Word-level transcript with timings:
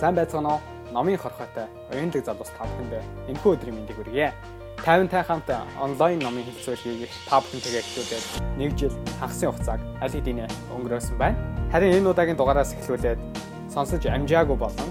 Сайн 0.00 0.16
байцгаана 0.16 0.54
уу? 0.54 0.60
Номын 0.96 1.18
хорхотой 1.20 1.66
оюунлаг 1.92 2.24
залуус 2.24 2.48
та 2.56 2.64
бүхэнд 2.64 3.04
энэхүү 3.28 3.52
өдрийн 3.52 3.76
мэндийг 3.76 3.98
хүргье. 4.00 4.32
50-тай 4.80 5.22
хамт 5.28 5.50
онлайн 5.76 6.24
номын 6.24 6.48
хэлцүүлгийг 6.48 7.12
та 7.28 7.36
бүхэнтэйгээ 7.44 7.84
эхлүүлээд 7.84 8.24
нэг 8.56 8.72
жил 8.80 8.96
хагасан 9.20 9.52
хугацааг 9.52 9.80
аль 10.00 10.14
хэдийн 10.16 10.48
өнгөрөөсөн 10.72 11.20
байна. 11.20 11.36
Харин 11.68 12.00
энэ 12.00 12.08
удаагийн 12.16 12.40
дугаараас 12.40 12.72
эхлүүлээд 12.80 13.20
сонсож 13.68 14.00
амжаагүй 14.08 14.56
болон 14.56 14.90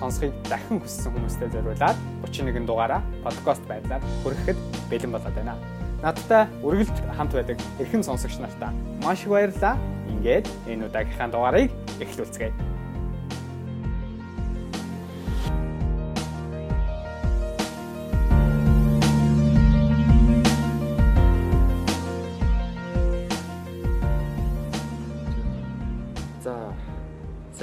сонсхийг 0.00 0.32
дахин 0.48 0.80
хүссэн 0.80 1.12
хүмүүстэй 1.12 1.52
зориулаад 1.52 1.96
31 2.24 2.64
дугаараа 2.64 3.04
подкаст 3.28 3.60
байдлаар 3.68 4.00
хүрэхэд 4.24 4.56
бэлэн 4.88 5.12
болоод 5.12 5.36
байна. 5.36 5.60
Надтай 6.00 6.48
үргэлж 6.64 6.96
хамт 7.12 7.36
байдаг 7.36 7.60
эрхэм 7.76 8.00
сонсогч 8.00 8.40
нартаа 8.40 8.72
маш 9.04 9.20
их 9.20 9.28
баярлалаа. 9.28 9.76
Ингээд 10.08 10.48
энэ 10.64 10.88
удаагийнхаа 10.88 11.28
дугаарыг 11.28 11.68
эхлүүлцгээе. 12.00 12.73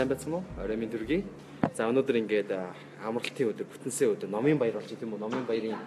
Сайн 0.01 0.09
байцсан 0.09 0.33
уу? 0.33 0.43
Оройн 0.57 0.89
дөргий. 0.89 1.21
За 1.77 1.85
өнөөдөр 1.85 2.17
ингээд 2.25 2.51
амралтын 3.05 3.53
өдөр, 3.53 3.67
бүтэнсээ 3.69 4.09
өдөр, 4.09 4.29
номын 4.33 4.57
баяр 4.57 4.81
болж 4.81 4.89
тийм 4.89 5.13
үү? 5.13 5.21
Номын 5.21 5.45
баярын 5.45 5.77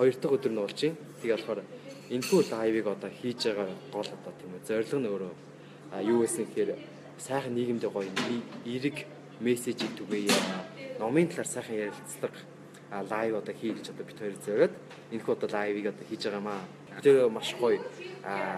хоёр 0.00 0.16
дахь 0.16 0.32
өдөр 0.32 0.52
нь 0.56 0.60
болж 0.64 0.80
байна. 0.80 0.96
Тэгээ 1.20 1.36
болохоор 1.36 1.60
энэхүү 2.08 2.40
лайвыг 2.48 2.86
одоо 2.88 3.10
хийж 3.12 3.40
байгаа 3.52 3.68
гол 3.92 4.08
одоо 4.08 4.32
тийм 4.40 4.56
үү? 4.56 4.64
Зорилго 4.64 4.96
нь 4.96 5.10
өөрөө 5.12 5.32
юу 6.08 6.18
гэсэн 6.24 6.44
гэхээр 6.48 6.70
сайхан 7.20 7.52
нийгэмд 7.52 7.84
гоё 7.84 8.08
эерэг 8.64 8.96
мессежийг 9.44 9.92
түгээе. 9.92 10.32
Номын 10.96 11.28
талаар 11.28 11.50
сайхан 11.52 11.76
ярилцлага 11.84 12.40
лайв 13.12 13.44
одоо 13.44 13.52
хий 13.60 13.76
гэж 13.76 13.92
одоо 13.92 14.04
бид 14.08 14.16
хоёр 14.24 14.36
зориод 14.40 14.74
энэхүү 15.12 15.32
одоо 15.36 15.48
лайвыг 15.52 15.92
одоо 15.92 16.04
хийж 16.08 16.22
байгаа 16.24 16.40
маа. 16.48 16.64
Тэр 17.04 17.28
маш 17.28 17.52
гоё 17.60 17.76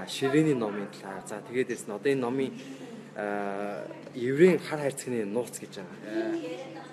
ширээний 0.06 0.54
номын 0.54 0.86
талаар. 0.94 1.26
За 1.26 1.42
тэгээд 1.42 1.90
нь 1.90 1.90
одоо 1.90 2.06
энэ 2.06 2.22
номын 2.22 2.54
еврейн 4.14 4.58
хар 4.58 4.80
хайрцагны 4.80 5.24
нууц 5.24 5.58
гэж 5.60 5.80
байгаа. 5.80 6.36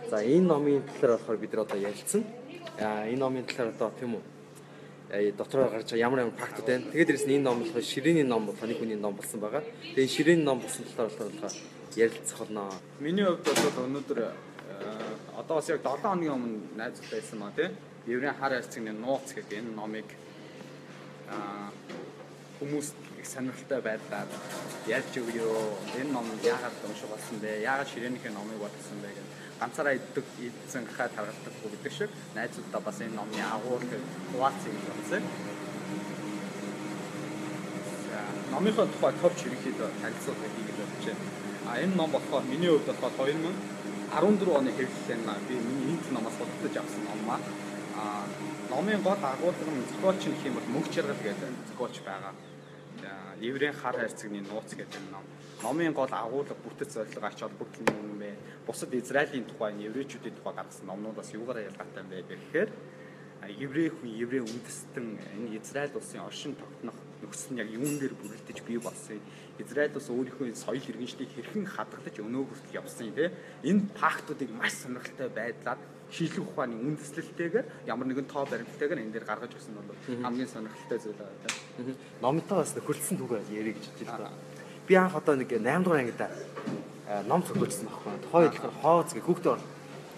За 0.10 0.24
энэ 0.24 0.48
номын 0.48 0.84
талаар 1.00 1.20
болохоор 1.20 1.38
бид 1.38 1.54
нар 1.54 1.62
одоо 1.62 1.80
ярилцсан. 1.80 2.24
Энэ 2.80 3.18
номын 3.18 3.46
талаар 3.46 3.74
одоо 3.74 3.92
тийм 4.00 4.16
үү 4.16 5.32
дотроо 5.38 5.70
гарч 5.70 5.94
ямар 5.94 6.20
ямар 6.20 6.36
фактууд 6.36 6.68
байна. 6.68 6.86
Тэгээд 6.92 7.08
дээрэс 7.08 7.26
нь 7.26 7.36
энэ 7.40 7.44
ном 7.44 7.60
болохоор 7.60 7.84
ширээний 7.84 8.24
ном 8.24 8.46
болох 8.46 8.62
нэг 8.62 8.78
хүний 8.78 8.96
ном 8.96 9.16
болсон 9.16 9.40
байгаа. 9.40 9.64
Тэгээд 9.96 10.12
ширээний 10.12 10.44
ном 10.44 10.60
болсон 10.60 10.86
талаар 10.86 11.10
болохоор 11.10 11.54
ярилцах 11.96 12.40
болно. 12.40 12.70
Миний 13.00 13.26
хувьд 13.26 13.46
бол 13.76 13.86
өнөөдөр 13.88 14.20
одоо 15.40 15.56
бас 15.56 15.70
яг 15.70 15.82
7 15.82 16.02
хоногийн 16.04 16.36
өмнө 16.36 16.60
найз 16.76 17.02
байсан 17.12 17.40
маа 17.40 17.52
тий. 17.56 17.70
Еврейн 18.06 18.36
хар 18.36 18.54
хайрцагны 18.54 18.92
нууц 18.92 19.34
гэдэг 19.34 19.60
энэ 19.60 19.72
номыг 19.74 20.06
хүмүүс 22.60 22.88
их 23.20 23.28
сонирхолтой 23.28 23.82
байдлаар 23.84 24.28
яаж 24.88 25.12
өгөө 25.22 25.54
энэ 26.00 26.12
ном 26.16 26.28
яагаад 26.44 26.76
унших 26.88 27.10
болсон 27.12 27.38
бэ? 27.44 27.60
Яагаад 27.68 27.92
ширээнийхээ 27.92 28.32
номыг 28.32 28.58
бодсон 28.64 28.98
бэ 29.04 29.10
гэдэг 29.12 29.50
ганцаараа 29.60 29.96
иддэг 30.00 30.26
идсэн 30.40 30.88
хаа 30.88 31.10
таргалдаг 31.12 31.54
гэдэг 31.60 31.92
шиг 31.92 32.10
найзуудаа 32.36 32.82
бас 32.82 32.98
энэ 33.04 33.16
номны 33.20 33.44
агуур 33.44 33.84
хуваалцыг 34.32 34.74
болсон. 34.88 35.24
Номынхоо 38.52 38.88
тухай 38.88 39.14
товч 39.22 39.38
ерөнхийдөө 39.48 39.90
танилцуулга 40.02 40.48
хийгээд 40.56 40.80
байна. 40.80 41.14
А 41.68 41.72
энэ 41.84 41.96
ном 42.00 42.10
болохоор 42.12 42.46
миний 42.52 42.72
хувьд 42.72 42.88
болохоор 42.88 43.30
2014 44.16 44.58
оны 44.60 44.72
хэвлэлээр 44.78 45.22
би 45.48 45.56
миний 45.68 46.00
энэ 46.00 46.14
номоос 46.16 46.36
судалж 46.40 46.76
авсан 46.80 47.04
ном 47.04 47.20
маа. 47.28 47.40
А 48.00 48.24
номын 48.72 49.02
гол 49.04 49.22
агуулга 49.32 49.72
нь 49.76 49.88
зохиолч 49.92 50.24
нь 50.32 50.40
хэм 50.42 50.54
бол 50.56 50.68
мөнх 50.74 50.88
жаргал 50.94 51.22
гэдэг 51.24 51.52
зохиолч 51.70 51.96
байгаа 52.08 52.34
еврейн 53.42 53.74
хар 53.74 53.96
хайрцагны 53.96 54.42
нууц 54.42 54.74
гэдэг 54.76 55.04
ном. 55.12 55.24
Номын 55.64 55.94
гол 55.94 56.10
агуулга 56.12 56.56
бүтэц 56.56 56.94
зорилго 56.94 57.28
ач 57.28 57.40
холбогдол 57.40 57.84
нь 57.84 57.98
юм 58.00 58.20
бэ? 58.20 58.36
Бусад 58.66 58.94
Израилийн 58.94 59.46
тухай, 59.46 59.74
еврейчүүдийн 59.76 60.36
тухай 60.36 60.54
гаргасан 60.56 60.88
номнуудаас 60.88 61.34
юугаараа 61.34 61.68
ялгаатай 61.68 62.04
юм 62.04 62.10
бэ 62.10 62.24
гэхээр 62.30 62.70
еврей 63.48 63.90
хүн 63.90 64.10
еврей 64.12 64.42
үндэстэн 64.42 65.20
энэ 65.36 65.58
Израиль 65.60 65.96
улсын 65.96 66.22
оршин 66.22 66.56
тогтнох 66.56 66.96
нөхцөл 67.22 67.54
нь 67.56 67.60
яг 67.60 67.70
юун 67.72 68.00
дээр 68.00 68.14
бүрэлдэж 68.16 68.64
бий 68.68 68.80
болсон. 68.80 69.20
Израиль 69.58 69.96
улс 69.96 70.10
өөрийнхөө 70.12 70.56
соёл 70.56 70.84
иргэншлийг 70.84 71.32
хэрхэн 71.36 71.66
хадгалж 71.68 72.16
өнөө 72.20 72.44
хүртэл 72.48 72.80
явсан 72.80 73.12
тийм. 73.16 73.32
Энэ 73.64 73.88
фактуудыг 73.96 74.50
маш 74.52 74.74
сонирхолтой 74.84 75.30
байдлаар 75.30 75.80
шийдлэх 76.10 76.50
ухааны 76.50 76.76
үндэслэлтэйгээр 76.76 77.66
ямар 77.86 78.08
нэгэн 78.10 78.26
тоо 78.26 78.46
баримталтайгаар 78.50 79.02
энэ 79.06 79.14
дээр 79.14 79.26
гаргаж 79.30 79.54
өгсөн 79.54 79.74
нь 79.74 79.80
бол 79.80 80.02
хамгийн 80.26 80.50
сонирхолтой 80.50 81.00
зүйл 81.00 81.18
байна 81.22 81.38
тийм. 81.78 81.96
Номтой 82.22 82.58
бас 82.58 82.74
хөлдсөн 82.74 83.18
түгээ 83.22 83.42
ярих 83.54 83.78
гэж 83.78 83.86
бодож 84.10 84.10
байна. 84.18 84.38
Би 84.90 84.94
анх 84.98 85.14
одоо 85.14 85.36
нэг 85.38 85.54
8 85.54 85.86
дугаар 85.86 86.02
ангида 86.02 86.28
ном 87.30 87.42
цогцолжсон 87.46 87.88
байхгүй. 87.94 88.14
Тухайн 88.26 88.44
үед 88.50 88.58
болохоор 88.58 88.82
хооц 88.82 89.10
гэх 89.14 89.26
хүүхдээ 89.30 89.58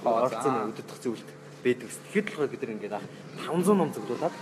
орцсон 0.08 0.56
өдөртөх 0.72 1.00
зүйлд 1.04 1.30
байдаг. 1.64 1.90
Тэгэхэд 1.92 2.28
болохоор 2.32 2.52
бид 2.52 2.62
нар 2.64 2.74
ингээд 2.76 2.96
500 3.52 3.76
ном 3.76 3.92
цогцолуулаад 3.92 4.36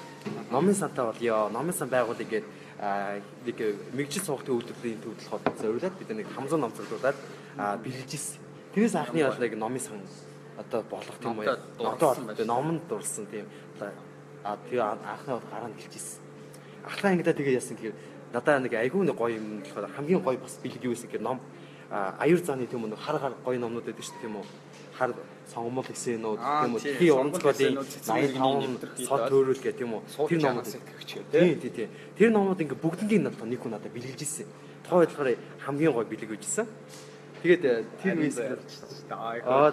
номын 0.53 0.75
сантаа 0.75 1.05
бол 1.09 1.21
ёо 1.21 1.49
номын 1.49 1.73
сан 1.73 1.89
байгуулъя 1.89 2.29
гэдэг 2.29 2.45
нэг 2.79 3.57
мэгжил 3.97 4.23
суугтын 4.23 4.55
үйлдвэрийн 4.55 5.01
төвд 5.01 5.19
болохоор 5.25 5.41
зориулаад 5.59 5.95
бид 5.99 6.09
нэг 6.13 6.27
500 6.31 6.61
ном 6.61 6.71
цогцолуулаад 6.77 7.17
бэлжилж 7.83 8.13
ирсэн. 8.13 8.39
Тэрээс 8.73 8.95
анхны 8.95 9.25
бол 9.25 9.41
нэг 9.41 9.53
номын 9.57 9.81
сан 9.81 9.99
одоо 10.59 10.83
болох 10.83 11.17
тийм 11.19 11.39
үү? 11.39 11.47
Одоо 11.79 12.11
номонд 12.45 12.83
дурсан 12.87 13.25
тийм. 13.31 13.47
А 14.43 14.57
тэгээ 14.67 14.83
анхны 14.83 15.39
гараа 15.51 15.71
хэлчихсэн. 15.71 16.19
Ахлаа 16.83 17.11
ангидаа 17.11 17.33
тэгээ 17.33 17.59
яасан 17.59 17.75
гэхээр 17.79 17.95
надаа 18.33 18.59
нэг 18.59 18.73
айгүй 18.75 19.03
нэг 19.07 19.15
гоё 19.15 19.39
юм 19.39 19.63
болохоор 19.63 19.87
хамгийн 19.95 20.23
гоё 20.23 20.37
бас 20.39 20.59
бэлэг 20.63 20.83
юу 20.83 20.93
гэсэн 20.95 21.07
гэхээр 21.07 21.23
ном 21.23 21.39
аюур 21.91 22.39
зааны 22.43 22.67
тийм 22.67 22.85
үү 22.85 22.95
хар 22.95 23.17
хар 23.19 23.33
гоё 23.43 23.59
номнууд 23.59 23.85
байдаг 23.87 24.03
шүү 24.03 24.15
дээ 24.15 24.23
тийм 24.27 24.35
үү? 24.37 24.45
Хар 24.95 25.11
сонгомол 25.49 25.87
гэсэн 25.87 26.21
нүүд 26.21 26.39
тийм 26.39 26.71
үү? 26.75 26.81
Тхи 26.85 27.07
онцгоодын 27.09 27.75
85 27.81 29.07
сод 29.07 29.21
төөрөл 29.27 29.59
гэх 29.63 29.75
тийм 29.75 29.91
үү? 29.97 30.01
Тэр 30.29 30.39
номууд 30.39 30.67
тийм 31.31 31.59
тийм 31.59 31.73
тийм. 31.73 31.89
Тэр 32.15 32.29
номууд 32.29 32.61
ингээ 32.61 32.79
бүгднийг 32.79 33.21
надад 33.25 33.47
нэг 33.49 33.59
хүн 33.59 33.73
надад 33.73 33.91
бэлгэлж 33.91 34.21
ирсэн. 34.21 34.47
Тухайн 34.85 35.09
болохоор 35.09 35.29
хамгийн 35.65 35.93
гоё 35.95 36.05
бэлэг 36.05 36.29
үйжсэн. 36.29 36.67
Тэгээд 37.39 37.63
э, 37.65 37.85
тэр 38.03 38.17
үеэс 38.19 38.39
аа 39.09 39.71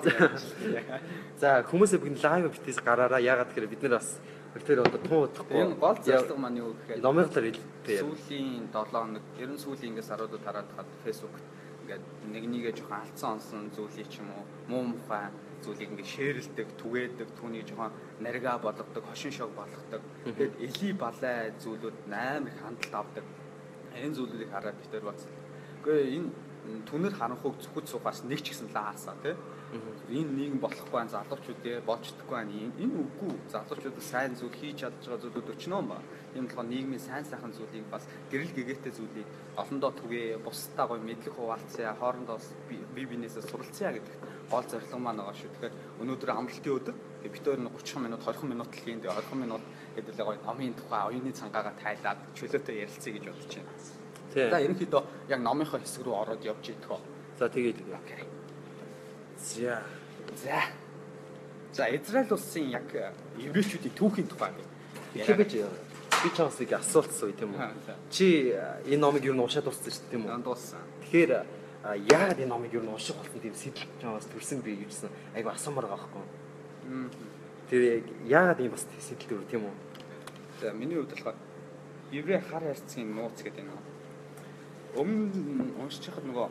за. 1.37 1.51
хүмүүсээ 1.71 1.99
бүгд 1.99 2.23
лайв 2.23 2.55
битээс 2.55 2.79
гараараа 2.79 3.19
яагаад 3.19 3.51
гэхээр 3.51 3.71
бид 3.71 3.83
нар 3.83 3.99
бас 3.99 4.23
тэр 4.65 4.87
одоо 4.87 5.01
туу 5.03 5.21
удахгүй. 5.27 5.59
Энэ 5.61 5.75
гол 5.77 5.99
зорилго 6.01 6.39
маань 6.39 6.61
юу 6.63 6.73
гэхээр 6.79 7.03
номын 7.03 7.29
талаар 7.29 7.51
хэлбээ 7.51 8.01
сүүлийн 8.07 8.71
7 8.71 8.95
хоног 8.95 9.25
ер 9.43 9.51
нь 9.51 9.61
сүүлийн 9.61 9.91
ингээс 9.93 10.11
харуудад 10.15 10.43
хараад 10.47 10.69
хаад 10.79 10.91
фэйсбુક 11.05 11.35
ингээд 11.83 12.05
нэг 12.33 12.45
нэгэ 12.51 12.71
жоохон 12.79 13.03
алдсан 13.03 13.31
онсон 13.37 13.69
зүйлийг 13.75 14.09
ч 14.09 14.23
юм 14.23 14.31
уу 14.33 14.45
муу 14.71 14.83
мухай 14.95 15.29
зүйлийг 15.63 15.91
ингээд 15.91 16.13
шеэрлдэг, 16.15 16.69
түгээдэг, 16.81 17.29
түүнийг 17.39 17.67
жоохон 17.69 17.93
нарга 18.21 18.59
болгодог, 18.59 19.05
хошин 19.11 19.33
шог 19.33 19.51
болгодог. 19.57 20.03
Тэгээд 20.25 20.55
эли 20.67 20.91
балай 20.93 21.53
зүйлүүд 21.63 21.97
амар 22.11 22.51
их 22.51 22.59
хандлт 22.61 22.95
авдаг. 22.95 23.25
Энэ 23.97 24.15
зүйлүүдийг 24.17 24.51
хараад 24.53 24.77
бид 24.77 24.93
нар 24.93 25.05
бац. 25.11 25.21
Гэхдээ 25.85 26.17
энэ 26.17 26.29
түнэр 26.89 27.15
харанхуйг 27.15 27.59
зөвхөж 27.63 27.87
суугаас 27.91 28.23
нэг 28.25 28.41
ч 28.43 28.55
гэсэн 28.55 28.71
лаасаа 28.75 29.17
тий. 29.23 29.35
Энэ 30.11 30.31
нийгэм 30.39 30.61
болохгүй 30.63 30.95
байн 30.95 31.11
залуучуудээ 31.11 31.83
болчдоггүй 31.83 32.37
байн 32.37 32.51
энэ 32.79 32.95
үгүй 33.03 33.33
залуучууд 33.51 33.99
сайн 34.03 34.39
зүйл 34.39 34.55
хийж 34.55 34.87
чадж 34.87 35.03
байгаа 35.03 35.23
зүйлүүд 35.23 35.53
өчнөө 35.55 35.83
ба. 35.91 35.99
Ийм 36.35 36.47
болохоор 36.47 36.71
нийгмийн 36.71 37.03
сайн 37.03 37.25
сайхан 37.27 37.51
зүйлийг 37.51 37.87
бас 37.91 38.07
гэрэл 38.31 38.55
гэгээтэй 38.55 38.93
зүйлийг 38.95 39.29
олондоо 39.59 39.91
түгээ 39.99 40.39
бусдаа 40.47 40.87
гоё 40.87 41.03
мэдлэг 41.03 41.35
хуваалцъя 41.35 41.95
хоорондоо 41.99 42.39
бие 42.69 43.07
биенээсээ 43.11 43.43
суралцъя 43.51 43.91
гэдэг 43.95 44.15
гол 44.51 44.67
зорилго 44.71 44.99
маань 45.03 45.19
байгаа 45.19 45.35
шүү. 45.35 45.51
Тэгэхээр 45.51 45.75
өнөөдөр 46.03 46.31
амралтын 46.31 46.77
өдөр 46.79 46.97
бид 47.27 47.47
өөр 47.47 47.61
30 47.67 48.07
минут 48.07 48.23
20 48.23 48.53
минут 48.53 48.71
л 48.71 48.83
хийн 48.87 49.01
20 49.03 49.43
минут 49.43 49.63
гэдэг 49.99 50.15
л 50.15 50.27
гоё 50.31 50.39
номын 50.47 50.75
тухай 50.79 51.03
оюуны 51.11 51.33
цангаагаа 51.35 51.75
тайлаад 51.83 52.19
чөлөөтэй 52.39 52.87
ярилцъя 52.87 53.13
гэж 53.15 53.25
бодож 53.27 53.55
байна. 53.59 54.06
За 54.35 54.59
ерөнхийдөө 54.61 55.03
яг 55.29 55.41
номынхоо 55.41 55.81
хэсэг 55.81 56.05
рүү 56.07 56.15
ороод 56.15 56.43
явж 56.45 56.73
идэх. 56.73 57.01
За 57.39 57.49
тэгээд 57.49 57.85
окей. 57.93 58.25
За. 59.39 59.83
За. 60.35 60.63
За 61.73 61.85
Израиль 61.93 62.33
улсын 62.33 62.71
яг 62.71 62.89
еврейчүүдийн 63.37 63.95
түүхийн 63.95 64.29
тухай 64.29 64.53
би 64.57 64.65
би 66.25 66.31
чаас 66.37 66.59
нэг 66.59 66.73
асуулт 66.73 67.11
асууя 67.11 67.33
тийм 67.33 67.55
үү. 67.55 67.71
Чи 68.11 68.57
энэ 68.89 68.97
номыг 68.97 69.25
юу 69.25 69.35
н 69.37 69.45
уушаад 69.45 69.69
дууссан 69.69 69.93
шүү 69.93 70.03
дээ 70.09 70.13
тийм 70.17 70.25
үү? 70.27 70.43
Дууссан. 70.43 70.81
Тэгэхээр 71.05 71.33
яагаад 71.85 72.41
энэ 72.41 72.51
номыг 72.51 72.73
юу 72.73 72.83
н 72.83 72.97
ууших 72.97 73.17
болсон 73.17 73.41
тийм 73.41 73.55
сэтэл 73.55 73.89
чаас 74.01 74.27
төрсэн 74.33 74.65
бэ 74.65 74.89
гэжсэн 74.89 75.11
айгу 75.37 75.53
асуумаар 75.53 75.87
байгаа 75.87 76.09
байхгүй 76.09 76.25
юу? 76.25 77.11
Тэр 77.71 77.83
яагаад 78.27 78.61
ийм 78.61 78.73
бас 78.73 78.85
сэтэл 78.89 79.29
төр 79.29 79.45
тийм 79.47 79.69
үү? 79.69 79.75
За 80.61 80.73
миний 80.73 80.97
хувьд 80.97 81.13
болохоор 81.13 81.37
еврей 82.11 82.41
хар 82.41 82.65
ярьцгийн 82.65 83.13
нууц 83.13 83.39
гэдэг 83.45 83.65
юм 83.65 83.77
өмнө 84.97 85.77
уншиж 85.83 86.09
хахад 86.09 86.27
нөгөө 86.27 86.49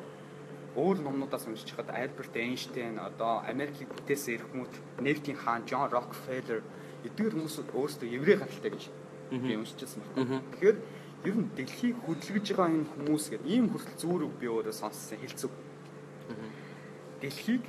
өөр 0.75 0.97
номнуудаас 1.05 1.47
уншиж 1.47 1.71
хаад 1.71 1.89
Альберт 1.89 2.35
Эйнштейн 2.35 2.99
одоо 2.99 3.39
Америкийг 3.47 3.89
бүтээсэн 3.95 4.35
эрхмүүд 4.35 4.73
нефтийн 5.01 5.37
хаан 5.39 5.63
Джон 5.63 5.89
Рокфеллер 5.89 6.61
эдгээр 7.07 7.33
хүмүүс 7.33 7.57
өөрсдөө 7.71 8.09
еврей 8.11 8.35
гаралтай 8.35 8.71
гэж 8.75 8.83
би 9.31 9.55
уншижсэн 9.55 10.03
байна. 10.03 10.43
Тэгэхээр 10.51 10.77
ер 11.25 11.35
нь 11.39 11.49
дэлхийг 11.55 11.97
хөдөлгөж 12.05 12.45
байгаа 12.51 12.69
энэ 12.75 12.91
хүмүүс 12.91 13.25
гэдэг 13.31 13.47
ийм 13.49 13.65
хүртэл 13.71 14.01
зүрэг 14.03 14.33
би 14.35 14.47
өөрөө 14.51 14.75
сонссон 14.75 15.17
хэлцэг. 15.23 15.51
Дэлхийг 17.21 17.63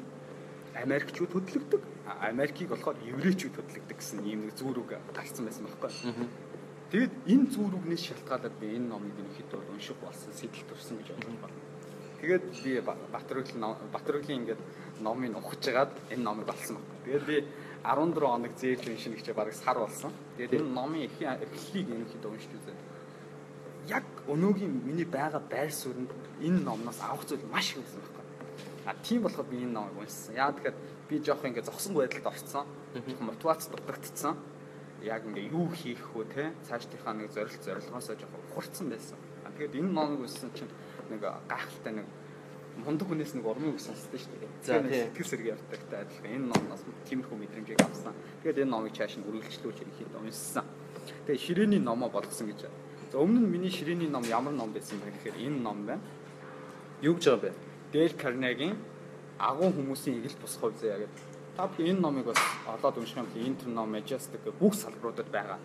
Америкчууд 0.74 1.32
хөдөлгөдөг. 1.32 1.82
Америкийг 2.20 2.68
болохоор 2.74 2.98
еврейчүүд 3.00 3.54
хөдөлгөдөг 3.56 3.96
гэсэн 3.96 4.20
ийм 4.26 4.40
нэг 4.44 4.58
зүрэг 4.58 4.98
гарцсан 5.14 5.46
байсан 5.46 5.64
байхгүй. 5.64 5.90
Тэгэд 6.86 7.12
энэ 7.26 7.50
зүрэгнээс 7.50 8.02
шалтгаалаад 8.06 8.54
би 8.62 8.78
энэ 8.78 8.86
номыг 8.86 9.18
ерөнхийдөө 9.18 9.60
унших 9.74 9.98
болсон, 9.98 10.30
сэтэл 10.30 10.70
төрсөн 10.70 11.02
гэж 11.02 11.08
бодож 11.18 11.34
байна. 11.42 11.66
Тэгээд 12.22 12.44
би 12.62 12.72
Батөрөглөн 13.10 13.90
Батөрөглийн 13.90 14.40
ингээд 14.46 14.62
номыг 15.02 15.34
ухаж 15.34 15.60
жагаад 15.66 15.92
энэ 16.14 16.22
номыг 16.22 16.46
олсон 16.46 16.78
байна. 16.78 17.02
Тэгээд 17.04 17.26
би 17.26 17.36
14 17.82 18.22
хоног 18.22 18.52
зээлж 18.54 18.86
уншина 18.86 19.18
гэж 19.18 19.26
бараг 19.34 19.54
сар 19.58 19.78
болсон. 19.82 20.14
Тэгээд 20.38 20.62
энэ 20.62 20.70
номын 20.78 21.10
эхлэлийг 21.10 21.86
ерөнхийдөө 21.90 22.30
уншиж 22.30 22.52
үзээд 22.54 22.80
яг 23.90 24.06
өнөөгийн 24.30 24.74
миний 24.86 25.06
байгаа 25.10 25.42
байр 25.42 25.70
суурьнд 25.74 26.10
энэ 26.38 26.62
номноос 26.62 27.02
авах 27.02 27.26
зүйл 27.26 27.42
маш 27.50 27.74
их 27.74 27.82
байсан 27.82 27.98
байхгүй. 27.98 28.24
А 28.86 28.94
тийм 29.02 29.22
болохоор 29.22 29.50
би 29.50 29.58
энэ 29.62 29.74
номыг 29.74 29.98
уншсан. 30.06 30.34
Яа 30.38 30.54
тэгэхээр 30.54 30.76
би 31.10 31.14
жоох 31.18 31.42
ингээд 31.42 31.66
зогсон 31.66 31.94
байдалд 31.94 32.26
орцсон. 32.26 32.66
Мотивац 33.20 33.66
дутагдцсан. 33.66 34.34
Яг 35.04 35.26
ингээд 35.26 35.52
юу 35.52 35.68
хийх 35.72 36.02
вэ 36.14 36.24
те 36.32 36.52
цаашдынхаа 36.68 37.14
нэг 37.14 37.32
зорилт 37.32 37.62
зорилгоосоо 37.62 38.16
жоох 38.16 38.32
хурцсан 38.54 38.88
байсан. 38.88 39.18
Тэгээд 39.56 39.80
энэ 39.80 39.92
номыг 39.92 40.20
уншсан 40.24 40.50
чинь 40.56 40.72
нэг 41.10 41.20
гайхалтай 41.20 41.92
нэг 42.00 42.06
мундаг 42.84 43.08
хүнээс 43.08 43.32
нэг 43.36 43.46
урмын 43.46 43.72
үг 43.72 43.80
сонсдоо 43.80 44.20
шүү 44.20 44.36
дээ. 44.36 44.52
За 44.62 44.80
тийм. 44.80 44.92
Сэтгэл 44.92 45.30
сэргийн 45.32 45.56
явтагтай 45.56 46.00
адилхан 46.04 46.32
энэ 46.36 46.46
номоос 46.52 46.82
тиймэрхүү 47.08 47.36
мэдрэмжийг 47.40 47.80
авсан. 47.80 48.12
Тэгээд 48.42 48.62
энэ 48.64 48.72
номыг 48.72 48.92
цааш 48.92 49.16
нь 49.16 49.24
үргэлжлүүлж 49.24 49.78
ерөнхийдөө 49.80 50.20
уншсан. 50.20 50.64
Тэгээд 51.24 51.40
ширээний 51.40 51.80
номоо 51.80 52.08
болгосон 52.12 52.52
гэж. 52.52 52.68
За 53.12 53.16
өмнө 53.16 53.40
нь 53.40 53.48
миний 53.48 53.72
ширээний 53.72 54.10
ном 54.12 54.24
ямар 54.28 54.52
ном 54.52 54.76
байсан 54.76 55.00
бэ 55.00 55.08
гэхээр 55.16 55.36
энэ 55.40 55.60
ном 55.64 55.86
байна. 55.88 56.04
Юу 57.00 57.16
гэж 57.16 57.24
байгаа 57.24 57.42
бэ? 57.48 57.52
Дэл 57.92 58.14
Карнегийн 58.20 58.76
агуу 59.38 59.72
хүмүүсийн 59.72 60.20
игэл 60.20 60.36
бус 60.40 60.56
хувь 60.60 60.76
заяа 60.76 61.00
гэдэг. 61.00 61.25
Та 61.56 61.66
бүхэн 61.66 61.96
энэ 61.96 62.00
номыг 62.00 62.26
бас 62.30 62.40
олоод 62.68 62.96
унших 63.00 63.16
юм 63.16 63.26
бол 63.26 63.46
Inter 63.48 63.68
Nom 63.72 63.88
Majestic 63.88 64.40
гэх 64.44 64.60
бүх 64.60 64.74
салбаруудад 64.76 65.28
байгаа. 65.32 65.58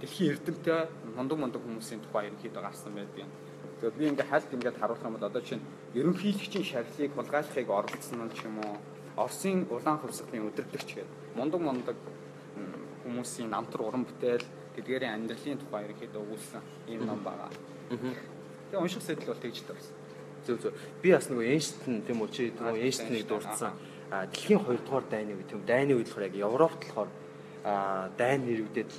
Дэлхийн 0.00 0.34
эрдэмтэй 0.34 0.80
мундаг 1.16 1.38
мундаг 1.38 1.62
хүмүүсийн 1.62 2.02
тухай 2.02 2.26
ерөнхийдөө 2.28 2.62
гарсан 2.62 2.94
байдаг 2.94 3.24
юм 3.24 3.30
Тэгээд 3.80 3.96
би 3.96 4.04
ингээ 4.12 4.28
хальт 4.28 4.52
ингээд 4.52 4.76
харуулах 4.76 5.08
юм 5.08 5.16
бол 5.16 5.24
одоо 5.24 5.40
чинь 5.40 5.64
ерөнхийлөгчийн 5.96 6.64
шарилыг 6.68 7.16
хулгайлахыг 7.16 7.68
оролцсон 7.72 8.28
нь 8.28 8.34
ч 8.36 8.44
юм 8.44 8.60
уу 8.60 8.76
Оросын 9.16 9.64
улаан 9.72 9.96
хувьсгалын 10.04 10.52
өдөртөгч 10.52 11.00
гэдэг 11.00 11.16
мундаг 11.32 11.60
мундаг 11.64 11.96
хүмүүсийн 13.08 13.48
намтар 13.48 13.80
уран 13.80 14.04
бүтээл 14.04 14.44
тэдгээрийн 14.76 15.16
амьдралын 15.16 15.60
тухай 15.64 15.88
ерөнхийдөө 15.88 16.20
өгүүлсэн 16.20 16.62
ийм 16.92 17.08
ном 17.08 17.24
байгаа. 17.24 17.48
Тэгээ 18.68 18.84
унших 18.84 19.00
сэтэл 19.00 19.32
бол 19.32 19.44
тэгж 19.48 19.64
тавьсан. 19.64 19.96
Зөв 20.44 20.56
зөв. 20.60 20.72
Би 21.00 21.16
бас 21.16 21.32
нөгөө 21.32 21.48
Эйнштейн 21.48 22.04
тийм 22.04 22.20
үү 22.20 22.30
чи 22.36 22.52
нөгөө 22.52 22.84
Эйнштейнийг 22.84 23.26
дурдсан. 23.32 23.72
Дэлхийн 24.10 24.58
2 24.58 24.82
дугаар 24.82 25.06
дайны 25.06 25.38
үед 25.38 25.46
тийм 25.46 25.62
дайны 25.62 25.94
үед 25.94 26.10
болохоор 26.10 26.26
яг 26.26 26.34
Европт 26.34 26.82
болохоор 26.82 27.10
дайн 28.18 28.40
нэрвдэд 28.42 28.90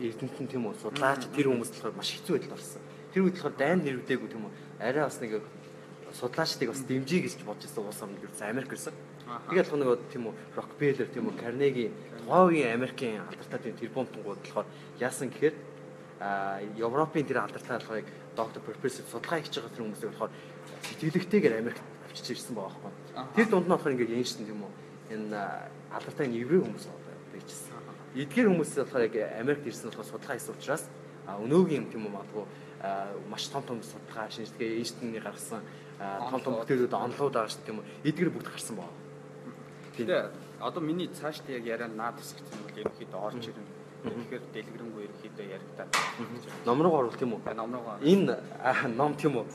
эрдэмтэн 0.00 0.46
тийм 0.48 0.64
үү 0.64 0.80
судлаач 0.80 1.28
тэр 1.28 1.52
хүмүүс 1.52 1.70
болохоор 1.76 1.96
маш 1.98 2.16
хэцүү 2.16 2.40
байдалд 2.40 2.56
орсон. 2.56 2.82
Тэр 3.12 3.22
үед 3.28 3.36
болохоор 3.36 3.56
дайн 3.60 3.84
нэрвдээгүй 3.84 4.28
тийм 4.32 4.48
үү. 4.48 4.52
Арай 4.80 5.04
бас 5.04 5.20
нэг 5.20 5.44
судлаачдыг 6.16 6.68
бас 6.72 6.82
дэмжиж 6.88 7.20
гэж 7.20 7.44
бодож 7.44 7.68
байсан 7.68 7.84
улс 7.84 8.00
орнд 8.00 8.22
ерөөс 8.24 8.42
Америк 8.48 8.70
гэсэн. 8.72 8.96
Тэгээд 9.52 9.66
болохоор 9.68 9.82
нөгөө 9.84 9.98
тийм 10.08 10.24
үү 10.30 10.34
Рокфеллер 10.56 11.08
тийм 11.12 11.24
үү 11.28 11.34
Карнеги 11.36 11.92
тухайн 12.24 12.72
Америкийн 12.72 13.20
алдартай 13.28 13.60
тийм 13.60 13.76
тэрбумтангууд 13.76 14.40
болохоор 14.40 14.66
яасан 14.96 15.28
гэхээр 15.28 15.54
а 16.20 16.62
Европын 16.80 17.26
тэр 17.28 17.44
алдартай 17.44 17.76
болохоор 17.76 18.00
яг 18.00 18.08
доктор 18.32 18.62
профессор 18.62 19.04
судалгаа 19.04 19.44
хийж 19.44 19.60
байгаа 19.60 19.74
тэр 19.76 19.84
хүмүүсийг 19.84 20.10
болохоор 20.16 20.32
сэтгэлэгтэйгээр 20.88 21.58
Америкт 21.60 21.84
авчиж 22.08 22.26
ирсэн 22.32 22.54
байгаа 22.56 22.72
байхгүй. 22.72 23.07
Тэр 23.34 23.46
дунд 23.50 23.66
нь 23.66 23.72
болохоор 23.74 23.92
ингээд 23.94 24.14
Эйнштейн 24.14 24.46
тийм 24.46 24.62
үү 24.62 24.72
энэ 25.10 25.40
алдартай 25.90 26.26
еврей 26.30 26.62
хүмүүс 26.62 26.86
байжсэн. 27.34 27.74
Эдгээр 28.14 28.48
хүмүүс 28.54 28.70
болохоор 28.78 29.04
яг 29.10 29.14
Америкт 29.42 29.66
ирсэн 29.66 29.90
болохоор 29.90 30.06
судалгаа 30.06 30.36
хийсэн 30.38 30.54
учраас 30.54 30.84
өнөөгийн 31.26 31.82
юм 31.82 31.90
тийм 31.90 32.06
үү 32.06 32.14
магадгүй 32.14 32.44
маш 33.26 33.48
том 33.50 33.62
том 33.66 33.82
судалгаа 33.82 34.30
шинжилгээ 34.30 34.78
Эйнштейний 34.78 35.18
гаргасан 35.18 35.62
том 35.98 36.40
том 36.40 36.52
бүтээлүүд 36.62 36.94
онлууд 36.94 37.34
байгаа 37.34 37.50
шүү 37.50 37.58
дээ 37.58 37.66
тийм 37.66 37.78
үү. 37.82 37.86
Эдгээр 38.06 38.30
бүгд 38.30 38.48
гарсан 38.54 38.76
байна. 38.78 38.94
Тэгээ 39.98 40.22
одоо 40.62 40.82
миний 40.82 41.10
цаашд 41.10 41.42
яг 41.50 41.66
яриа 41.66 41.90
наад 41.90 42.22
хэсэгт 42.22 42.46
юм 42.54 42.62
бол 42.62 42.78
ерөнхийдөө 42.78 43.18
орж 43.18 43.42
ирнэ. 43.50 43.66
Тэгэхээр 43.98 44.44
дэлгэрэнгүй 44.54 45.02
ерөнхийдөө 45.10 45.46
яригдаад. 45.58 45.90
Ном 46.66 46.82
руу 46.82 46.94
орвол 47.02 47.18
тийм 47.18 47.34
үү? 47.34 47.42
Ном 47.50 47.74
руу. 47.74 47.98
Энэ 47.98 48.38
ном 48.94 49.18
тийм 49.18 49.42
үү? 49.42 49.46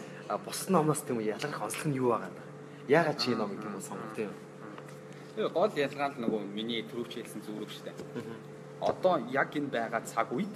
Бус 0.44 0.68
номоос 0.68 1.00
тийм 1.08 1.24
үү 1.24 1.32
ялгарх 1.32 1.64
онцлог 1.64 1.88
нь 1.88 1.96
юу 1.96 2.12
байгаа 2.12 2.28
юм? 2.28 2.43
Яагаад 2.88 3.18
чи 3.20 3.36
номыг 3.36 3.60
тийм 3.64 3.76
үү 3.76 3.82
сонгох 3.82 4.12
тийм? 4.16 4.32
Тэгээ 5.36 5.50
гол 5.56 5.72
ялгаа 5.72 6.10
нь 6.12 6.20
нөгөө 6.20 6.42
миний 6.52 6.84
түрүүч 6.84 7.12
хэлсэн 7.16 7.42
шүү 7.48 7.64
дээ. 7.88 7.96
Одоо 8.84 9.24
яг 9.32 9.56
энэ 9.56 9.72
байгаа 9.72 10.02
цаг 10.04 10.28
үед 10.36 10.52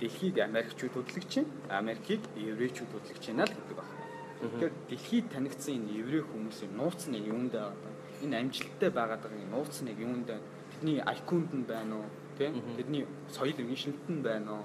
дэлхийг 0.00 0.40
Америкчууд 0.40 0.96
хөдөлгөж 0.96 1.26
чинь 1.28 1.50
Америкийг 1.68 2.24
еврейчүүд 2.34 2.88
хөдөлгөж 2.88 3.24
байна 3.28 3.44
л 3.44 3.52
гэдэг 3.52 3.76
байна. 3.76 3.94
Тэгэхээр 4.40 4.74
дэлхийд 4.88 5.26
танигдсан 5.28 5.74
энэ 5.76 5.92
еврей 6.00 6.24
хүмүүсийн 6.24 6.72
нууц 6.72 7.12
нь 7.12 7.20
юунд 7.20 7.52
байгаа 7.52 7.76
энэ 8.24 8.36
амжилттай 8.40 8.90
байгаад 8.90 9.20
байгаа 9.20 9.40
энэ 9.44 9.52
нууц 9.52 9.76
нь 9.84 9.92
юунд 9.92 10.24
байна? 10.24 10.46
Тэдний 10.72 10.98
айконд 11.04 11.50
нь 11.52 11.68
байна 11.68 11.94
уу? 12.00 12.08
Тийм? 12.40 12.52
Тэдний 12.76 13.04
соёл 13.28 13.60
шинт 13.76 14.00
нь 14.08 14.24
байна 14.24 14.50
уу? 14.56 14.64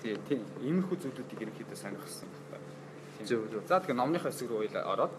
Тий, 0.00 0.16
тийм. 0.28 0.40
Иймэрхүү 0.64 0.96
зүйлүүдийг 1.02 1.42
ерөнхийдөө 1.44 1.76
сонирхсан 1.76 2.28
байна. 2.32 2.47
Зөв 3.24 3.50
зөв. 3.50 3.62
За 3.66 3.80
тэгэхээр 3.80 3.98
номныхаа 3.98 4.30
хэсэг 4.30 4.48
рүү 4.50 4.70
ороод 4.84 5.14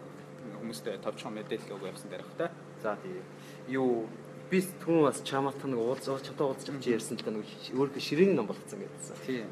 хүмүүстэй 0.60 1.00
товчхон 1.04 1.34
мэдээлэл 1.36 1.74
өгөө 1.76 1.90
явсан 1.92 2.08
дээрх 2.10 2.30
та. 2.38 2.50
За 2.82 2.96
тий. 3.02 3.20
Юу 3.68 4.08
би 4.50 4.60
түрүүн 4.82 5.06
бас 5.08 5.20
чамаат 5.24 5.62
нэг 5.64 5.78
уулзаа 5.78 6.20
чамтай 6.20 6.46
уулзч 6.46 6.68
авч 6.70 6.86
ярьсан 6.88 7.16
л 7.16 7.24
та 7.24 7.30
нэг 7.30 7.44
өөрөө 7.76 8.00
ширээний 8.00 8.36
ном 8.36 8.48
болгоцсон 8.48 8.80
гэдсэн. 8.82 9.16
Тийм. 9.26 9.48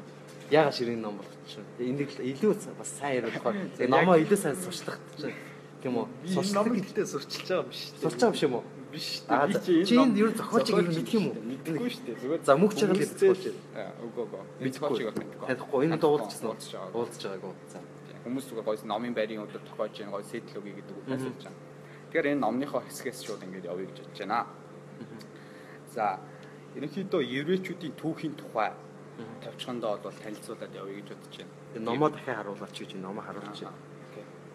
Яга 0.51 0.71
ширээний 0.73 1.03
ном 1.03 1.21
болгочихсон. 1.21 1.63
Энийг 1.79 2.09
илүү 2.19 2.53
бас 2.77 2.89
сайн 2.99 3.21
яриулахаар 3.21 3.55
номоо 3.93 4.17
илүү 4.17 4.37
сайн 4.37 4.57
сурчлах 4.57 4.99
чинь 5.15 5.37
тийм 5.79 5.95
үү? 6.03 6.07
Сурчлах 6.33 6.67
гэдэгтээ 6.67 7.05
сурчилж 7.05 7.47
байгаа 7.47 7.69
биш. 7.69 7.81
Сурч 8.01 8.17
байгаа 8.19 8.33
биш 8.35 8.43
юм 8.43 8.53
уу? 8.59 8.63
Биш. 8.91 9.07
Би 9.29 9.85
чи 9.85 9.95
энэ 9.95 10.19
ер 10.19 10.29
нь 10.33 10.37
зохиолчийг 10.41 10.77
ер 10.81 10.87
нь 10.89 10.95
мэдх 10.99 11.13
юм 11.15 11.25
уу? 11.29 11.37
Мэдгүй 11.47 11.89
шүү 11.93 12.03
дээ. 12.09 12.19
Зүгээр 12.19 12.41
за 12.43 12.53
мөх 12.57 12.73
чагаад 12.75 12.99
зохиолч. 12.99 13.43
Үгүй 14.03 14.23
үгүй. 14.25 14.41
Зохиолчийг 14.73 15.15
мэдгүй. 15.15 15.47
Танихгүй 15.47 15.81
энэ 15.85 16.01
дуулчихсан 16.01 16.47
уу? 16.49 16.57
Уулзж 16.97 17.21
байгаагүй. 17.23 17.53
За. 17.71 17.79
Хүмүүс 18.29 18.45
зүгээр 18.45 18.67
гойс 18.69 18.83
номын 18.85 19.13
байрын 19.17 19.41
өдөр 19.41 19.63
тохиож 19.65 19.89
байгаа 19.97 20.13
гой 20.13 20.25
сэтэл 20.29 20.61
өгье 20.61 20.73
гэдэг 20.77 20.95
үг 21.01 21.07
асууж 21.09 21.41
байгаа. 21.41 21.65
Тэгэхээр 22.13 22.29
энэ 22.29 22.43
номныхоо 22.45 22.81
хэсгээс 22.85 23.19
шууд 23.25 23.41
ингэж 23.49 23.65
явъя 23.65 23.89
гэж 23.89 23.97
бодож 24.05 24.19
байна. 24.21 24.45
За 25.89 26.21
ерөнхийдөө 26.77 27.21
еврейчүүдийн 27.25 27.93
түүхийн 27.97 28.35
тухай 28.37 28.71
тавьчихандаа 29.41 29.97
бол 29.97 30.13
танилцуулаад 30.13 30.73
явъя 30.77 30.95
гэж 31.01 31.07
бодож 31.09 31.35
байна. 31.41 31.53
Тэгээ 31.73 31.87
номоо 31.89 32.09
дахиад 32.13 32.37
харуулаач 32.37 32.75
гэж 32.77 32.91
номоо 33.01 33.23
харуулж 33.25 33.59
байна. 33.65 33.79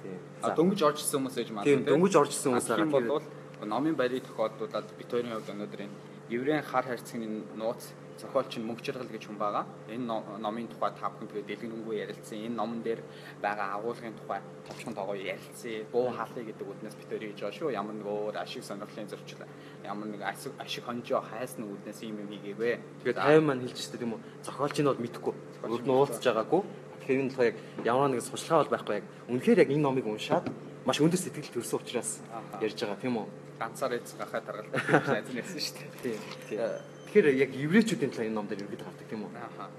Тийм. 0.04 0.18
А 0.42 0.54
дөнгөж 0.54 0.80
оржсэн 0.84 1.16
хүмүүс 1.18 1.36
ээж 1.40 1.50
маань. 1.50 1.66
Тийм 1.66 1.80
дөнгөж 1.88 2.14
оржсэн 2.14 2.48
хүмүүс. 2.54 2.68
Тийм 2.78 2.90
бол 2.94 3.24
номын 3.64 3.94
барийг 3.96 4.22
тохиолдуулаад 4.28 4.86
бит 4.98 5.08
хоёрын 5.10 5.34
хувьд 5.34 5.52
өнөөдөр 5.54 5.80
энэ 5.82 5.96
еврейн 6.28 6.62
хар 6.62 6.84
хайрцагны 6.84 7.42
нууц 7.56 7.82
зохиолч 8.18 8.58
нь 8.58 8.66
мөнх 8.66 8.80
жаргал 8.84 9.10
гэж 9.10 9.26
хүн 9.26 9.38
байгаа. 9.38 9.64
Энэ 9.90 10.06
номын 10.38 10.68
тухай 10.70 10.92
та 10.94 11.10
бүхэн 11.10 11.28
тэгээ 11.28 11.48
дэлгэрэнгүй 11.50 11.96
ярилцсан. 11.98 12.38
Энэ 12.46 12.54
номон 12.54 12.80
дээр 12.82 13.00
байгаа 13.42 13.78
агуулгын 13.78 14.14
тухай 14.14 14.40
товчхон 14.66 14.94
тоогоо 14.94 15.16
ярилцсан. 15.18 15.90
Буу 15.90 16.14
хаалъя 16.14 16.44
гэдэг 16.46 16.66
үднээс 16.66 16.94
бид 16.94 17.08
төр 17.10 17.22
хийж 17.26 17.40
байгаа 17.42 17.58
шүү. 17.58 17.74
Ямар 17.74 17.94
нэг 17.98 18.06
өөр 18.06 18.36
ашиг 18.38 18.62
сонирхлын 18.62 19.10
зөрчил, 19.10 19.42
ямар 19.82 20.08
нэг 20.08 20.22
ашиг 20.22 20.84
хонжоо 20.86 21.20
хайсны 21.20 21.66
үднээс 21.66 22.00
юм 22.06 22.22
юм 22.22 22.30
хийгээвэ. 22.30 23.02
Тэгээд 23.02 23.18
50 23.18 23.42
маань 23.42 23.62
хэлж 23.66 23.78
штэ 23.82 23.98
тийм 23.98 24.14
үү. 24.14 24.20
Зохиолч 24.46 24.76
нь 24.78 24.88
бол 24.88 25.02
мэдхгүй. 25.02 25.34
Өд 25.66 25.82
нь 25.82 25.90
уулзж 25.90 26.22
байгаагүй. 26.22 26.62
Тэгэхээр 27.04 27.20
энэ 27.20 27.30
болохоор 27.34 27.50
яг 27.50 27.56
ямар 27.84 28.08
нэг 28.14 28.22
сурчлага 28.22 28.62
бол 28.62 28.74
байхгүй 28.78 28.94
яг. 29.02 29.04
Үнэхээр 29.28 29.62
яг 29.66 29.70
энэ 29.74 29.84
номыг 29.84 30.06
уншаад 30.06 30.46
маш 30.86 31.00
өндөр 31.00 31.20
сэтгэл 31.20 31.52
төрсөн 31.52 31.80
учраас 31.80 32.20
ярьж 32.60 32.78
байгаа 32.78 33.00
тийм 33.00 33.18
үү? 33.20 33.26
Ганцаар 33.60 33.92
эз 33.96 34.14
гахаа 34.18 34.40
таргалтай 34.40 35.32
байсан 35.40 35.60
шүү 35.60 35.76
дээ. 36.02 36.18
Тийм. 36.48 36.93
Тэгэхээр 37.14 37.46
яг 37.46 37.52
еврейчүүдийн 37.54 38.10
талаар 38.10 38.26
энэ 38.26 38.34
ном 38.34 38.50
дээр 38.50 38.66
ерөөд 38.66 38.82
гардаг 38.82 39.06
тийм 39.06 39.22
үү? 39.22 39.30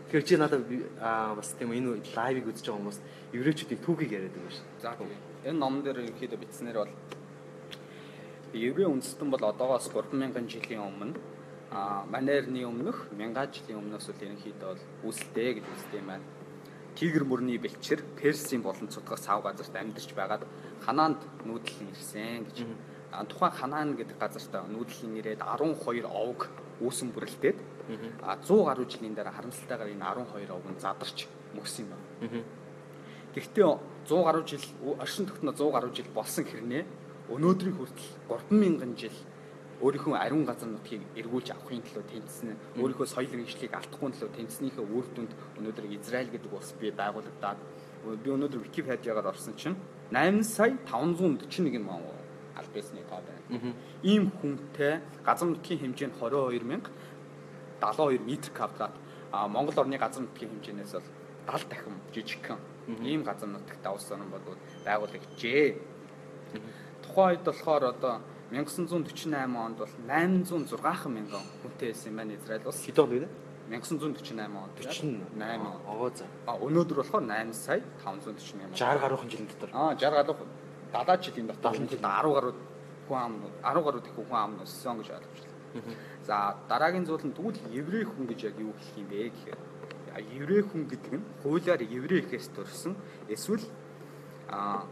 Тэгэхээр 0.08 0.24
чи 0.24 0.36
надад 0.40 0.64
бас 1.36 1.52
тийм 1.60 1.76
энэ 1.76 2.00
лайвыг 2.16 2.48
үзэж 2.48 2.64
байгаа 2.64 2.80
хүмүүс 2.80 3.00
еврейчүүдийн 3.36 3.82
түүхийг 3.84 4.12
яриад 4.16 4.36
байгаа 4.40 4.56
шүү. 4.56 4.68
За 4.80 4.96
тийм. 4.96 5.12
Энэ 5.44 5.60
ном 5.60 5.84
дээр 5.84 6.00
ерөнхийдөө 6.00 6.40
бичснээр 6.40 6.78
бол 6.80 6.94
еврей 8.56 8.88
үндэстэн 8.88 9.28
бол 9.28 9.44
одоогоос 9.52 9.92
3000 9.92 10.48
жилийн 10.48 10.80
өмнө 10.80 11.20
а 11.76 12.08
манайрны 12.08 12.64
өмнөх 12.64 13.12
1000 13.12 13.36
жилийн 13.52 13.84
өмнөөс 13.84 14.08
үл 14.16 14.24
ерөнхийдөө 14.32 14.72
бол 14.72 14.84
үүсэлтэй 15.12 15.60
гэж 15.60 15.66
үздэг 15.76 16.00
юм 16.00 16.08
байна. 16.16 16.24
Тигр 16.96 17.28
мөрний 17.28 17.60
бэлчээр 17.60 18.16
Персийн 18.16 18.64
болон 18.64 18.88
цутгах 18.88 19.20
сав 19.20 19.44
газарт 19.44 19.76
амьдарч 19.76 20.16
байгаад 20.16 20.48
Ханаанд 20.88 21.20
нүүдлэн 21.44 21.92
ирсэн 21.92 22.48
гэж. 22.48 22.64
Тухайн 23.28 23.52
Ханаан 23.52 24.00
гэдэг 24.00 24.16
газарт 24.24 24.56
нүүдлийн 24.72 25.20
нэрээд 25.20 25.44
12 25.44 26.08
овг 26.08 26.48
үүсэн 26.82 27.10
бүрэлдээд 27.16 27.58
а 28.24 28.36
100 28.42 28.66
гаруй 28.66 28.86
жилийн 28.90 29.16
дараа 29.16 29.32
харамсалтайгаар 29.32 29.94
энэ 29.94 30.06
12 30.06 30.52
овг 30.52 30.68
нь 30.72 30.82
задарч 30.82 31.28
мөксөн 31.54 31.86
юм 31.86 31.92
байна. 31.94 32.44
Гэхдээ 33.36 33.68
100 34.08 34.24
гаруй 34.26 34.44
жил 34.48 34.66
оршин 35.00 35.26
тогтноо 35.26 35.54
100 35.54 35.72
гаруй 35.72 35.92
жил 35.94 36.10
болсон 36.16 36.46
хэрнээ 36.46 36.84
өнөөдрийн 37.30 37.76
хүртэл 37.78 38.10
3000 38.30 38.96
жил 38.98 39.18
өөрийнхөө 39.82 40.16
ариун 40.16 40.46
газар 40.48 40.70
нутгийг 40.72 41.04
эргүүлж 41.20 41.52
авахын 41.52 41.84
төлөө 41.84 42.06
тэмцсэн 42.08 42.56
өөрийнхөө 42.80 43.08
соёлын 43.12 43.44
хөгжлийг 43.44 43.74
алдахгүй 43.76 44.10
төлөө 44.16 44.32
тэмцснийхээ 44.40 44.86
үр 44.88 45.06
дүнд 45.12 45.32
өнөөдөр 45.60 45.86
Израиль 46.00 46.32
гэдэг 46.32 46.52
улс 46.56 46.72
бий 46.80 46.96
байгуулагдаад 46.96 47.60
би 48.24 48.30
өнөөдөр 48.32 48.64
Википедиагаар 48.72 49.36
орсон 49.36 49.54
чинь 49.60 49.76
8 50.16 50.48
сая 50.48 50.80
541 50.88 51.60
мянган 51.68 52.15
аль 52.58 52.70
бисны 52.74 53.04
тоо 53.10 53.22
байна. 53.22 53.74
Ийм 54.04 54.32
хүнтэй 54.42 55.00
газар 55.26 55.48
нутгийн 55.50 55.80
хэмжээ 55.80 56.08
нь 56.10 56.16
22 56.20 56.64
мянга 56.64 56.90
72 57.82 58.20
м 58.20 58.56
квадрат 58.56 58.94
Монгол 59.32 59.80
орны 59.80 59.98
газар 59.98 60.24
нутгийн 60.24 60.52
хэмжээнээс 60.52 60.94
бол 60.94 61.08
70 61.48 61.70
дахин 61.70 61.96
жижигхэн 62.14 62.60
ийм 63.04 63.24
газар 63.24 63.50
нутагт 63.50 63.86
улс 63.88 64.12
орн 64.12 64.30
бол 64.30 64.58
байгуулагчээ. 64.86 65.78
Тухайн 67.04 67.38
үед 67.38 67.44
болохоор 67.44 67.84
одоо 67.94 68.22
1948 68.52 69.58
онд 69.58 69.78
бол 69.78 69.90
806 70.08 71.10
мянган 71.10 71.44
хүнтэй 71.62 71.92
байсан 71.92 72.10
юм 72.12 72.18
байна 72.18 72.36
Израиль 72.36 72.66
улс. 72.66 72.86
Хэд 72.86 73.00
он 73.00 73.10
вэ? 73.10 73.28
1948 73.70 74.40
онд 74.40 74.74
48 74.78 75.90
огоо 75.90 76.10
за. 76.14 76.26
А 76.46 76.56
өнөөдөр 76.56 76.98
болохоор 77.02 77.26
8 77.26 77.54
сая 77.54 77.82
540 78.06 78.56
мянган. 78.56 78.78
60 78.78 79.02
гаруйхан 79.02 79.30
жилийн 79.30 79.50
дотор. 79.50 79.70
Аа 79.74 79.96
60 79.98 80.14
гаруй 80.14 80.48
70 80.94 81.26
жилийн 81.26 81.48
дотор. 81.48 81.74
10 81.74 82.00
гаруй 82.02 82.54
хүн 83.08 83.18
ам 83.18 83.34
10 83.64 83.84
гаруй 83.84 84.02
их 84.02 84.16
хүн 84.16 84.38
ам 84.38 84.60
өссөн 84.64 84.98
гэж 85.00 85.10
ойлгож 85.18 85.42
байна. 85.42 85.96
За 86.24 86.56
дараагийн 86.70 87.06
зүйл 87.06 87.26
нь 87.28 87.34
тэгвэл 87.34 87.60
еврей 87.72 88.04
хүн 88.04 88.26
гэж 88.28 88.40
яг 88.50 88.60
юу 88.60 88.74
хэлэх 88.74 88.98
юм 88.98 89.08
бэ 89.10 89.30
гэхээр 89.30 89.60
еврей 90.40 90.62
хүн 90.64 90.84
гэдэг 90.88 91.14
нь 91.20 91.26
хуулиар 91.44 91.82
еврей 91.84 92.22
гэхээс 92.24 92.48
төрсөн 92.56 92.96
эсвэл 93.28 93.66
а 94.50 94.88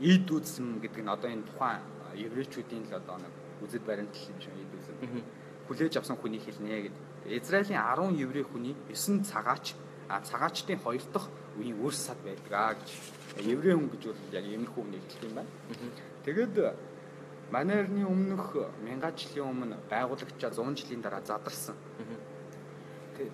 ийд 0.00 0.28
үзм 0.30 0.78
гэдэг 0.84 1.02
нь 1.02 1.08
одоо 1.08 1.30
энэ 1.30 1.48
тухайн 1.48 1.80
еврейчүүдийн 2.14 2.84
л 2.92 3.00
одоо 3.00 3.16
нэг 3.16 3.32
үзэд 3.64 3.82
баримтлал 3.88 4.30
юм 4.30 4.40
шиг 4.40 4.54
ийм 4.54 4.70
үзэд 4.76 4.98
хүлээж 5.66 5.94
авсан 5.96 6.16
хүний 6.20 6.38
хэлнэ 6.38 6.92
гэдэг. 6.92 7.02
Израилийн 7.42 7.80
10 7.80 8.20
еврей 8.20 8.44
хүний 8.44 8.76
9 8.92 9.24
цагаач 9.24 9.74
а 10.08 10.20
цагаачдын 10.20 10.78
хоёр 10.78 11.02
дахь 11.12 11.28
үеийн 11.58 11.80
үр 11.80 11.94
сад 11.94 12.18
байдаг 12.24 12.52
аа 12.52 12.74
гэж 12.74 12.88
еврей 13.44 13.74
хүн 13.74 13.90
гэж 13.90 14.02
бол 14.06 14.22
яг 14.32 14.44
иймэрхүү 14.44 14.82
үнийг 14.84 15.04
хэлдэг 15.06 15.28
юм 15.28 15.34
байна. 15.36 15.52
Тэгэд 16.24 16.56
манай 17.50 17.76
эртний 17.82 18.04
өмнөх 18.04 18.56
1000 18.84 19.00
жилийн 19.16 19.48
өмнө 19.50 19.76
байгуулагчаа 19.90 20.50
100 20.50 20.76
жилийн 20.80 21.02
дараа 21.02 21.22
задарсан. 21.24 21.76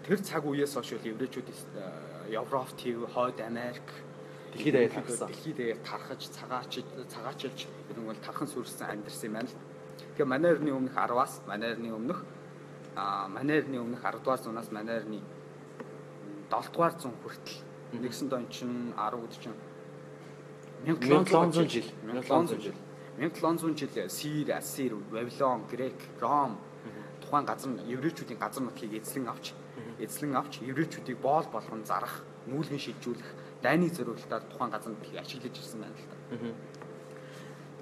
Тэр 0.07 0.21
цаг 0.23 0.47
үеэс 0.47 0.75
хойш 0.75 0.93
еврейчүүд 1.03 1.49
Европ, 2.31 2.71
Төв, 2.79 3.11
Хойд 3.13 3.41
Америк 3.41 3.83
Дэлхийд 4.53 4.75
даяар 4.75 4.93
тархсан. 4.93 5.29
Дэлхийд 5.29 5.57
даяар 5.57 5.81
тархаж, 5.81 6.23
цагаачж, 6.29 6.85
цагаачилж 7.09 7.67
ерөн 7.91 8.07
бол 8.07 8.21
тархан 8.21 8.49
сүрсэн 8.49 8.87
амьдэрсэн 8.93 9.27
юм 9.27 9.35
байна 9.41 9.49
л. 9.49 9.57
Тэгэхээр 10.13 10.29
манай 10.29 10.51
эртний 10.53 10.73
өмнөх 10.77 10.93
10-аас 10.93 11.41
манай 11.49 11.73
эртний 11.73 11.93
өмнөх 11.93 12.21
а 12.95 13.29
манай 13.29 13.65
эртний 13.65 13.81
өмнөх 13.81 14.05
10 14.05 14.21
дугаар 14.21 14.41
зуунаас 14.45 14.71
манай 14.71 14.97
эртний 15.01 15.23
7 16.51 16.69
дугаар 16.73 16.93
зуун 17.01 17.17
хүртэл 17.25 17.65
нэгсэн 17.93 18.29
дон 18.29 18.49
чин 18.49 18.95
10 18.97 19.21
үд 19.21 19.33
чин 19.41 19.53
1700 20.85 21.71
жил. 21.71 21.85
1700 22.03 22.61
жил. 22.61 22.75
1700 23.19 23.79
жил 23.79 24.09
Сир, 24.11 24.53
Ассир, 24.57 24.95
Вавилон, 25.11 25.65
Грек, 25.71 25.95
Ром. 26.21 26.59
Тухайн 27.21 27.47
газар 27.47 27.71
еврейчүүдийн 27.87 28.39
газар 28.39 28.63
нутгийг 28.63 29.03
эзлэн 29.03 29.29
авч 29.29 29.53
эзлэн 29.99 30.37
авч 30.37 30.59
еврейчүүдийг 30.61 31.19
боол 31.21 31.47
болгон 31.53 31.85
зарах, 31.87 32.25
нүүлгэн 32.47 32.79
шилжүүлэх 32.79 33.31
дайны 33.63 33.89
зориулалтаар 33.89 34.43
тухайн 34.51 34.71
газар 34.71 34.93
нутгийг 34.93 35.23
ашиглаж 35.23 35.55
ирсэн 35.57 35.81
байна 35.81 35.95
л 35.95 36.07
да. 36.11 36.17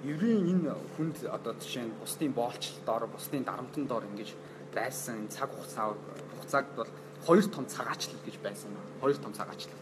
Еврейн 0.05 0.45
энэ 0.45 0.75
хүнд 0.95 1.25
одоо 1.25 1.53
жишээ 1.57 1.85
нь 1.89 1.97
бусдын 1.99 2.33
боолчлолтоор, 2.33 3.07
бусдын 3.09 3.43
дарамтан 3.43 3.85
доор 3.87 4.05
ингэж 4.05 4.33
байсан 4.73 5.27
цаг 5.29 5.49
хугацаа 5.49 5.97
хугацааг 6.37 6.65
бол 6.77 6.89
хоёр 7.25 7.45
том 7.49 7.65
цагаачлал 7.65 8.21
гэж 8.25 8.37
байсан. 8.41 8.71
Хоёр 9.01 9.17
том 9.17 9.33
цагаачлал. 9.33 9.77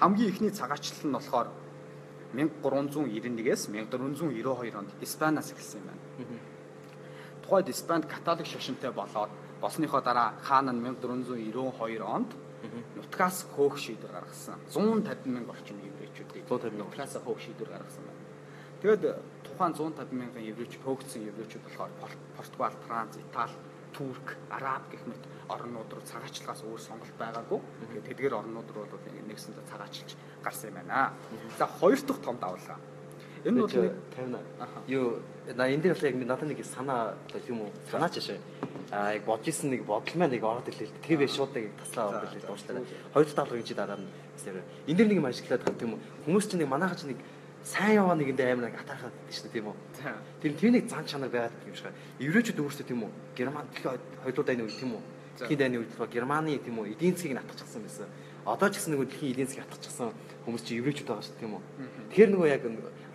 Хамгийн 0.00 0.28
ихний 0.28 0.50
цагаачлал 0.50 1.08
нь 1.08 1.16
болохоор 1.16 1.48
1391-ээс 2.34 3.68
1492 3.72 4.76
онд 4.76 4.90
Испаниас 5.00 5.52
эхэлсэн 5.52 5.80
юм 5.80 5.86
байна. 5.88 6.02
Тухайд 7.42 7.68
Испанд 7.70 8.04
католик 8.06 8.46
шашинтай 8.46 8.92
болоод 8.92 9.30
болсныхоо 9.60 10.00
дараа 10.02 10.34
хаан 10.42 10.68
нь 10.68 10.84
1492 10.84 12.02
онд 12.02 12.30
нутгаас 12.96 13.46
хөөх 13.56 13.78
шийдвэр 13.78 14.12
гаргасан. 14.12 14.58
150 14.68 15.26
мянга 15.26 15.52
орчим 15.52 15.78
еврейчүүдийг 15.80 16.44
150 16.44 16.76
мянга 16.76 16.84
нутгаас 16.84 17.16
хөөх 17.16 17.40
шийдвэр 17.40 17.70
гаргасан 17.70 18.04
байна. 18.04 18.22
Тэгэд 18.82 19.02
тухайн 19.46 19.72
150 19.72 20.12
мянган 20.12 20.44
еврейч 20.44 20.76
хөөгдсөн 20.84 21.24
еврейчүүд 21.30 21.64
болохоор 21.64 21.90
Португал, 22.36 22.74
Франц, 22.86 23.16
Итали, 23.16 23.56
Турк, 23.96 24.36
Араб 24.50 24.82
гэх 24.90 25.06
мэт 25.06 25.22
орнууд 25.48 25.90
руу 25.92 26.04
цагаачлагаас 26.04 26.62
өөр 26.66 26.80
сонголт 26.80 27.16
байгаагүй. 27.18 27.60
Тэгээд 27.90 28.08
тэдгээр 28.10 28.34
орнууд 28.40 28.68
руу 28.74 28.86
бол 28.90 29.06
нэгсэндээ 29.30 29.70
цагаачилж 29.70 30.10
гарсан 30.42 30.70
юм 30.70 30.76
байна. 30.82 31.12
За 31.58 31.66
хоёр 31.66 31.98
дахь 32.00 32.22
том 32.22 32.36
давлгаа. 32.38 32.78
Энэ 33.46 33.60
бол 33.62 33.70
нэг 33.70 33.92
50 34.16 34.90
юу 34.90 35.22
на 35.54 35.70
энэ 35.70 35.82
дээр 35.82 35.94
бол 35.94 36.08
яг 36.10 36.16
надад 36.26 36.48
нэг 36.50 36.60
санаа 36.66 37.14
юм 37.46 37.60
уу 37.62 37.70
санаач 37.90 38.18
шээ. 38.18 38.40
А 38.90 39.14
яг 39.14 39.24
бодож 39.24 39.46
исэн 39.46 39.70
нэг 39.70 39.86
бодол 39.86 40.18
маань 40.18 40.34
нэг 40.34 40.42
ороод 40.42 40.66
ирлээ. 40.66 40.90
Тэр 41.06 41.18
би 41.22 41.26
шууд 41.30 41.54
нэг 41.54 41.70
таслаа 41.78 42.10
ороод 42.10 42.34
ирлээ 42.34 42.46
дуустаа. 42.46 42.82
Хоёр 43.14 43.26
дахь 43.26 43.38
давлгаа 43.38 43.58
гэж 43.62 43.70
дараа 43.74 43.98
нь 44.02 44.10
энэ 44.86 44.96
дэр 44.98 45.08
нэг 45.10 45.18
юм 45.22 45.26
ажиглаад 45.26 45.62
байгаа 45.62 45.78
тийм 45.78 45.94
үү. 45.94 46.00
Хүмүүс 46.26 46.46
чинь 46.50 46.60
нэг 46.62 46.70
манайхаа 46.70 46.98
чинь 46.98 47.10
нэг 47.14 47.20
сайн 47.66 47.98
яваа 47.98 48.14
нэгэндээ 48.14 48.52
амар 48.52 48.70
нэг 48.70 48.78
атархаад 48.78 49.14
шүү 49.30 49.50
дээ 49.50 49.54
тийм 49.58 49.66
үү. 49.70 49.76
Тэр 50.42 50.52
тэр 50.54 50.70
нэг 50.70 50.84
зан 50.86 51.06
чанар 51.06 51.30
байгаад 51.30 51.54
юм 51.66 51.74
шиг. 51.74 51.90
Еврейчүүд 52.22 52.62
өөрсдөө 52.62 52.86
тийм 52.86 53.02
үү. 53.06 53.10
Герман 53.34 53.66
дэлхийн 53.74 53.98
хоёулаа 54.22 54.66
үед 54.66 54.78
тийм 54.78 54.90
үү. 54.94 55.02
Дэлхийн 55.36 55.60
дайны 55.60 55.76
үед 55.84 55.92
болохоор 55.92 56.12
Германы 56.12 56.56
тийм 56.58 56.80
үү 56.80 56.96
эдийн 56.96 57.14
засгийг 57.16 57.36
атгачихсан 57.36 57.82
байсан. 57.84 58.08
Одоо 58.48 58.68
ч 58.72 58.80
гэсэн 58.80 58.92
нөгөө 58.96 59.06
дэлхийн 59.12 59.32
эдийн 59.36 59.48
засгийг 59.52 59.66
атгачихсан 59.68 60.08
хүмүүс 60.48 60.62
чинь 60.64 60.80
еврейчүүд 60.80 61.08
байгаа 61.12 61.26
шүү 61.28 61.36
тийм 61.36 61.52
үү. 61.56 61.62
Тэгэхээр 62.08 62.30
нөгөө 62.32 62.48
яг 62.48 62.62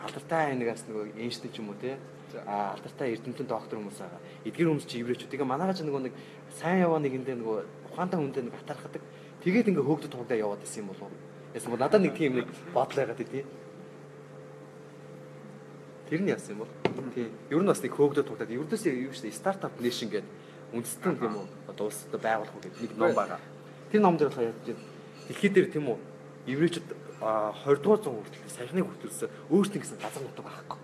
алдартай 0.05 0.53
нэгээс 0.53 0.83
нөгөө 0.85 1.05
энштэй 1.17 1.49
ч 1.49 1.57
юм 1.57 1.73
уу 1.73 1.79
те 1.81 1.97
а 2.45 2.77
алдартай 2.77 3.17
эрдэмтэн 3.17 3.47
доктор 3.47 3.77
хүмүүс 3.81 3.97
байгаа. 3.97 4.21
Эдгээр 4.45 4.69
хүмүүс 4.69 4.85
чинь 4.85 5.01
еврейчүүд. 5.01 5.31
Тэгээ 5.33 5.49
манайгаа 5.49 5.75
ч 5.75 5.81
нөгөө 5.81 6.01
нэг 6.05 6.13
сайн 6.55 6.85
яваа 6.85 6.99
нэгэндээ 7.01 7.35
нөгөө 7.41 7.57
ухаантай 7.91 8.17
хүндээ 8.21 8.43
нэг 8.47 8.55
атархадаг. 8.61 9.01
Тэгээд 9.41 9.69
ингээ 9.73 9.85
хөөгдөд 9.85 10.11
тугдаа 10.13 10.37
яваад 10.37 10.63
исэн 10.63 10.85
юм 10.85 10.93
болов. 10.93 11.11
Яасан 11.57 11.73
надад 11.75 12.01
нэг 12.01 12.13
тийм 12.15 12.37
нэг 12.39 12.47
бодол 12.71 12.97
байгаад 13.01 13.19
тий. 13.19 13.43
Тэр 16.07 16.21
нь 16.23 16.31
яасан 16.31 16.55
юм 16.55 16.63
бол? 16.63 16.71
Тий. 17.15 17.27
Ер 17.49 17.61
нь 17.61 17.67
бас 17.67 17.83
нэг 17.83 17.91
хөөгдөд 17.91 18.27
тугдаад 18.27 18.51
ердөөсөө 18.51 18.93
юу 18.95 19.11
шүү 19.11 19.27
дээ 19.27 19.35
стартап 19.35 19.75
нэшн 19.81 20.07
гэдэг 20.07 20.29
үндэстэн 20.71 21.19
тийм 21.19 21.35
үү 21.35 21.47
одоо 21.71 21.87
улсад 21.87 22.13
байгуулах 22.19 22.55
уу 22.55 22.63
гэдэг 22.63 22.81
нэг 22.81 22.93
ном 22.99 23.13
байгаа. 23.15 23.39
Тэр 23.91 24.01
ном 24.01 24.15
дээр 24.17 24.29
болохоор 24.29 24.51
яаж 24.51 24.77
дэлхий 25.27 25.49
дээр 25.49 25.67
тийм 25.71 25.87
үү 25.89 25.97
еврейчүүд 26.47 26.87
20 27.21 27.83
дугаар 27.83 28.01
зуун 28.01 28.17
хүртэл 28.19 28.49
саяхныг 28.49 28.85
хүртэлсэн 28.87 29.29
өөрсдөө 29.53 29.79
гэсэн 29.81 29.97
газар 30.01 30.23
нутаг 30.25 30.45
байхгүй. 30.45 30.79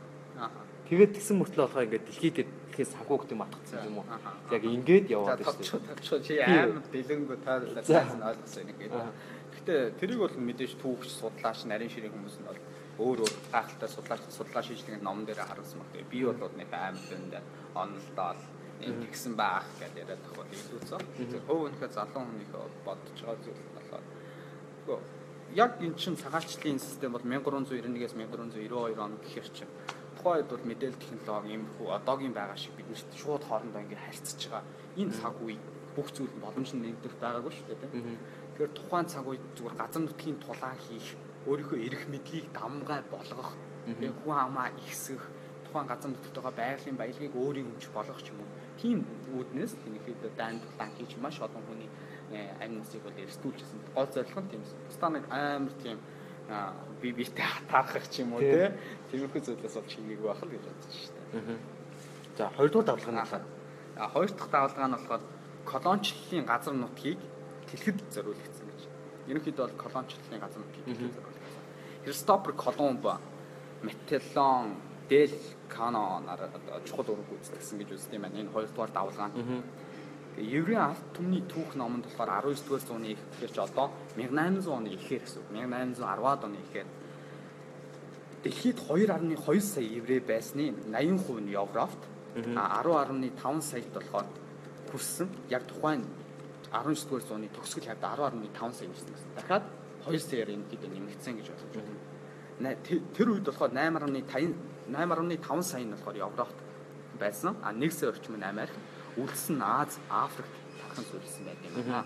Тэгээд 0.88 1.12
тэгсэн 1.18 1.36
мөртлөө 1.42 1.66
болохоор 1.66 1.86
ингээд 1.90 2.06
дэлхийд 2.08 2.36
дэлхийн 2.38 2.92
санхүү 2.94 3.18
гэдэг 3.18 3.36
юм 3.36 3.44
атгацсан 3.44 3.88
юм 3.90 3.98
уу. 4.00 4.08
Яг 4.54 4.64
ингээд 4.64 5.06
яваад 5.12 5.42
байна 5.42 5.66
шүү 5.66 5.82
дээ. 5.82 5.90
Тавчуу 5.98 6.20
чи 6.22 6.34
аим 6.40 6.80
дэлгэнгөө 6.94 7.38
тайлбарлаж 7.42 7.88
байсан 7.90 8.22
ойлгосон 8.22 8.62
юм 8.64 8.70
ингээд. 8.72 8.96
Гэхдээ 9.52 9.80
тэрийг 10.00 10.20
бол 10.22 10.36
мэдээж 10.38 10.74
түүхч 10.78 11.10
судлаач 11.10 11.60
нарийн 11.66 11.92
ширийн 11.92 12.14
хүмүүс 12.14 12.38
нь 12.40 12.48
бол 12.48 12.62
өөр 13.02 13.18
өөр 13.26 13.34
гайхалтай 13.52 13.90
судлаач 13.90 14.22
судлаа 14.30 14.64
шийдлэг 14.64 15.02
номон 15.02 15.26
дээр 15.26 15.42
харуулсан 15.42 15.82
баг. 15.82 15.92
Би 16.08 16.24
бол 16.24 16.54
нэг 16.56 16.70
аим 16.72 16.96
дэнд 16.96 17.34
онолдоол 17.76 18.42
энэ 18.82 19.02
тэгсэн 19.06 19.34
baах 19.36 19.68
гэж 19.80 19.94
яриад 20.02 20.22
байгаа 20.22 20.38
бол 20.38 20.56
илүүцээ. 20.56 21.02
Тэр 21.18 21.42
хөв 21.48 21.60
өнөхө 21.68 21.88
залуу 21.94 22.24
хүнийхээ 22.26 22.66
бодож 22.86 23.18
байгаа 23.22 23.44
зүйл 23.44 23.64
болохоор 23.76 25.02
яг 25.56 25.72
эн 25.82 25.96
чин 25.96 26.16
цагаалчлалын 26.16 26.80
систем 26.80 27.12
бол 27.14 27.26
1391-ээс 27.26 28.14
1392 28.14 29.00
он 29.00 29.18
гэхэр 29.24 29.48
чинь 29.56 29.74
тухайн 30.18 30.44
үед 30.44 30.50
бол 30.52 30.68
мэдээлэл 30.70 31.02
технологи 31.02 31.56
юм 31.56 31.66
хүү 31.78 31.88
одоогийн 31.98 32.34
байгаа 32.36 32.58
шиг 32.58 32.74
бид 32.76 32.90
нарт 32.90 33.12
шууд 33.16 33.44
хоорондоо 33.48 33.82
ингээ 33.82 34.06
харьцаж 34.06 34.42
байгаа 34.52 34.64
энэ 34.98 35.14
цаг 35.14 35.36
үе 35.46 35.58
бүх 35.96 36.10
зүйл 36.14 36.34
нь 36.36 36.44
боломж 36.46 36.70
нь 36.74 36.84
нэгдэх 36.86 37.16
байгаагүй 37.22 37.54
шүү 37.54 37.68
дээ. 37.74 37.90
Тэгэхээр 38.54 38.72
тухайн 38.78 39.08
цаг 39.10 39.26
үед 39.26 39.44
зүгээр 39.58 39.76
газар 39.82 40.02
нутгийн 40.06 40.38
тулаан 40.42 40.78
хийх, 40.86 41.18
өөрийнхөө 41.50 41.80
эрх 41.88 42.04
мэдлийг 42.12 42.48
дамгай 42.54 43.02
болгох, 43.10 43.52
хүн 44.22 44.38
амаа 44.38 44.70
ихсэх, 44.86 45.24
тухайн 45.78 45.88
газар 45.88 46.10
нутагт 46.10 46.36
байгаа 46.36 46.58
байгалийн 46.58 46.98
баялагийг 46.98 47.36
өөрийн 47.36 47.70
өмч 47.70 47.86
болгох 47.94 48.22
юм 48.26 48.42
уу. 48.42 48.50
Тийм 48.82 49.06
үүднээс 49.38 49.74
тэнийхэд 49.84 50.22
дайнд 50.38 50.64
план 50.78 50.90
хийж 50.98 51.18
маш 51.22 51.38
олон 51.42 51.64
хүний 51.70 51.90
амь 52.34 52.78
насыг 52.78 53.02
бол 53.04 53.14
эрсдүүлжсэн. 53.14 53.80
Гол 53.94 54.10
зорилго 54.10 54.42
нь 54.42 54.50
тийм. 54.50 54.64
Бусдаа 54.90 55.10
нэг 55.14 55.26
амар 55.30 55.74
тийм 55.84 55.98
би 57.02 57.12
битэй 57.14 57.46
хатаарах 57.46 58.10
ч 58.10 58.26
юм 58.26 58.34
уу 58.34 58.42
те. 58.42 58.74
Тиймэрхүү 59.12 59.42
зүйлээс 59.46 59.76
бол 59.78 59.86
чигийг 59.92 60.22
байх 60.22 60.42
л 60.42 60.50
гэж 60.50 60.64
бодож 60.66 60.98
дээ. 61.14 61.58
За 62.38 62.50
хоёрдугаар 62.58 62.88
давлага 62.90 63.14
нь 63.14 63.22
алаа. 63.22 63.42
А 63.98 64.10
хоёр 64.10 64.30
дахь 64.34 64.50
давлага 64.50 64.88
нь 64.88 64.96
болохоор 64.98 65.22
колончлолын 65.66 66.46
газар 66.46 66.74
нутгийг 66.74 67.22
тэлхэд 67.70 68.00
зориулагдсан 68.14 68.66
гэж. 68.66 68.82
Ерөнхийдөө 69.30 69.66
бол 69.68 69.82
колончлолын 69.84 70.42
газар 70.42 70.62
нутгийг 70.62 70.86
тэлхэд 70.86 71.16
зориулагдсан. 71.18 71.64
Христофор 72.06 72.54
Колумб, 72.56 73.04
Метеллон, 73.84 74.80
Дел 75.10 75.32
Кано 75.70 76.20
нараа 76.26 76.50
чухал 76.86 77.08
үүрэг 77.16 77.28
гүйцэтгэсэн 77.32 77.78
гэж 77.80 77.90
үздэг 77.96 78.16
юм 78.20 78.24
байна. 78.28 78.40
Энэ 78.40 78.52
хоёрдугаар 78.52 78.92
давлгаа 78.92 79.30
нь. 79.32 79.64
Еврей 80.38 80.78
алт 80.78 81.02
түмний 81.18 81.42
түүх 81.50 81.74
номонд 81.74 82.06
болохоор 82.06 82.54
19-р 82.54 82.82
зууны 82.86 83.18
их 83.18 83.22
гэхээр 83.40 83.52
ч 83.52 83.58
одоо 83.58 83.90
1800 84.16 84.70
оны 84.70 84.94
ихээр 84.94 85.24
гэсэн 85.26 85.42
үг. 85.42 85.50
1810-ад 85.50 86.42
оны 86.46 86.58
ихээр 86.70 86.88
Дэлхийд 88.44 88.78
2.2 88.78 89.60
сая 89.60 89.84
еврей 89.84 90.20
байсны 90.20 90.76
80% 90.94 91.42
нь 91.42 91.52
Европт, 91.52 91.98
а 92.56 92.84
10.5 92.86 93.62
саяд 93.62 93.90
болохоор 93.92 94.26
хүрсэн. 94.92 95.28
Яг 95.50 95.66
тухайн 95.66 96.06
19-р 96.72 97.22
зууны 97.26 97.50
төгсгөл 97.50 97.90
хавьд 97.90 98.06
10.5 98.06 98.74
сая 98.78 98.88
ирсэн 98.88 99.10
гэсэн. 99.10 99.32
Дахиад 99.36 99.64
2 100.06 100.20
саяар 100.20 100.50
энэ 100.54 100.70
хэд 100.70 100.84
нэмэгдсэн 100.86 101.34
гэж 101.34 101.48
бодож 101.50 101.82
байна. 102.62 102.78
Тэр 102.86 103.28
үед 103.34 103.44
болохоор 103.50 103.74
8.5 103.74 104.77
8.5 104.90 105.62
сая 105.64 105.84
нь 105.84 105.92
болохоор 105.92 106.16
Европт 106.16 106.58
байсан. 107.20 107.56
А 107.64 107.74
1 107.74 107.92
сая 107.92 108.10
орчим 108.10 108.38
нь 108.38 108.44
Америк 108.44 108.76
үлдсэн 109.18 109.62
Аз, 109.62 110.00
Африкт 110.10 110.54
тархан 110.82 111.06
суурилсан 111.06 111.44
байдаг 111.46 111.66
юм 111.66 111.84
байна. 111.84 112.06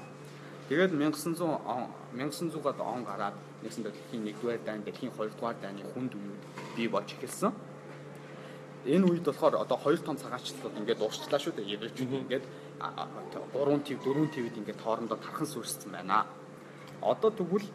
Тэгээд 0.69 0.91
1900 0.91 2.01
1900-аад 2.15 2.79
он 2.79 3.03
гараад 3.03 3.35
нэгсэн 3.63 3.83
дэлхийн 3.83 4.23
1-р 4.23 4.59
дайн, 4.65 4.83
дэлхийн 4.83 5.11
2-р 5.11 5.55
дайны 5.61 5.83
хүнд 5.93 6.15
үеуд 6.15 6.41
бий 6.75 6.88
болж 6.88 7.11
эхэлсэн. 7.11 7.51
Энэ 8.85 9.05
үед 9.05 9.23
болохоор 9.27 9.61
одоо 9.61 9.77
2 9.77 10.01
том 10.01 10.17
цагаачлалууд 10.17 10.79
ингээд 10.79 11.03
уурчлаа 11.03 11.39
шүү 11.39 11.53
дээ. 11.59 11.75
Еврейчүүд 11.75 12.11
ингээд 12.25 12.45
3 12.81 13.83
төв, 13.85 14.00
4 14.00 14.31
твд 14.33 14.57
ингээд 14.57 14.81
хоорондоо 14.81 15.17
тархан 15.19 15.47
суурилсан 15.47 15.91
байна. 15.91 16.25
Одоо 17.01 17.29
тэгвэл 17.29 17.67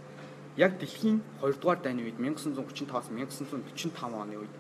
яг 0.57 0.81
дэлхийн 0.81 1.21
2-р 1.45 1.79
дайны 1.85 2.03
үед 2.03 2.19
1935-аас 2.19 3.13
1945 3.13 4.03
оны 4.03 4.41
үед 4.41 4.55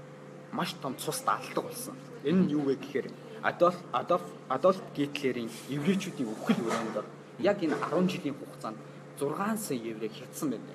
маш 0.52 0.74
том 0.82 0.96
цус 0.96 1.20
даалдаг 1.22 1.64
болсон. 1.64 1.94
Энэ 2.24 2.40
нь 2.46 2.50
юу 2.50 2.62
вэ 2.62 2.76
гэхээр 2.76 3.10
Адольф 3.42 3.78
Адольф 3.92 4.26
Адольф 4.48 4.80
Гитлерийн 4.94 5.50
еврейчүүдийн 5.70 6.28
өвхөл 6.32 6.60
өрөөнд 6.66 6.96
яг 7.40 7.62
энэ 7.62 7.76
10 7.76 8.08
жилийн 8.10 8.34
хугацаанд 8.34 8.78
6 9.18 9.56
сая 9.58 9.78
еврей 9.78 10.10
хятсан 10.10 10.50
байна. 10.50 10.74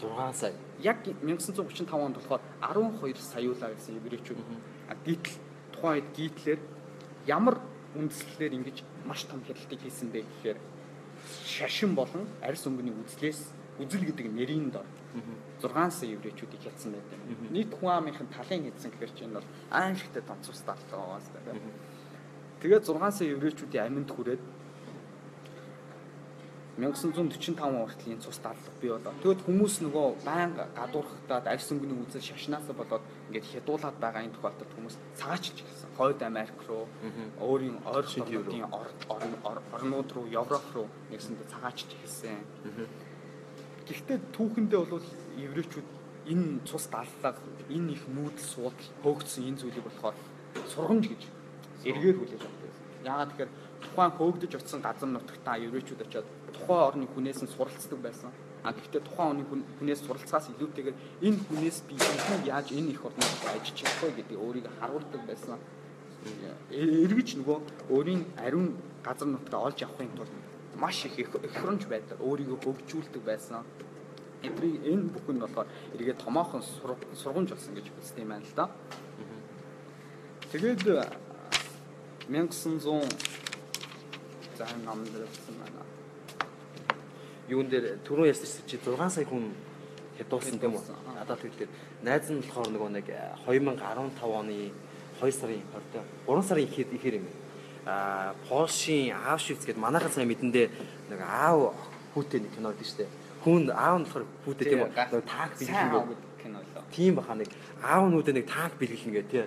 6 0.00 0.32
сая. 0.34 0.52
Яг 0.80 1.02
1935 1.06 1.92
онд 1.92 2.16
болохоор 2.16 2.40
12 2.60 3.18
саяулаа 3.18 3.74
гэсэн 3.74 3.96
еврейчүүд. 3.98 4.38
Гитл 5.04 5.32
тухайн 5.72 6.02
үед 6.02 6.08
Гитлер 6.16 6.58
ямар 7.26 7.58
үндслэлээр 7.96 8.52
ингэж 8.54 8.84
маш 9.04 9.24
том 9.24 9.42
хяналтыг 9.46 9.80
хийсэн 9.80 10.10
бэ 10.12 10.22
гэхээр 10.22 10.58
шашин 11.44 11.94
болон 11.94 12.28
арьс 12.42 12.66
өнгөний 12.66 12.92
үзлээс 12.92 13.57
үзэл 13.78 14.04
гэдэг 14.04 14.26
нэрийн 14.26 14.70
дор 14.70 14.86
6 15.62 15.90
сая 15.90 16.10
еврейчүүдийг 16.14 16.62
хятсан 16.62 16.92
байдаг. 16.92 17.18
Нийт 17.50 17.72
хүн 17.74 17.90
амынхын 17.90 18.28
талын 18.30 18.70
эзэн 18.70 18.92
гэхээр 18.92 19.12
чинь 19.16 19.34
бол 19.34 19.46
аимшигтай 19.70 20.22
тонцос 20.22 20.62
талтаа 20.62 21.18
байна. 21.46 21.60
Тэгээд 22.60 22.86
6 22.86 23.10
сая 23.10 23.28
еврейчүүдийн 23.34 23.86
аминд 23.86 24.10
хүрээд 24.10 24.42
1945 26.78 27.58
хүртэл 27.58 28.12
энэ 28.14 28.22
цус 28.22 28.38
дадлага 28.38 28.78
бий 28.78 28.90
болоо. 28.94 29.10
Тэгэд 29.18 29.42
хүмүүс 29.42 29.74
нөгөө 29.82 30.06
байнга 30.22 30.70
гадуурхтаад 30.78 31.50
арьс 31.50 31.74
өнгөний 31.74 32.06
үзэл 32.06 32.22
шашнаасаа 32.22 32.74
болоод 32.78 33.02
ингээд 33.34 33.50
хядуулаад 33.50 33.96
байгаа 33.98 34.22
энэ 34.22 34.34
тохиолдолд 34.38 34.72
хүмүүс 34.78 34.94
цагаачилж 35.18 35.58
эхэлсэн. 35.58 35.90
Хойд 35.98 36.22
Америк 36.22 36.58
руу, 36.70 36.86
өөрийн 37.42 37.82
ойр 37.82 38.06
орнуудын 38.06 38.62
орнууд 39.74 40.08
руу, 40.14 40.26
Европ 40.30 40.66
руу 40.70 40.86
нэгсэндээ 41.10 41.50
цагаачилж 41.50 41.90
эхэлсэн. 41.98 42.46
Гэхдээ 43.88 44.18
түүхэндээ 44.36 44.80
бол 44.84 45.06
еврейчүүд 45.40 45.88
энэ 46.28 46.60
цус 46.68 46.92
дадлага, 46.92 47.40
энэ 47.72 47.96
их 47.96 48.04
нүүдэл 48.04 48.44
суудал 48.52 48.88
хөөгдсөн 49.00 49.48
энэ 49.48 49.60
зүйлийг 49.64 49.84
болохоор 49.88 50.16
сургамж 50.68 51.04
гэж 51.08 51.22
эргээр 51.88 52.16
хүлээж 52.20 52.42
авдаг. 52.44 52.72
Яагаад 53.08 53.30
тэгэхээр 53.32 53.52
тухайн 53.80 54.12
хөөгдөж 54.12 54.52
утсан 54.60 54.80
газар 54.84 55.08
нутагтаа 55.08 55.56
еврейчүүд 55.56 56.04
очиод 56.04 56.28
тухайн 56.52 56.84
орны 56.88 57.06
хүнээс 57.08 57.40
нь 57.42 57.52
суралцдаг 57.54 58.00
байсан. 58.04 58.30
А 58.60 58.76
гэхдээ 58.76 59.02
тухайн 59.08 59.40
орны 59.40 59.44
хүнээс 59.80 60.04
суралцахаас 60.04 60.52
илүүтэйгээр 60.52 60.96
энэ 61.24 61.38
хүнээс 61.48 61.78
би 61.88 61.96
яаж 62.44 62.68
энэ 62.76 62.92
их 62.92 63.02
орнод 63.08 63.24
ажиллаж 63.24 63.72
чадах 63.72 64.02
вэ 64.04 64.20
гэдэг 64.20 64.36
өөрийг 64.36 64.66
харуулдаг 64.76 65.22
байсан. 65.24 65.56
Эргэж 66.74 67.28
нөгөө 67.40 67.58
өөрийн 67.94 68.22
ариун 68.36 68.76
газар 69.06 69.28
нутгаа 69.30 69.70
олж 69.70 69.78
авахын 69.86 70.12
тулд 70.18 70.34
маш 70.78 71.04
их 71.04 71.18
ихромж 71.18 71.86
байдлаар 71.90 72.22
өөрийгөө 72.22 72.58
хөгжүүлдэг 72.62 73.22
байсан. 73.26 73.66
Эдрийг 74.42 74.86
энэ 74.86 75.10
бүхэн 75.10 75.36
нь 75.36 75.42
болохоор 75.42 75.66
эргээд 75.98 76.22
томоохон 76.22 76.62
сургамж 77.18 77.50
болсон 77.50 77.74
гэж 77.74 77.90
үздэг 77.90 78.22
юм 78.22 78.30
байна 78.30 78.46
л 78.46 78.54
да. 78.54 78.70
Тэгээд 80.54 80.86
1900 82.30 83.04
зан 84.58 84.84
намд 84.86 85.10
болсон 85.10 85.54
байна. 85.58 85.82
Юун 87.48 87.68
дээр 87.68 87.98
түрүүн 88.06 88.30
ярьсан 88.30 88.62
чи 88.66 88.78
6 88.78 89.10
сая 89.10 89.26
хүн 89.26 89.50
хядуулсан 90.18 90.58
тийм 90.58 90.74
үү? 90.78 90.82
Надад 91.14 91.42
хэлээд 91.42 91.70
найз 92.02 92.30
нь 92.30 92.42
болохоор 92.42 92.70
нөгөө 92.70 92.90
нэг 92.94 93.06
2015 93.46 94.22
оны 94.22 94.70
2 95.18 95.32
сарын 95.32 95.62
20-д 95.74 96.02
3 96.26 96.42
сарын 96.46 96.64
ихээр 96.70 96.88
ихээр 96.94 97.14
юм. 97.18 97.26
Аа 97.88 98.36
Польшийн 98.48 99.16
Аушвиц 99.16 99.64
гэдэг 99.64 99.80
манайхан 99.80 100.12
сайн 100.12 100.28
мэдэндээ 100.28 100.66
нэг 101.08 101.20
аав 101.24 101.72
хүүтэй 102.12 102.44
нэг 102.44 102.52
кино 102.52 102.76
гэдэг 102.76 102.84
шүү 102.84 103.00
дээ 103.00 103.10
хүн 103.48 103.70
аав 103.72 103.96
нь 104.00 104.04
болохоор 104.04 104.26
хүүтэй 104.44 104.66
тийм 104.68 104.82
үү 104.84 105.22
танк 105.24 105.52
бэлгэн 105.56 105.88
гэдэг 105.94 106.28
кино 106.42 106.58
лөө. 106.58 106.82
Тийм 106.92 107.12
баха 107.14 107.34
нэг 107.38 107.48
аав 107.80 108.04
нүүдээ 108.10 108.34
нэг 108.34 108.46
танк 108.50 108.74
бэлгэн 108.76 109.12
гээ 109.14 109.26
тий. 109.30 109.44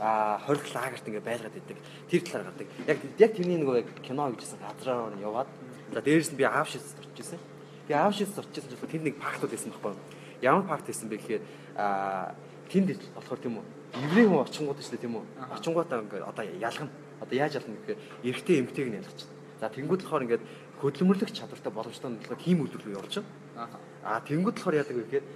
Аа 0.00 0.38
хорих 0.42 0.64
лагерт 0.74 1.06
ингээ 1.06 1.22
байлгаад 1.28 1.54
идэг. 1.54 1.78
Тэр 2.08 2.20
талаар 2.24 2.50
гардаг. 2.50 2.68
Яг 2.88 2.98
яг 3.20 3.30
тэрний 3.36 3.58
нөгөө 3.60 3.84
кино 4.02 4.32
гэжсэн 4.32 4.58
газраар 4.58 5.14
яваад 5.20 5.48
за 5.92 6.00
дээрэс 6.00 6.32
нь 6.32 6.38
би 6.40 6.44
аав 6.48 6.66
шиц 6.68 6.96
орчихсон. 6.98 7.38
Би 7.86 7.92
аав 7.94 8.12
шиц 8.16 8.32
орчихсон 8.32 8.70
ч 8.72 8.80
тэр 8.80 9.02
нэг 9.04 9.20
парктууд 9.20 9.52
байсан 9.52 9.70
байхгүй 9.70 9.92
юу? 9.92 10.02
Ямар 10.40 10.64
паркт 10.64 10.88
байсан 10.88 11.08
бэ 11.12 11.20
гэхээр 11.20 11.42
аа 11.76 12.34
тэнд 12.72 12.96
болохоор 13.14 13.38
тийм 13.38 13.60
үү? 13.60 13.66
Еврей 14.08 14.26
хүн 14.26 14.42
очингууд 14.42 14.80
шүү 14.80 14.96
дээ 14.96 15.04
тийм 15.04 15.20
үү? 15.20 15.24
Очингуудаа 15.52 16.00
ингээ 16.00 16.24
одоо 16.24 16.44
ялгана. 16.48 16.90
Одоо 17.24 17.36
яаж 17.40 17.56
ялгана 17.56 17.80
гэхээр 17.80 18.00
эрэгтэй 18.28 18.56
эмэгтэйг 18.60 18.88
нь 18.92 18.98
ялгачих. 19.00 19.28
За 19.60 19.72
тэнгууд 19.72 20.02
болохоор 20.04 20.24
ингээд 20.28 20.44
хөдөлмөрлөх 20.84 21.32
чадвартай 21.32 21.72
боломжтой 21.72 22.10
нь 22.12 22.18
болохоор 22.20 22.44
тийм 22.44 22.60
үйлдвэрлэл 22.60 22.96
явуулж 23.00 23.14
байгаа. 23.56 23.80
Аа 24.04 24.20
тэнгууд 24.28 24.56
болохоор 24.60 24.76
яадаг 24.76 24.96
вэ 25.00 25.04
гэхээр 25.08 25.26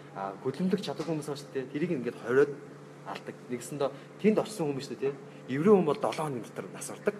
хөдөлмөрлөх 0.44 0.84
чадваргүй 0.84 1.12
хүмүүс 1.16 1.28
байна 1.32 1.40
шүү 1.40 1.52
дээ. 1.56 1.72
Тэрийг 1.72 1.92
ингээд 1.96 2.20
хориод 2.20 2.52
алдаг. 3.08 3.36
Нэгсэндээ 3.48 3.90
тэнд 4.20 4.38
орсон 4.44 4.64
хүмүүс 4.68 4.86
шүү 4.92 5.00
дээ. 5.00 5.14
Еврей 5.48 5.72
хүн 5.72 5.88
бол 5.88 5.96
7 5.96 6.12
хоногийн 6.12 6.44
дотор 6.44 6.66
нас 6.76 6.90
ордог. 6.92 7.16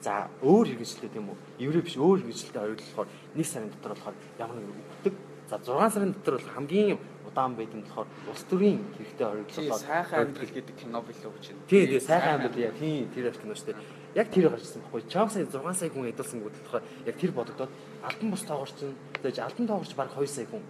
За 0.00 0.28
өөр 0.44 0.66
хэрэгжилтэй 0.76 1.10
тийм 1.10 1.32
үү? 1.32 1.36
Еврей 1.64 1.82
биш 1.82 1.96
өөр 1.96 2.20
хэрэгжилтэй 2.24 2.62
ойрлохоор 2.62 3.08
1 3.36 3.44
сарын 3.44 3.72
дотор 3.72 3.92
болохоор 3.96 4.16
ямар 4.38 4.56
нэг 4.60 4.76
өгдөг. 4.76 5.14
За 5.48 5.56
6 5.56 5.94
сарын 5.96 6.12
дотор 6.12 6.36
бол 6.36 6.52
хамгийн 6.54 6.98
удаан 7.30 7.54
байд 7.54 7.72
нь 7.74 7.86
болохоор 7.86 8.08
улс 8.26 8.44
төрийн 8.50 8.82
хэрэгтэй 8.98 9.26
ойрлолоо. 9.26 9.78
Сайхан 9.78 10.18
амьдрал 10.26 10.50
гэдэг 10.50 10.76
кино 10.76 11.00
билүү 11.00 11.32
гэж 11.38 11.44
байна. 11.54 11.66
Тийм 11.70 11.86
тийм 11.86 12.02
сайхан 12.02 12.34
амьдрал 12.34 12.58
яа 12.58 12.74
тийм 12.74 13.08
тэр 13.14 13.30
кино 13.38 13.54
шүү 13.54 13.70
дээ 13.70 14.00
яг 14.14 14.30
тэр 14.30 14.50
гарчсан 14.50 14.82
байхгүй. 14.82 15.06
Чав 15.08 15.32
сая 15.32 15.46
6 15.46 15.74
сая 15.78 15.90
хүн 15.90 16.10
эдэлсэн 16.10 16.42
гэдэг 16.42 16.62
болохоор 16.66 16.84
яг 17.06 17.16
тэр 17.16 17.30
бодогдоод 17.30 17.70
альбан 18.02 18.30
бус 18.30 18.42
тоогорч 18.42 18.74
нь 18.82 18.94
тэгэж 19.22 19.38
альбан 19.38 19.66
тоогорч 19.66 19.94
баг 19.94 20.10
2 20.10 20.26
сая 20.26 20.46
хүн. 20.50 20.62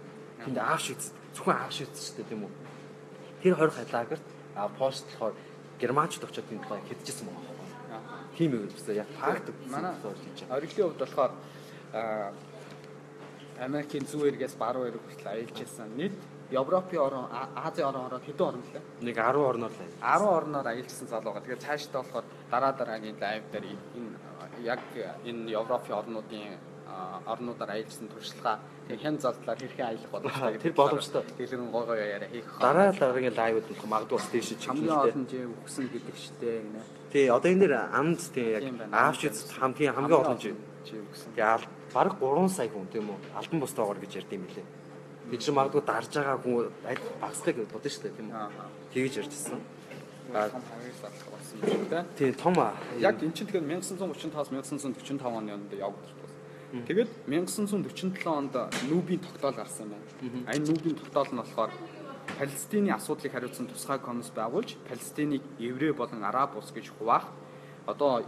Тэнд 0.45 0.57
аав 0.61 0.81
шийц 0.81 1.09
зөвхөн 1.33 1.57
аав 1.57 1.73
шийц 1.73 1.89
шүү 1.89 2.15
дээ 2.21 2.29
тийм 2.29 2.45
үү. 2.45 2.53
Тэр 3.41 3.53
20 3.57 3.89
халагерт 3.89 4.27
а 4.53 4.69
пост 4.69 5.05
болохоор 5.09 5.33
германчууд 5.81 6.29
очиод 6.29 6.45
тэнд 6.49 6.65
баг 6.69 6.85
хэдчихсэн 6.85 7.25
байгаа 7.25 7.41
байхгүй. 7.49 7.69
Тийм 8.37 8.51
үү 8.53 8.69
гэсэн 8.69 8.95
яг 9.01 9.09
факт 9.17 9.49
манай 9.65 9.93
оргилын 9.97 10.85
хувьд 10.85 11.01
болохоор 11.01 11.31
Америкийн 13.61 14.05
зүүн 14.05 14.29
эргээс 14.33 14.55
баруун 14.57 14.89
эрг 14.89 15.01
хүртэл 15.01 15.33
аялж 15.33 15.57
байсан. 15.57 15.89
Нийт 15.97 16.13
Европын 16.51 16.99
орон 16.99 17.25
Азийн 17.55 17.87
орон 17.87 18.05
ороод 18.11 18.23
хэдэн 18.27 18.47
орн 18.47 18.63
лээ? 18.73 18.83
Нэг 19.01 19.15
10 19.15 19.39
орноор 19.39 19.71
л. 19.71 19.79
10 20.03 20.37
орноор 20.37 20.67
аялжсан 20.67 21.07
залууга. 21.07 21.39
Тэгэхээр 21.39 21.63
цаашдаа 21.63 22.03
болохоор 22.03 22.25
дараа 22.51 22.73
дараагийн 22.75 23.17
лайв 23.19 23.43
дээр 23.51 23.65
энэ 23.71 24.31
яг 24.63 24.83
энэ 25.23 25.51
Европын 25.55 25.95
орнуудын 25.95 26.59
орнуудаар 27.25 27.71
аялжсан 27.71 28.07
туршлагаа 28.11 28.59
тэгээ 28.87 29.03
хэн 29.03 29.17
залдлаар 29.23 29.59
хэрхэн 29.59 29.87
аялах 29.87 30.11
боломжтой 30.11 30.57
тэр 30.59 30.73
боломжтой. 30.75 31.23
Дэлгэрэн 31.37 31.71
гой 31.71 31.85
гой 31.85 31.99
яриа 31.99 32.29
хийх. 32.29 32.47
Дараа 32.59 32.91
дараагийн 32.91 33.35
лайвд 33.37 33.67
болох 33.71 33.87
магадгүй 33.87 34.17
бас 34.17 34.27
тийш 34.27 34.47
чиглэлтэй. 34.59 34.67
Хамгийн 34.67 34.99
олон 34.99 35.25
жив 35.31 35.49
өгсөн 35.63 35.85
гэдэг 35.87 36.15
штэ 36.19 36.51
гинэ. 36.67 36.81
Тий, 37.11 37.25
одоо 37.31 37.49
энэ 37.51 37.61
нэр 37.63 37.73
амд 37.95 38.21
тий 38.35 38.47
яг 38.59 38.63
аавч 38.91 39.21
хам 39.55 39.71
тий 39.73 39.87
хамгийн 39.87 40.19
олон 40.19 40.39
жив 40.43 40.55
өгсөн. 40.91 41.31
Тэгээ 41.31 41.63
бараг 41.95 42.15
3 42.19 42.49
сая 42.49 42.67
хүн 42.67 42.87
тийм 42.91 43.07
үү 43.11 43.19
албан 43.39 43.59
бустайгаар 43.63 43.99
гэж 44.03 44.11
ярьд 44.19 44.31
юм 44.35 44.43
билээ. 44.47 44.67
Бид 45.31 45.39
чинь 45.39 45.55
магадгүй 45.55 45.83
дарж 45.87 46.11
байгаа 46.11 46.37
хүн 46.43 46.67
багсхыг 47.23 47.63
бодсон 47.71 47.91
шүү 47.91 48.03
дээ 48.03 48.17
тийм 48.19 48.35
үү. 48.35 48.51
Тэгэж 48.91 49.13
ярьжсэн. 49.23 49.59
Тийм 52.19 52.33
том 52.35 52.55
аа. 52.59 52.75
Яг 52.99 53.23
эн 53.23 53.31
чинь 53.31 53.47
тэгэхээр 53.47 53.63
1935 53.79 54.51
1945 54.59 55.23
оны 55.23 55.55
онд 55.55 55.71
явагдсан. 55.71 56.19
Тэгээд 56.71 57.09
1947 57.27 58.27
онд 58.27 58.55
Нүүбийн 58.91 59.23
тогтоол 59.23 59.55
гарсан 59.55 59.91
байна. 59.91 60.07
Энэ 60.51 60.67
Нүүбийн 60.67 60.99
тогтоол 60.99 61.31
нь 61.31 61.39
болохоор 61.39 61.71
Палестины 62.39 62.91
асуудлыг 62.91 63.31
хариуцсан 63.31 63.67
тусгай 63.67 63.99
комисс 63.99 64.31
байгуулж 64.35 64.79
Палестиныг 64.87 65.43
еврей 65.59 65.91
болон 65.91 66.23
араб 66.23 66.55
улс 66.55 66.71
гэж 66.71 66.91
хуваах 66.95 67.27
одоо 67.87 68.23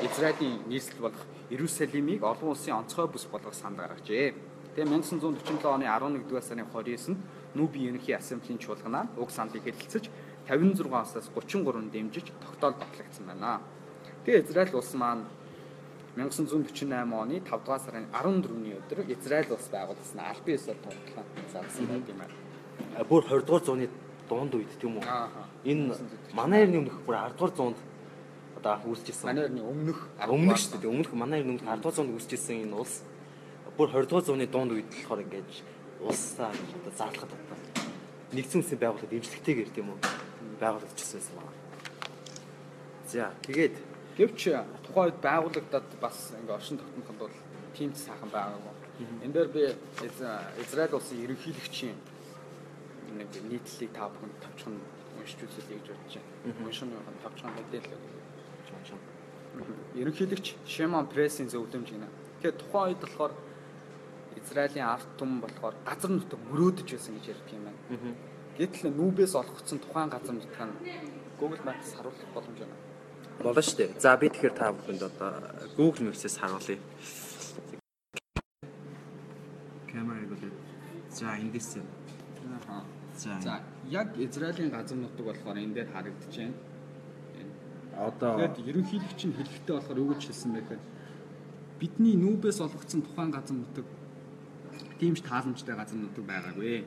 Израилийн 0.00 0.64
нийслэл 0.68 1.04
болох 1.04 1.24
Иерусалимыг 1.50 2.22
олон 2.24 2.56
улсын 2.56 2.80
онцгой 2.80 3.08
бүс 3.08 3.28
болгох 3.28 3.54
санд 3.54 3.76
гаргажээ. 3.76 4.49
Тэгээ 4.76 4.86
1947 4.86 5.66
оны 5.66 5.86
11-р 5.90 6.42
сарын 6.42 6.66
29-нд 6.70 7.18
Нүүбийн 7.58 7.90
ерөнхий 7.90 8.14
ассамблеийн 8.14 8.62
чуулганаар 8.62 9.10
уг 9.18 9.30
сандыг 9.34 9.66
хэлэлцэж 9.66 10.06
56-аас 10.46 11.26
33 11.34 11.90
дэмжиж 11.90 12.30
тогтоол 12.38 12.78
батлагдсан 12.78 13.26
байна. 13.26 13.58
Тэгээ 14.24 14.46
Израиль 14.46 14.74
улс 14.78 14.94
маань 14.94 15.26
1948 16.14 16.86
оны 16.86 17.40
5 17.42 17.64
дугаар 17.66 17.82
сарын 17.82 18.06
14-ний 18.14 18.78
өдөр 18.78 19.10
Израиль 19.10 19.50
улс 19.50 19.66
байгуулсан 19.74 20.20
албан 20.22 20.54
ёсоор 20.54 20.78
тунгалан 20.78 21.26
зарсан 21.50 21.86
байт 21.90 22.06
юм 22.06 22.20
аа. 22.22 23.04
Бүр 23.10 23.26
20 23.26 23.46
дугаар 23.46 23.64
зууны 23.66 23.88
дунд 24.28 24.54
үед 24.54 24.70
тийм 24.78 24.98
үү? 24.98 25.04
Энэ 25.66 25.98
манай 26.30 26.62
эртний 26.62 26.78
өмнөх 26.78 27.02
бүр 27.02 27.18
10 27.18 27.34
дугаар 27.34 27.54
зуунд 27.58 27.78
одоо 28.58 28.78
үүсчихсэн. 28.86 29.26
Манай 29.26 29.44
эртний 29.50 29.66
өмнөх 29.66 29.98
өмнөх 30.30 30.58
шүү 30.58 30.78
дээ. 30.78 30.90
Өмнөх 30.94 31.10
манай 31.14 31.42
эртний 31.42 31.58
өмнөх 31.58 31.66
10 31.66 31.82
дугаар 31.82 31.96
зуунд 31.98 32.14
үүсчихсэн 32.14 32.62
энэ 32.70 32.78
улс 32.78 33.02
бүр 33.80 33.88
20 33.88 34.12
дугаар 34.12 34.24
зууны 34.28 34.44
дунд 34.44 34.76
үед 34.76 34.92
болохоор 34.92 35.24
ингэж 35.24 35.50
улсаа 36.04 36.52
одоо 36.52 36.92
заалахад 36.92 37.32
одоо 37.32 37.56
нэгдсэн 38.36 38.60
улсын 38.60 38.76
байгууллагад 38.76 39.16
имжлэгтэйгээр 39.16 39.70
тийм 39.72 39.88
үү? 39.96 39.98
Байгуулагдчихсан 40.60 41.16
байсан 41.16 41.34
байна. 41.40 41.56
За 43.08 43.32
тэгээд 43.48 43.76
Гэвч 44.20 44.52
тухайн 44.84 45.08
үед 45.08 45.18
байгуулагдаад 45.24 45.88
бас 45.96 46.36
ингээ 46.36 46.52
оршин 46.60 46.76
тогтноход 46.76 47.16
бол 47.24 47.36
тийм 47.72 47.96
сайхан 47.96 48.28
байгаагүй. 48.28 48.74
Энэ 49.24 49.32
дээр 49.32 49.48
би 49.48 49.64
Израиль 50.04 50.92
улсын 50.92 51.24
ерөнхийлөгчийн 51.24 51.96
нэг 53.16 53.32
нийтлэлийг 53.48 53.96
та 53.96 54.12
бүхэнд 54.12 54.36
тавчхан 54.44 54.76
уншиж 55.16 55.40
үзүүлье 55.40 55.80
гэж 55.80 55.88
бодож 55.88 56.14
байна. 56.20 56.68
Уншин 56.68 56.92
тавчхан 57.24 57.56
мэдээлэл 57.56 57.96
уншин. 58.76 59.00
Ерөнхийлөгч 59.96 60.46
Шемон 60.68 61.08
прессийн 61.08 61.48
зөвлөмж 61.48 61.88
гинэ. 61.88 62.12
Тэгэхээр 62.44 62.60
тухайн 62.60 62.92
үед 62.92 63.00
болохоор 63.00 63.32
Израилийн 64.50 64.86
ард 64.90 65.06
түмэн 65.14 65.38
болохоор 65.46 65.74
газар 65.86 66.10
нутаг 66.10 66.40
мөрөөдөж 66.50 66.88
байсан 66.90 67.14
гэж 67.14 67.24
ярьдаг 67.38 67.54
юм 67.54 67.64
байна. 67.70 67.80
Гэтэл 68.58 68.90
нүүбээс 68.90 69.38
олгогдсон 69.38 69.78
тухайн 69.78 70.10
газар 70.10 70.34
нутаг 70.34 70.58
нь 70.66 70.74
Google 71.38 71.62
Maps 71.62 71.94
харуулах 71.94 72.34
боломж 72.34 72.58
байна 72.58 72.90
болно 73.42 73.62
шүү 73.62 73.76
дээ. 73.76 74.00
За 74.00 74.16
би 74.20 74.28
тэгэхээр 74.28 74.54
та 74.56 74.72
бүхэнд 74.76 75.02
одоо 75.08 75.32
Google 75.76 76.12
Maps-ээс 76.12 76.36
харуулъя. 76.36 76.78
Камерыг 79.88 80.30
үлээ. 80.36 80.52
За 81.08 81.36
эндээс. 81.40 81.80
Аа. 82.68 82.84
За. 83.16 83.40
За 83.40 83.54
яг 83.88 84.12
Израилийн 84.18 84.70
газар 84.70 84.98
нутаг 84.98 85.24
болохоор 85.24 85.56
энэ 85.56 85.74
дээр 85.74 85.88
харагдаж 85.88 86.36
байна. 86.36 86.54
Одоо 87.96 88.36
тэгээд 88.36 88.56
ерөнхийлөгч 88.68 89.20
нь 89.24 89.36
хэлэхдээ 89.36 89.74
болохоор 89.76 89.98
юу 89.98 90.08
гэж 90.12 90.22
хэлсэн 90.28 90.52
бэ 90.52 90.60
гэхээр 90.60 90.82
бидний 91.80 92.16
нүүбээс 92.20 92.60
олгогдсон 92.60 93.02
тухайн 93.08 93.32
газар 93.32 93.56
нутаг 93.56 93.86
тийм 95.00 95.14
ч 95.16 95.22
тааламжтай 95.22 95.74
газар 95.76 95.98
нутаг 95.98 96.24
байгаагүй. 96.24 96.84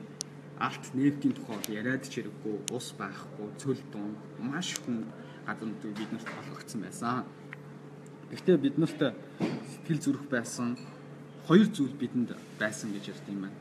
Алт 0.58 0.84
нефтийн 0.94 1.34
тухай 1.34 1.58
яриад 1.74 2.06
ч 2.06 2.22
хэрэггүй, 2.22 2.56
ус 2.70 2.94
байхгүй, 2.98 3.48
цөл 3.58 3.80
дуун, 3.90 4.14
маш 4.38 4.78
хүн 4.78 5.06
гадна 5.46 5.66
нутгийг 5.74 5.98
биднэрт 5.98 6.28
олгогдсон 6.30 6.80
байсан. 6.86 7.26
Гэхдээ 8.30 8.56
биднэрт 8.62 9.00
сэтгэл 9.70 10.00
зүрх 10.04 10.24
байсан 10.30 10.78
хоёр 11.46 11.68
зүйл 11.68 11.92
бидэнд 11.92 12.30
байсан 12.58 12.88
гэж 12.94 13.04
ярьд 13.12 13.26
юм 13.28 13.40
байна. 13.44 13.58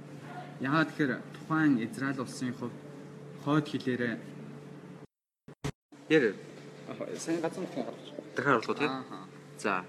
Яагаад 0.62 0.90
тэгэхээр 0.94 1.14
тухайн 1.36 1.74
Израиль 1.84 2.24
улсын 2.24 2.54
хувьд 2.54 2.78
хойд 3.44 3.66
хилээрээ 3.68 4.16
яар 6.10 6.36
сайн 7.18 7.42
газар 7.42 7.62
нутгийг 7.64 7.86
гаргаж 7.86 8.08
дахиад 8.36 8.58
орлоо 8.60 8.76
тийм. 8.76 8.92
За. 9.58 9.84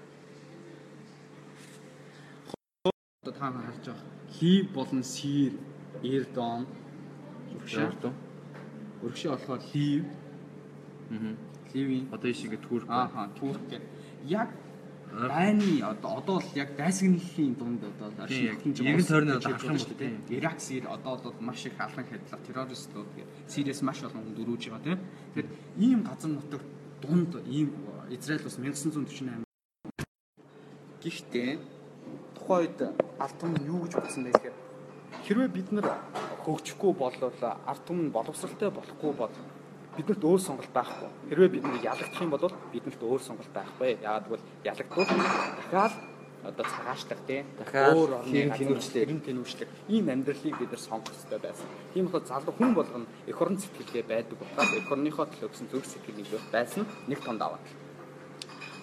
Одоо 3.25 3.39
та 3.39 3.51
харж 3.51 3.87
байгаа. 3.87 3.95
Лив 4.39 4.71
болон 4.71 5.03
Сир, 5.03 5.53
Эрдон, 6.03 6.67
Өргөшөө. 7.55 8.11
Өргөшөө 9.01 9.31
болохоор 9.33 9.61
Лив. 9.73 10.05
Аа. 11.09 11.33
Ливийн 11.73 12.05
одоо 12.13 12.29
ишигээ 12.29 12.61
Турк. 12.61 12.85
Ааха, 12.87 13.29
Турк 13.39 13.61
гэх. 13.67 13.81
Яг 14.25 14.49
дайны 15.11 15.81
одоо 15.81 16.17
одоо 16.19 16.37
л 16.37 16.49
яг 16.53 16.75
дайсагналын 16.77 17.53
дунд 17.55 17.83
одоо 17.83 18.13
аршин 18.23 18.45
яг 18.45 18.61
тойрны 18.61 19.31
одоо 19.31 19.53
алхам 19.53 19.77
бол 19.77 19.97
тийм. 19.97 20.21
Ирак 20.29 20.59
Сир 20.61 20.85
одоо 20.87 21.17
бол 21.17 21.33
маш 21.39 21.65
их 21.65 21.73
алхам 21.79 22.05
хадлага 22.05 22.45
террористууд 22.45 23.07
Сириэс 23.47 23.81
маш 23.81 24.03
олон 24.03 24.21
хүн 24.21 24.35
дөрүүж 24.37 24.69
байгаа 24.69 24.83
тийм. 24.83 24.99
Тэгэхээр 25.33 25.49
ийм 25.77 26.03
газар 26.03 26.29
нутаг 26.29 26.61
дунд 27.01 27.35
ийм 27.47 27.73
Израиль 28.09 28.43
бас 28.43 28.57
1948 28.59 29.45
Гэхдээ 31.01 31.59
тухайн 32.45 32.69
үед 32.69 32.79
алтан 33.19 33.57
юу 33.65 33.81
гэж 33.83 33.93
бодсон 33.97 34.23
бэ 34.23 34.31
гэхээр 34.37 34.55
хэрвээ 35.25 35.49
бид 35.49 35.69
нар 35.73 35.87
хөгжихгүй 36.45 36.93
болвол 36.93 37.33
ард 37.41 37.81
түмэн 37.89 38.13
боловсралтай 38.13 38.69
болохгүй 38.69 39.13
бол 39.17 39.33
биднэрт 39.97 40.23
өөр 40.23 40.41
сонголт 40.41 40.69
байхгүй. 40.69 41.09
Хэрвээ 41.29 41.49
бид 41.49 41.63
нэг 41.65 41.83
ялагдах 41.83 42.21
юм 42.21 42.29
бол 42.29 42.53
биднэрт 42.73 43.01
өөр 43.01 43.21
сонголт 43.21 43.49
байхгүй. 43.49 43.97
Яагаад 44.03 44.27
гэвэл 44.29 44.45
ялагдвал 44.61 45.07
дахиад 45.09 45.93
одоо 46.45 46.65
цагаачлах 46.69 47.21
тий 47.25 47.41
дахиад 47.57 47.97
хэм 48.29 48.49
тэнүүчлэг 48.53 49.09
хэм 49.09 49.21
тэнүүчлэг 49.25 49.69
ийм 49.89 50.05
амьдралыг 50.13 50.55
бид 50.61 50.69
нар 50.69 50.83
сонгох 50.83 51.09
хэрэгтэй 51.09 51.41
байсан. 51.41 51.67
Тийм 51.93 52.05
болохоор 52.05 52.29
залуу 52.29 52.53
хүн 52.53 52.73
болгоно 52.77 53.07
эх 53.25 53.41
орон 53.41 53.57
сэтгэлдээ 53.57 54.05
байдаг 54.05 54.37
учраас 54.37 54.71
эх 54.77 54.91
орныхоо 54.91 55.25
төлөө 55.25 55.49
гэсэн 55.49 55.67
зүрх 55.73 55.87
сэтгэлийг 55.89 56.29
байсан 56.53 56.85
нэг 57.09 57.19
том 57.25 57.41
даваа. 57.41 57.57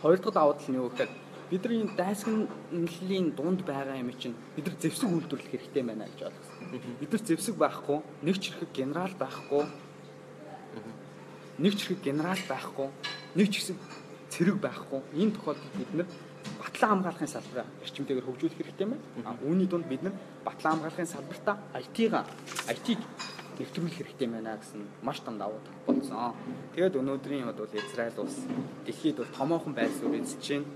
Хоёр 0.03 0.19
дахь 0.19 0.35
даваа 0.35 0.59
нь 0.59 0.75
юу 0.75 0.91
гэхээр 0.91 1.22
бидний 1.53 1.85
дайсагналын 1.97 3.27
дунд 3.37 3.61
байгаа 3.69 4.01
юм 4.01 4.11
чинь 4.17 4.35
бид 4.57 4.67
нар 4.67 4.77
зэвсэг 4.81 5.09
үйлдвэрлэх 5.13 5.53
хэрэгтэй 5.53 5.83
байна 5.85 6.09
гэж 6.09 6.33
ойлгосон. 6.33 6.57
Бид 7.01 7.13
нар 7.13 7.23
зэвсэг 7.29 7.55
байхгүй, 7.61 7.99
нэг 8.25 8.37
ч 8.41 8.57
хэрэг 8.57 8.73
генерал 8.73 9.15
байхгүй, 9.21 9.65
нэг 11.61 11.73
ч 11.77 11.81
хэрэг 11.85 12.01
генерал 12.01 12.43
байхгүй, 12.49 12.89
нэг 13.37 13.47
ч 13.53 13.55
хэсэг 13.61 13.77
цэрэг 14.33 14.57
байхгүй. 14.65 15.01
Энэ 15.13 15.37
тохиолдолд 15.37 15.77
бид 15.77 15.93
нэр 15.93 16.09
батлан 16.57 16.91
хамгаалахын 16.91 17.29
салбараа 17.29 17.69
эрчимтэйгээр 17.85 18.27
хөгжүүлэх 18.33 18.57
хэрэгтэй 18.57 18.87
байна. 18.89 19.37
Үүний 19.45 19.69
дунд 19.69 19.87
бид 19.93 20.03
нар 20.09 20.17
батлан 20.49 20.81
хамгаалахын 20.81 21.13
салбартаа 21.13 21.61
IT-га 21.77 22.25
IT-г 22.73 23.01
нэвтрүүлэх 23.61 23.97
хэрэгтэй 24.01 24.29
байна 24.33 24.57
гэсэн 24.57 24.81
маш 25.05 25.21
том 25.21 25.37
давуу 25.37 25.61
тал 25.61 25.95
болсон. 25.95 26.33
Тэгээд 26.73 26.97
өнөөдрийн 26.97 27.45
юмд 27.45 27.61
бол 27.61 27.77
Израиль 27.77 28.17
улс 28.17 28.41
дэлхийд 28.87 29.21
бол 29.21 29.37
томоохон 29.37 29.75
байр 29.77 29.93
суурь 29.93 30.19
эзэж 30.19 30.45
байна. 30.49 30.67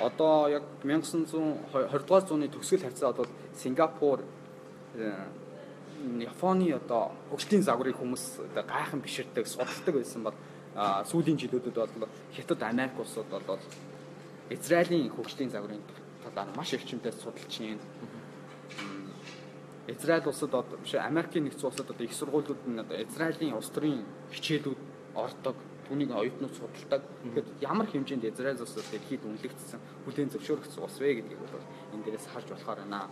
Одоо 0.00 0.48
яг 0.48 0.62
1920 0.84 2.06
дугаар 2.06 2.24
зууны 2.26 2.48
төгсгөл 2.48 2.84
харьцаад 2.84 3.16
бол 3.16 3.28
Сингапур 3.56 4.20
э, 4.94 5.26
Японы 6.20 6.72
одоо 6.72 7.12
хөгжлийн 7.30 7.62
загварыг 7.62 7.96
хүмүүс 7.96 8.44
одоо 8.52 8.64
гайхан 8.68 9.00
биширдэг, 9.00 9.46
судалдаг 9.48 9.94
байсан 9.96 10.22
бол 10.22 10.36
сүүлийн 10.76 11.40
жилүүдэд 11.40 11.74
бол 11.74 12.12
Хятад, 12.36 12.62
Америк 12.62 13.00
улсууд 13.00 13.32
бол 13.32 13.58
Израилийн 14.50 15.08
хөгжлийн 15.08 15.50
загварын 15.50 15.80
талаар 16.22 16.54
маш 16.56 16.74
эрчимтэй 16.74 17.12
судалж 17.12 17.58
байна. 17.58 17.80
Израиль 19.88 20.26
улсад 20.26 20.54
одоо 20.54 20.78
биш 20.78 20.94
Америкийн 20.94 21.44
нэгдсэн 21.44 21.66
улсад 21.66 21.90
одоо 21.90 22.04
их 22.04 22.12
сургуулиуд 22.12 22.58
нь 22.66 22.78
одоо 22.78 23.00
Израилийн 23.02 23.54
улс 23.54 23.70
төрийн 23.70 24.04
хичээлүүд 24.32 24.80
ордог 25.14 25.56
түүнийг 25.86 26.10
оюутнууд 26.10 26.54
судалдаг. 26.54 27.02
Тэгэхээр 27.22 27.46
ямар 27.62 27.86
хэмжээнд 27.86 28.24
Израиль 28.26 28.60
улс 28.60 28.74
дэлхийд 28.74 29.22
үнэлэгдсэн, 29.22 29.80
бүлээн 30.04 30.30
зөвшөөрөгдсөн 30.34 30.82
улс 30.82 30.98
вэ 30.98 31.22
гэдгийг 31.22 31.40
бол 31.40 31.64
энэ 31.94 32.04
дээрээс 32.04 32.26
харж 32.34 32.48
болохоор 32.50 32.78
байна. 32.82 33.06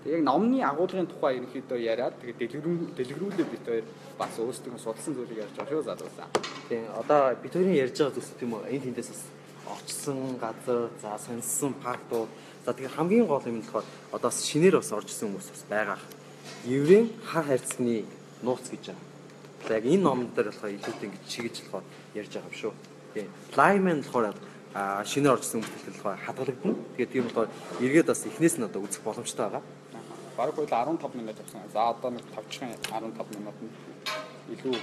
Тэг 0.00 0.12
яг 0.16 0.22
номны 0.24 0.64
агуулгын 0.64 1.06
тухай 1.12 1.36
ерөнхийдөө 1.36 1.76
яриад 1.76 2.16
тэгээ 2.24 2.36
дэлгэрүү 2.40 2.96
дэлгэрүүлээ 2.96 3.46
бит 3.52 3.64
хоёр 3.68 3.84
бас 4.16 4.32
өөрсдөө 4.40 4.80
судалсан 4.80 5.12
зүйлийг 5.12 5.44
ярьж 5.44 5.54
байгаа 5.60 5.76
шүү 5.76 5.84
залуусаа. 5.84 6.28
Тийм 6.72 6.88
одоо 6.96 7.36
бит 7.36 7.52
хоёрын 7.52 7.76
ярьж 7.76 7.96
байгаа 8.00 8.16
зүйлс 8.16 8.32
тийм 8.40 8.56
үү 8.56 8.64
энэ 8.72 8.84
тэндээс 8.88 9.12
бас 9.12 9.22
очсон 9.76 10.40
газар 10.40 10.88
за 11.04 11.20
сонсон 11.20 11.72
паркууд 11.84 12.32
за 12.64 12.72
тэгээ 12.72 12.96
хамгийн 12.96 13.28
гол 13.28 13.44
юм 13.44 13.60
нь 13.60 13.64
болохоор 13.68 13.84
одоо 14.16 14.30
шинээр 14.32 14.80
бас 14.80 14.88
орж 14.88 15.12
исэн 15.12 15.28
хүмүүс 15.28 15.48
бас 15.52 15.64
байгаа. 15.68 16.00
Еврейн 16.64 17.12
хар 17.20 17.44
хайрцагны 17.44 18.08
нууц 18.40 18.72
гэж 18.72 18.96
байгаа. 18.96 19.09
За 19.66 19.74
яг 19.76 19.84
энэ 19.84 20.02
номон 20.02 20.28
дээр 20.34 20.48
болохоор 20.50 20.74
илүүтэй 20.76 21.06
ингэж 21.08 21.24
чигэж 21.28 21.54
болохоор 21.68 21.84
ярьж 22.14 22.32
байгаа 22.32 22.50
юм 22.50 22.56
шүү. 22.60 22.72
Тийм. 23.14 23.28
Lyman 23.56 23.98
болохоор 24.04 24.34
а 24.74 25.04
шинээр 25.04 25.34
орж 25.34 25.42
ирсэн 25.44 25.60
хүмүүст 25.60 25.86
болохоор 25.90 26.18
хадгалагдана. 26.24 26.76
Тэгээд 26.96 27.12
тийм 27.12 27.24
болохоор 27.26 27.48
эргээд 27.82 28.08
бас 28.10 28.22
эхнээс 28.26 28.56
нь 28.58 28.66
одоо 28.68 28.80
үзэх 28.86 29.02
боломжтой 29.02 29.46
байгаа. 29.50 29.62
Бараг 30.36 30.54
хөл 30.54 30.70
15 30.70 31.14
минут 31.18 31.36
явсан. 31.36 31.60
За 31.72 31.90
одоо 31.90 32.10
нэг 32.10 32.24
товчхон 32.34 32.70
15 32.88 33.36
минут 33.36 33.58
нь 33.60 33.72
илүү 34.54 34.74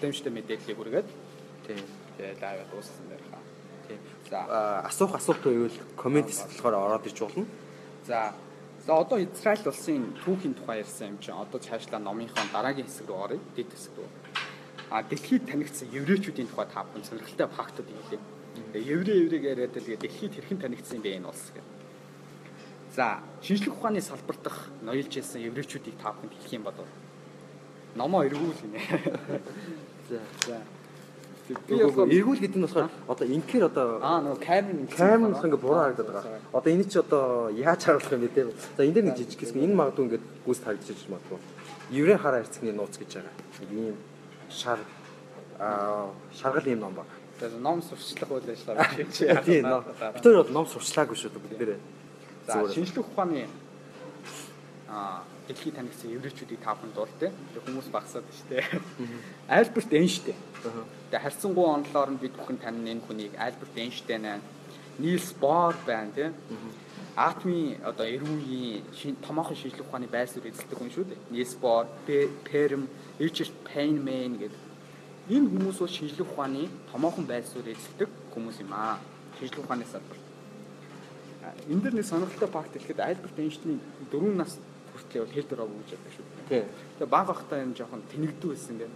системтэй 0.00 0.32
мэдээллийг 0.32 0.78
хүргээд 0.78 1.08
Тийм. 1.66 1.84
тэгээ 2.16 2.40
лайв 2.40 2.60
дууссан 2.70 3.06
байх. 3.10 3.24
Тийм. 3.88 3.98
За 4.30 4.38
асуух 4.88 5.14
асуулт 5.14 5.42
байвал 5.42 5.76
комент 5.96 6.28
болохоор 6.28 6.74
ороод 6.74 7.06
иж 7.06 7.18
болно. 7.20 7.46
За 8.06 8.32
за 8.88 8.96
одоо 8.96 9.20
Израиль 9.20 9.68
улсын 9.68 10.16
түүхийн 10.24 10.54
тухай 10.56 10.80
ярьсан 10.80 11.12
юм 11.12 11.18
чинь 11.20 11.36
одоо 11.36 11.60
цаашлаа 11.60 12.00
номынхон 12.00 12.48
дараагийн 12.48 12.88
хэсэг 12.88 13.04
рүү 13.04 13.20
оръё. 13.20 13.40
Дэд 13.52 13.68
хэсэг 13.68 13.92
рүү. 14.00 14.08
А 14.88 15.04
дэлхийд 15.04 15.44
танигдсан 15.44 15.92
еврейчүүдийн 15.92 16.48
тухай 16.48 16.64
та 16.72 16.88
бүхэн 16.88 17.04
сонирхолтой 17.04 17.48
фактууд 17.52 17.84
хэлээ. 17.84 18.20
Еврей 18.80 19.28
еврейг 19.28 19.44
яриад 19.44 19.76
л 19.76 19.84
дэлхийд 19.84 20.32
хэрхэн 20.32 20.64
танигдсан 20.64 21.04
бэ 21.04 21.20
энэ 21.20 21.28
улс 21.28 21.52
гэх. 21.52 21.68
За 22.96 23.20
шинжлэх 23.44 23.76
ухааны 23.76 24.00
салбар 24.00 24.40
дах 24.40 24.72
ноёлж 24.80 25.12
ирсэн 25.20 25.44
еврейчүүдийг 25.44 26.00
та 26.00 26.16
бүхэнд 26.16 26.32
хэлэх 26.32 26.56
юм 26.56 26.64
бол 26.64 26.80
номоо 27.92 28.24
эргүүл 28.24 28.56
гинэ. 28.56 28.80
За. 30.08 30.20
За 30.48 30.64
эргүүл 31.48 32.40
гэдэг 32.44 32.58
нь 32.60 32.66
болохоор 32.68 32.90
одоо 33.08 33.26
инхээр 33.26 33.64
одоо 33.72 33.86
аа 34.04 34.20
нөгөө 34.20 34.40
камер 34.44 34.76
камер 34.92 35.32
ингээ 35.32 35.62
буруу 35.64 35.80
харагдаад 35.80 36.08
байгаа. 36.12 36.40
Одоо 36.52 36.70
энэ 36.72 36.84
чи 36.84 36.98
одоо 37.00 37.48
яаж 37.48 37.80
харуулах 37.84 38.12
юм 38.12 38.20
бэ 38.20 38.36
те? 38.36 38.46
За 38.76 38.84
энэ 38.84 38.94
дээр 38.94 39.06
нэг 39.08 39.16
жижиг 39.16 39.40
хэсэг 39.40 39.56
энэ 39.56 39.72
магадгүй 39.72 40.04
ингээ 40.04 40.22
гүйс 40.44 40.60
харагдчих 40.60 41.08
магадгүй. 41.08 41.40
Еврей 41.90 42.18
хараа 42.20 42.44
хэрцгний 42.44 42.74
нууц 42.76 43.00
гэж 43.00 43.10
байгаа. 43.16 43.34
Ийм 43.72 43.96
шар 44.52 44.78
аа 45.58 46.12
шаргал 46.36 46.68
ийм 46.68 46.80
ном 46.84 46.92
баг. 46.92 47.08
Тэгээ 47.40 47.64
ном 47.64 47.80
сурчлах 47.80 48.28
үйл 48.28 48.50
ажиллагаа 48.52 48.88
биш 48.96 49.16
чи. 49.16 49.24
Тийм 49.46 49.64
ном. 49.64 49.84
Бид 49.88 50.24
хоёр 50.24 50.44
бол 50.44 50.52
ном 50.52 50.66
сурчлаагүй 50.68 51.16
шүү 51.16 51.32
дээ 51.32 51.42
бүгд 51.48 51.60
нэрээ. 51.64 51.80
За 52.44 52.68
шинжлэх 52.68 53.08
ухааны 53.08 53.48
аа 54.88 55.24
дэлхийд 55.48 55.76
танигдсан 55.80 56.12
еврейчүүдийг 56.12 56.60
та 56.60 56.76
бүхэн 56.76 56.92
дуртай. 56.92 57.30
Тэгээ 57.32 57.64
хүмүүс 57.64 57.88
багсаад 57.88 58.24
штэ. 58.36 58.64
Альберт 59.48 59.92
Эйнштейн. 59.92 60.36
Тэгээ 61.10 61.22
харьцангуй 61.24 61.64
онлоор 61.66 62.10
нь 62.12 62.20
бид 62.20 62.34
бүхэн 62.36 62.58
тань 62.60 62.84
энэ 62.88 63.00
хүнийг 63.06 63.32
Альберт 63.38 63.74
Эйнштейн 63.76 64.24
аа 64.26 64.38
Нилс 64.98 65.32
Бор 65.40 65.74
байна 65.86 66.10
тий. 66.12 66.28
Атомын 67.16 67.78
одоо 67.84 68.06
шин- 68.94 69.16
томоохон 69.26 69.56
шинжлэх 69.56 69.86
ухааны 69.88 70.06
байр 70.06 70.28
суурь 70.28 70.50
эзэлдэг 70.50 70.78
хүн 70.78 70.90
шүү 70.90 71.04
дээ. 71.08 71.18
Нилс 71.30 71.54
Бор, 71.54 71.86
Пе- 72.06 72.28
Перм, 72.44 72.88
Ричард 73.18 73.52
Пейнман 73.66 74.38
гэдэг 74.38 74.58
энэ 75.30 75.48
хүмүүс 75.50 75.78
бол 75.78 75.88
шинжлэх 75.88 76.28
ухааны 76.30 76.68
томоохон 76.92 77.24
байр 77.26 77.44
суурь 77.46 77.72
эзэлдэг 77.74 78.08
хүмүүс 78.34 78.60
юм 78.60 78.72
аа. 78.72 78.98
Шинжлэх 79.38 79.64
ухааны 79.64 79.84
салбар. 79.90 80.18
А, 81.42 81.54
энэ 81.70 81.80
дэр 81.80 81.94
нэг 81.94 82.04
сонирхолтой 82.06 82.48
факт 82.48 82.72
хэлэхэд 82.74 83.00
Альберт 83.00 83.38
Эйнштейн 83.38 83.80
4 84.12 84.34
нас 84.34 84.58
хүртэл 84.98 85.22
бол 85.22 85.34
хэл 85.34 85.48
дөрөв 85.48 85.70
гэж 85.78 85.90
байдаг 85.94 86.12
шүү. 86.12 86.26
Тийм. 86.50 86.66
Тэгээ 86.98 87.14
баг 87.14 87.28
ахтай 87.30 87.58
юм 87.62 87.72
жоохон 87.78 88.02
тэнэгдүү 88.10 88.50
байсан 88.50 88.76
гэх. 88.82 88.92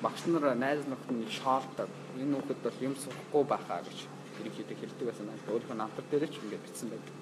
Багш 0.00 0.20
нар 0.26 0.56
найз 0.56 0.80
нөхд 0.88 1.08
нь 1.12 1.28
шаалдаг. 1.28 1.88
Энэ 2.16 2.34
хүүхэд 2.40 2.60
бол 2.64 2.78
юм 2.80 2.94
сурахгүй 2.96 3.44
байхаа 3.44 3.80
гэж 3.84 3.98
ерөнхийдөө 4.40 4.76
хэлдэг 4.80 5.06
байсан 5.06 5.26
байна. 5.28 5.44
Өөрийнхөө 5.52 5.76
намтар 5.76 6.04
дээр 6.08 6.26
ч 6.32 6.40
ингээд 6.40 6.64
бичсэн 6.66 6.88
байдаг. 6.88 7.14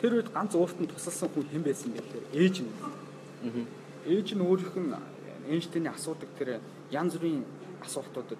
Тэр 0.00 0.12
үед 0.16 0.28
ганц 0.30 0.52
уурт 0.54 0.78
нь 0.78 0.86
тусалсан 0.86 1.28
хүн 1.34 1.50
хэн 1.50 1.62
байсан 1.66 1.90
бэ 1.92 2.00
гэхээр 2.00 2.26
ээж 2.38 2.56
нь. 2.62 2.70
Ээж 4.06 4.28
нь 4.38 4.44
өөрийнх 4.46 4.76
нь 4.78 4.94
Эйнштейний 5.46 5.90
асуудаг 5.94 6.26
тэр 6.38 6.58
янз 6.90 7.14
бүрийн 7.14 7.46
асуултуудад 7.86 8.38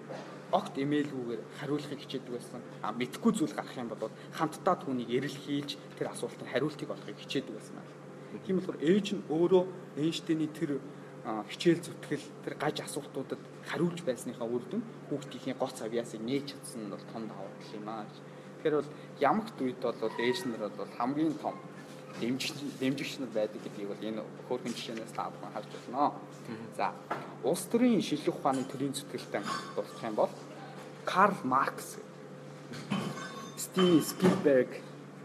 огт 0.51 0.75
имэйлгүйгээр 0.75 1.41
хариулахыг 1.59 1.99
хичээдэг 2.03 2.33
байсан. 2.35 2.61
А 2.83 2.91
мэдхгүй 2.91 3.31
зүйл 3.35 3.55
гарах 3.55 3.75
юм 3.75 3.87
бол 3.87 4.11
хамтдаа 4.35 4.75
түүнийг 4.79 5.11
эрэл 5.11 5.39
хийлж 5.43 5.79
тэр 5.99 6.11
асуултанд 6.11 6.51
хариултыг 6.51 6.91
олохыг 6.91 7.15
хичээдэг 7.19 7.55
байсан. 7.55 7.75
Тийм 8.45 8.59
болохоор 8.59 8.79
ээж 8.83 9.07
нь 9.15 9.23
өөрөө 9.29 9.63
Эйнштейний 9.97 10.51
тэр 10.51 10.79
хичээл 11.27 11.83
зүтгэл 11.83 12.25
тэр 12.43 12.53
гаж 12.55 12.75
асуултуудад 12.87 13.41
хариулж 13.67 13.99
байсныхаа 14.03 14.47
үр 14.47 14.63
дүн 14.71 14.83
хүүхдийн 15.09 15.59
гоц 15.59 15.81
авьяасыг 15.83 16.21
нээж 16.23 16.55
чадсан 16.55 16.87
нь 16.87 16.91
бол 16.91 17.03
том 17.11 17.27
давуу 17.27 17.51
тал 17.59 17.75
юм 17.75 17.87
аа. 17.89 18.07
гэж. 18.07 18.15
Тэгэхээр 18.63 18.75
бол 18.79 18.91
ямагт 19.19 19.57
үед 19.59 19.79
бол 19.83 20.15
ээж 20.23 20.37
нар 20.47 20.71
бол 20.71 20.91
хамгийн 20.97 21.35
том 21.43 21.55
дэмжигч 22.21 22.57
дэмжигч 22.79 23.13
нар 23.19 23.31
байдаг 23.35 23.59
гэдгийг 23.61 23.89
бол 23.91 24.07
энэ 24.07 24.21
хөөрхөн 24.47 24.73
жишээнээс 24.73 25.13
та 25.13 25.29
бүхэн 25.29 25.53
харж 25.53 25.69
байна. 25.91 26.15
За 26.79 26.87
улс 27.43 27.63
төрийн 27.67 28.01
шинжлэх 28.01 28.39
ухааны 28.39 28.63
төрийн 28.65 28.95
зүтгэлтэй 28.95 29.43
дуусах 29.75 30.03
юм 30.03 30.15
бол 30.15 30.31
Карл 31.05 31.39
Маркс, 31.43 31.97
Стивен 33.55 34.01
Спилберг 34.01 34.71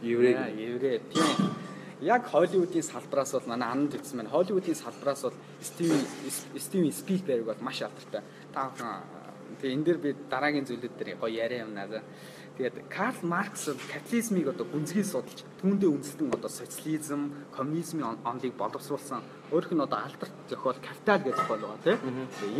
Еврей. 0.02 0.36
Еврей. 0.54 1.00
Тийм. 1.10 1.62
Яг 2.02 2.26
Холливуудын 2.26 2.82
салбараас 2.82 3.32
бол 3.32 3.46
манай 3.46 3.68
анд 3.70 3.94
гэсэн 3.94 4.18
маань 4.18 4.30
Холливуудын 4.30 4.74
салбараас 4.74 5.22
бол 5.22 5.34
Стивен 5.62 6.02
Стивен 6.58 6.92
Спилберг 6.92 7.44
бол 7.46 7.60
маш 7.62 7.82
алдартай. 7.82 8.22
Та 8.52 8.70
бүхэн 8.74 9.56
тэгээ 9.62 9.74
энэ 9.76 9.84
дээр 9.86 9.98
би 10.02 10.10
дараагийн 10.26 10.66
зүйлүүд 10.66 10.94
дээр 10.98 11.18
гоё 11.22 11.30
яриа 11.30 11.62
юм 11.62 11.74
надаа. 11.78 12.02
Тэгээд 12.58 12.84
Карл 12.92 13.16
Маркс 13.24 13.72
капитализмыг 13.88 14.48
одоо 14.52 14.66
гүнзгий 14.68 15.00
судалж 15.04 15.40
түүндээ 15.64 15.88
үндэстэн 15.88 16.28
одоо 16.36 16.52
социализм, 16.52 17.32
коммунизмын 17.56 18.04
он- 18.04 18.20
онолыг 18.28 18.52
боловсруулсан 18.60 19.24
өөрөх 19.50 19.72
нь 19.72 19.80
одоо 19.80 20.04
алдарт 20.04 20.36
зохиол 20.52 20.76
капитал 20.84 21.20
гэж 21.24 21.32
зохиол 21.32 21.64
байгаа 21.64 21.80
тийм. 21.80 21.98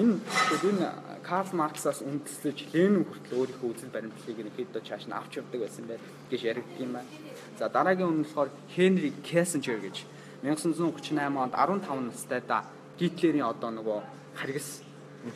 Энэ 0.00 0.16
тэгээд 0.48 0.64
энэ 0.72 0.88
Карл 1.28 1.52
Марксаас 1.52 2.00
үндэслэж 2.00 2.72
Ленин 2.72 3.05
хүртэл 3.05 3.37
өөрийнхөө 3.37 3.68
үзэл 3.68 3.92
баримтлалыг 3.92 4.38
ерөнхийдөө 4.40 4.81
чааш 4.81 5.05
нь 5.07 5.12
авч 5.12 5.33
явдаг 5.44 5.61
байсан 5.61 5.85
байл 5.85 6.00
гэж 6.33 6.40
яригддаг 6.40 6.81
юм 6.81 6.92
байна. 6.96 7.11
За 7.61 7.68
дараагийн 7.68 8.16
нь 8.16 8.24
болохоор 8.24 8.48
Хенри 8.72 9.12
Кессенджер 9.20 9.76
гэж 9.85 10.09
1938 10.40 11.37
онд 11.37 11.52
15 11.52 12.09
настайдаа 12.09 12.64
Гитлерийн 12.96 13.44
одоо 13.44 13.70
нөгөө 13.76 13.98
харгас 14.40 14.81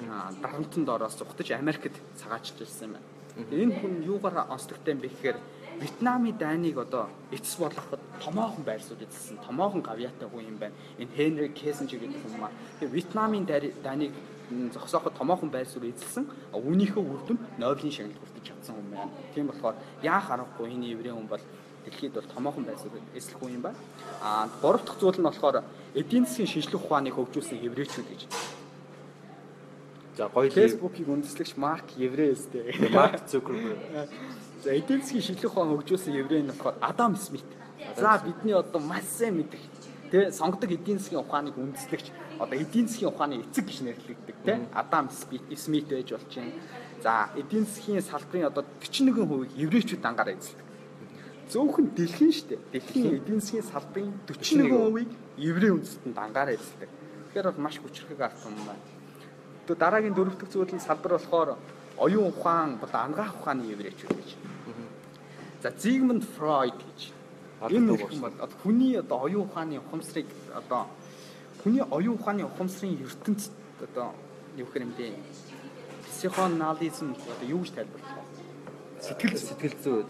аа, 0.08 0.32
дарамтанд 0.40 0.88
ороод 0.88 1.12
зүхтэж 1.12 1.52
Америкт 1.52 1.92
цагаачилж 2.16 2.64
ирсэн 2.64 2.88
юм 2.88 2.92
байна. 2.96 3.06
Энэ 3.36 3.74
хүн 3.80 4.02
юугаар 4.02 4.48
онцлогтой 4.48 4.92
юм 4.94 5.00
бэ 5.00 5.08
гэхээр 5.08 5.38
Вьетнамын 5.76 6.38
дайныг 6.38 6.78
одоо 6.78 7.10
эцэс 7.30 7.56
болгоход 7.60 8.00
томоохон 8.24 8.64
байр 8.64 8.80
суурь 8.80 9.04
эзэлсэн 9.04 9.36
томоохон 9.44 9.82
гавьяатай 9.82 10.28
хүн 10.28 10.48
юм 10.48 10.56
байна. 10.56 10.74
Энэ 10.98 11.12
Хенри 11.16 11.48
Кессенджер 11.52 12.00
гэдэг 12.00 12.16
хүн 12.16 12.40
маа. 12.40 12.50
Тэгээ 12.80 12.94
Вьетнамын 12.96 13.44
дайныг 13.44 14.12
зогсооход 14.72 15.12
томоохон 15.14 15.50
байр 15.50 15.68
суурь 15.68 15.92
эзэлсэн. 15.92 16.24
а 16.52 16.56
Үүнийхээ 16.56 17.02
үр 17.04 17.20
дүн 17.28 17.38
Нобелийн 17.58 17.92
шагналд 17.92 18.16
хүртэж 18.16 18.44
чадсан 18.48 18.74
хүн 18.76 18.88
байна. 18.88 19.12
Тийм 19.34 19.46
болохоор 19.52 19.76
яах 20.02 20.30
аргагүй 20.30 20.72
энэ 20.72 20.96
еврей 20.96 21.12
хүн 21.12 21.28
бол 21.28 21.44
дэлхийд 21.84 22.14
бол 22.16 22.32
томоохон 22.34 22.64
байр 22.64 22.78
суурь 22.80 23.04
эзлэх 23.12 23.36
хүн 23.36 23.60
юм 23.60 23.62
байна. 23.68 23.76
Аа 24.24 24.48
гурав 24.62 24.80
дахь 24.80 24.96
зүйл 24.96 25.20
нь 25.20 25.28
болохоор 25.28 25.60
эдийн 25.92 26.24
засгийн 26.24 26.48
шинжлэх 26.48 26.88
ухааныг 26.88 27.12
хөгжүүлсэн 27.12 27.60
еврейчүүд 27.68 28.08
гэж. 28.08 28.22
За 30.16 30.28
гоё 30.32 30.48
Facebook-ийг 30.48 31.08
үндэслэгч 31.12 31.60
Марк 31.60 31.92
Еврейстэй. 32.00 32.72
Марк 32.88 33.28
Цукерберг. 33.28 34.08
За 34.64 34.72
эдийн 34.72 35.04
засгийн 35.04 35.22
шинжлэх 35.22 35.52
ухаан 35.52 35.76
хөгжүүлсэн 35.76 36.16
еврей 36.16 36.40
нь 36.40 36.48
болохоор 36.48 36.80
Адам 36.80 37.16
Смит. 37.20 37.44
За 38.00 38.16
бидний 38.24 38.56
одоо 38.56 38.80
маш 38.80 39.04
сайн 39.04 39.36
мэдих 39.36 39.60
тэ 40.10 40.32
сонгодог 40.32 40.72
эдийн 40.72 40.96
засгийн 40.98 41.20
ухааныг 41.20 41.60
үндэслэгч 41.60 42.06
одоо 42.40 42.56
эдийн 42.56 42.88
засгийн 42.88 43.12
ухааны 43.12 43.44
эцэг 43.44 43.68
гэж 43.68 43.78
нэрлэгддэг 43.84 44.36
тэ 44.40 44.64
Адам 44.72 45.12
Смит 45.12 45.86
байж 45.92 46.08
болж 46.16 46.32
байна. 46.32 46.52
За 47.04 47.28
эдийн 47.36 47.68
засгийн 47.68 48.00
салбарын 48.00 48.48
одоо 48.48 48.64
41% 48.80 49.52
еврейчүүд 49.52 50.00
ангараа 50.00 50.32
эзэлдэг. 50.32 50.66
Зөвхөн 51.52 51.92
дэлхийн 51.92 52.32
шүү 52.32 52.48
дээ. 52.56 52.60
Дэлхийн 52.72 53.20
эдийн 53.20 53.40
засгийн 53.44 53.68
салбарын 53.68 54.16
41%-ийг 54.32 55.12
еврей 55.36 55.70
үндэстэн 55.76 56.16
ангараа 56.16 56.56
эзэлдэг. 56.56 56.88
Тэгэхээр 56.88 57.48
бол 57.52 57.60
маш 57.68 57.76
хүчрхэг 57.84 58.20
арга 58.24 58.48
юм 58.48 58.64
байна. 58.64 58.95
Тэгээ 59.66 59.82
дараагийн 59.82 60.14
дөрөв 60.14 60.38
дэх 60.38 60.50
зүйл 60.50 60.70
нь 60.70 60.86
салбар 60.86 61.18
болохоор 61.18 61.58
оюун 61.98 62.30
ухаан, 62.30 62.78
одоо 62.78 63.00
ангаах 63.02 63.34
ухааны 63.34 63.66
еврейчүүд 63.74 64.14
гэж. 64.14 64.30
За 65.62 65.74
Зигмунд 65.74 66.22
Фройд 66.38 66.78
гэж. 66.78 67.00
Энэ 67.74 67.98
бол 67.98 68.34
одоо 68.38 68.56
хүний 68.62 68.94
одоо 68.94 69.18
оюун 69.26 69.50
ухааны 69.50 69.82
ухамсарыг 69.82 70.28
одоо 70.54 70.86
хүний 71.64 71.82
оюун 71.82 72.14
ухааны 72.14 72.44
ухамсарын 72.46 73.02
ертөнцид 73.02 73.52
одоо 73.82 74.14
юу 74.56 74.66
гэх 74.70 74.82
юм 74.86 74.92
бэ? 74.94 75.18
Психоанализм 76.14 77.16
одоо 77.18 77.46
юу 77.48 77.66
гэж 77.66 77.70
тайлбарлах 77.74 78.22
вэ? 78.22 79.02
Сэтгэл 79.02 79.34
сэтгэл 79.34 79.76
зүй 79.82 80.04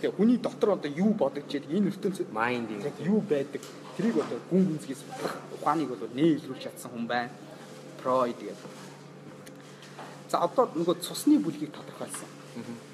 Тэгээ 0.00 0.16
хүний 0.16 0.38
дотор 0.38 0.78
одоо 0.78 0.90
юу 0.92 1.12
бодож 1.18 1.50
яадаг 1.50 1.72
энэ 1.72 1.90
ертөнцид 1.90 2.30
майнд 2.32 2.70
юу 3.02 3.20
байдаг 3.20 3.60
тэрийг 3.96 4.22
одоо 4.22 4.38
гүн 4.50 4.64
гүнзгий 4.70 4.94
судлах 4.94 5.34
ухааныг 5.56 5.88
бол 5.88 6.14
нээлтгүүлж 6.14 6.62
чадсан 6.62 6.90
хүн 6.94 7.06
байна. 7.10 7.30
Фройд 8.00 8.38
гэдэг. 8.40 8.89
За 10.30 10.38
одоо 10.46 10.70
нөгөө 10.70 11.02
цусны 11.02 11.42
бүлгийг 11.42 11.74
тодорхойлсон. 11.74 12.30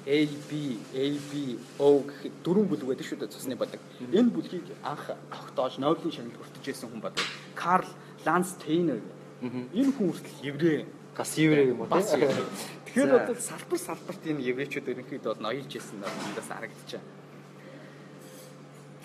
A 0.09 0.17
B 0.49 0.77
A 0.93 1.05
B 1.29 1.59
O 1.77 2.01
гэх 2.01 2.33
дөрвөн 2.41 2.65
бүлэг 2.65 2.87
байдаг 2.89 3.05
шүү 3.05 3.21
дээ 3.21 3.29
цусны 3.29 3.53
бүлэг. 3.53 3.81
Энэ 4.09 4.33
бүлгийг 4.33 4.65
анх 4.81 5.13
тогтоож 5.29 5.77
Нобелийн 5.77 6.13
шагналд 6.17 6.37
хүртэж 6.41 6.65
ирсэн 6.65 6.89
хүн 6.89 7.01
бод. 7.05 7.13
Карл 7.53 7.85
Ланстейнер. 8.25 9.01
Энэ 9.41 9.93
хүн 9.93 10.09
хүртэл 10.09 10.49
еврей 10.49 10.85
бас 11.13 11.37
еврей 11.37 11.69
юм 11.69 11.81
уу 11.81 11.89
бас. 11.89 12.09
Тэгэхээр 12.89 13.29
бол 13.29 13.37
салбар 13.37 13.79
салбарт 13.85 14.23
энэ 14.25 14.41
еврейчүүд 14.41 14.89
ерөнхийдөө 14.97 15.37
бол 15.37 15.45
ноёлж 15.45 15.71
исэн 15.77 16.01
нь 16.01 16.09
эндээс 16.09 16.49
харагдчихэ. 16.49 17.01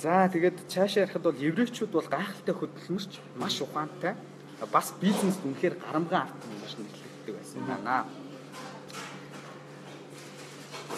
За 0.01 0.29
тэгээд 0.33 0.57
цаашаа 0.73 1.05
ярихад 1.05 1.29
бол 1.29 1.37
еврейчүүд 1.37 1.93
бол 1.93 2.09
гайхалтай 2.09 2.55
хөдөлмөрч 2.57 3.13
маш 3.37 3.61
ухаантай 3.61 4.17
бас 4.73 4.97
бизнест 5.01 5.45
үнэхээр 5.45 5.77
гарамган 5.85 6.25
арт 6.25 6.41
юм 6.49 6.65
шиг 6.65 6.81
нэрлэгддэг 6.81 7.35
байсан 7.37 7.61
байна. 7.69 8.22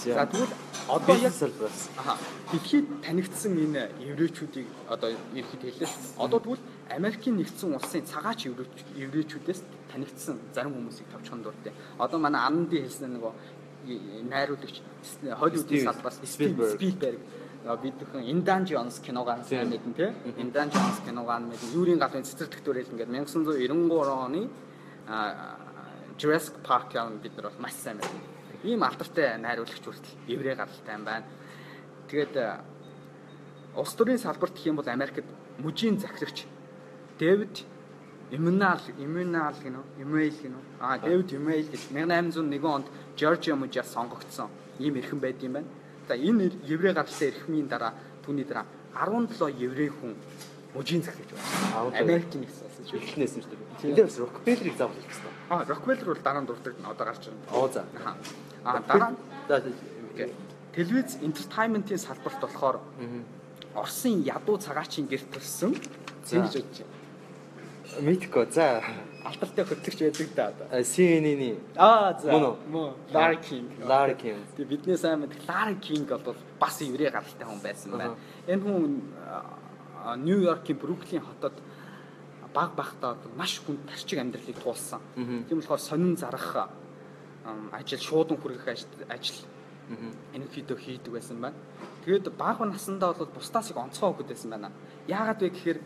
За 0.02 0.26
тэгвэл 0.26 0.48
одоо 0.88 1.16
яг 1.16 1.33
салбараас 1.33 1.88
Аха. 1.96 2.16
Дэлхийд 2.52 2.87
танигдсан 3.02 3.52
энэ 3.57 3.88
еврейчүүдийг 4.00 4.66
одоо 4.88 5.11
ерхэд 5.35 5.62
хэлээ. 5.62 5.88
Одоо 6.18 6.38
тэгвэл 6.40 6.59
Америкийн 6.90 7.37
нэгдсэн 7.38 7.74
улсын 7.74 8.04
цагаач 8.04 8.46
еврейч- 8.46 8.85
еврейчүүдээс 8.96 9.61
танигдсан 9.92 10.38
зарим 10.54 10.72
хүмүүсийг 10.74 11.07
тавьчихсан 11.12 11.42
дуртай. 11.42 11.72
Одоо 11.98 12.18
манай 12.18 12.42
Анди 12.46 12.80
хэлсэн 12.83 13.16
и- 13.87 14.22
найруулагч 14.28 14.80
Холливуудын 15.40 15.85
салбарт 15.85 16.16
Спилберг. 16.26 17.20
А, 17.66 17.76
бидхэн 17.76 18.22
Индан 18.28 18.64
Джонс 18.64 18.98
киногаа 19.00 19.40
сайн 19.48 19.68
мэдэн 19.70 19.94
тий. 19.94 20.12
Индан 20.37 20.68
Джонс 20.68 21.00
киногаа 21.07 21.38
мэдэн 21.40 21.72
Юурийн 21.72 21.98
галын 21.98 22.24
цэцэрлэг 22.24 22.61
төрөл 22.61 22.85
ингээд 22.92 23.09
1993 23.09 24.12
оны 24.26 24.48
Jurassic 26.18 26.54
Park 26.62 26.92
яам 26.94 27.18
бид 27.18 27.33
нар 27.37 27.50
бол 27.50 27.61
маш 27.62 27.72
сайн 27.72 27.96
мэдэн. 27.96 28.33
Ийм 28.64 28.83
алдартай 28.83 29.37
найруулагч 29.38 29.85
хүртэл 29.85 30.16
еврей 30.27 30.55
гаралтай 30.57 30.94
юм 30.96 31.05
байна. 31.05 31.27
Тэгээд 32.09 32.35
а, 32.37 32.64
улс 33.77 33.92
төрийн 33.92 34.18
салбарт 34.18 34.57
гэх 34.57 34.66
юм 34.72 34.77
бол 34.77 34.88
Америкт 34.88 35.24
мужийн 35.59 35.98
захирагч 36.00 36.44
Дэвид 37.18 37.64
Иммунал 38.31 38.81
Иммунал 38.98 39.55
гинөө 39.62 39.85
Имэйл 40.00 40.37
гинөө 40.42 40.62
а 40.81 40.98
Дэвид 40.98 41.33
Имэйл 41.33 41.68
гэж 41.68 41.92
1801 41.92 42.64
онд 42.64 42.87
Жоржиа 43.16 43.55
мужаас 43.55 43.92
сонгогдсон 43.92 44.48
ийм 44.79 44.96
эрхэм 44.96 45.20
байд 45.20 45.42
юм 45.42 45.53
байна. 45.53 45.68
За 46.09 46.14
энэ 46.16 46.50
еврей 46.64 46.92
гаралтай 46.92 47.29
эрхмийн 47.29 47.68
дараа 47.68 47.92
түүний 48.24 48.44
дараа 48.44 48.66
17 48.94 49.61
еврей 49.61 49.88
хүн 49.88 50.16
мужийн 50.74 51.02
захирагч 51.02 51.30
байна. 51.30 51.94
17. 51.94 52.02
Америкийн 52.02 52.40
нэгсэн 52.44 52.64
улс 52.66 52.76
шүү. 52.90 52.98
эхлэнээс 52.98 53.34
нь 53.38 53.42
шүү 53.42 53.50
дээ. 53.54 53.88
Энд 53.88 53.96
дээр 53.96 54.08
бас 54.10 54.18
Рокфеллерийг 54.18 54.76
заавал 54.76 54.94
хэлэх 54.98 55.10
хэрэгтэй. 55.14 55.32
А 55.50 55.64
Рокфеллер 55.70 56.06
бол 56.10 56.22
дараа 56.24 56.42
нь 56.42 56.48
дуртай 56.50 56.72
одоо 56.82 57.04
гарч 57.06 57.22
ирнэ. 57.28 57.46
Оо 57.54 57.68
за. 57.70 57.80
Аха. 57.94 58.12
А 58.64 58.80
дараа 58.82 59.10
нь. 59.14 59.18
Телевиз 60.74 61.18
entertainment-ийн 61.22 61.98
салбарт 61.98 62.40
болохоор 62.42 62.76
Оросын 63.74 64.22
ядуу 64.22 64.58
цагаачийн 64.58 65.06
гэрт 65.06 65.30
төрсөн 65.34 65.74
За. 65.74 66.30
зэнгж 66.30 66.54
бодож 66.58 66.78
байна. 66.82 68.02
Митко 68.02 68.46
за 68.50 68.82
Алтартай 69.24 69.64
хөтлөгч 69.64 69.98
байдаг 70.02 70.28
да 70.34 70.44
одоо. 70.50 70.82
CNN-ийн 70.82 71.58
Аа 71.76 72.18
за. 72.18 72.30
Мөн. 72.32 72.94
Larry 73.12 73.38
King. 73.42 73.66
Тэгээ 74.56 74.66
бидний 74.70 74.96
сайн 74.98 75.20
мэдэх 75.22 75.46
Larry 75.46 75.78
King 75.80 76.06
бол 76.06 76.37
бас 76.58 76.80
еврей 76.82 77.10
гаралтай 77.10 77.46
хүн 77.46 77.60
байсан 77.62 77.90
байна. 77.94 78.16
Энэ 78.46 78.62
хүн 78.62 79.02
Нью-Йоркийн 80.04 80.78
Бруклин 80.78 81.22
хотод 81.22 81.52
баг 82.54 82.74
багтаа 82.76 83.16
маш 83.36 83.60
хүн 83.64 83.78
тарчиг 83.88 84.18
амьдралыг 84.18 84.58
туулсан. 84.62 85.00
Тийм 85.16 85.58
болохоор 85.58 85.80
сонин 85.80 86.16
зарах 86.16 86.68
ажил 87.72 87.98
шуудан 87.98 88.38
хүргэх 88.38 88.68
ажил 89.08 89.38
энэхийдөө 90.32 90.78
хийдэг 90.78 91.12
байсан 91.12 91.40
байна. 91.40 91.56
Тэгээд 92.04 92.36
бага 92.36 92.64
насндаа 92.64 93.12
бол 93.12 93.28
бусдаас 93.34 93.70
их 93.70 93.76
онцгой 93.76 94.12
хөгд 94.12 94.28
байсан 94.28 94.50
байна. 94.50 94.70
Яагаад 95.08 95.40
вэ 95.42 95.50
гэхээр 95.50 95.78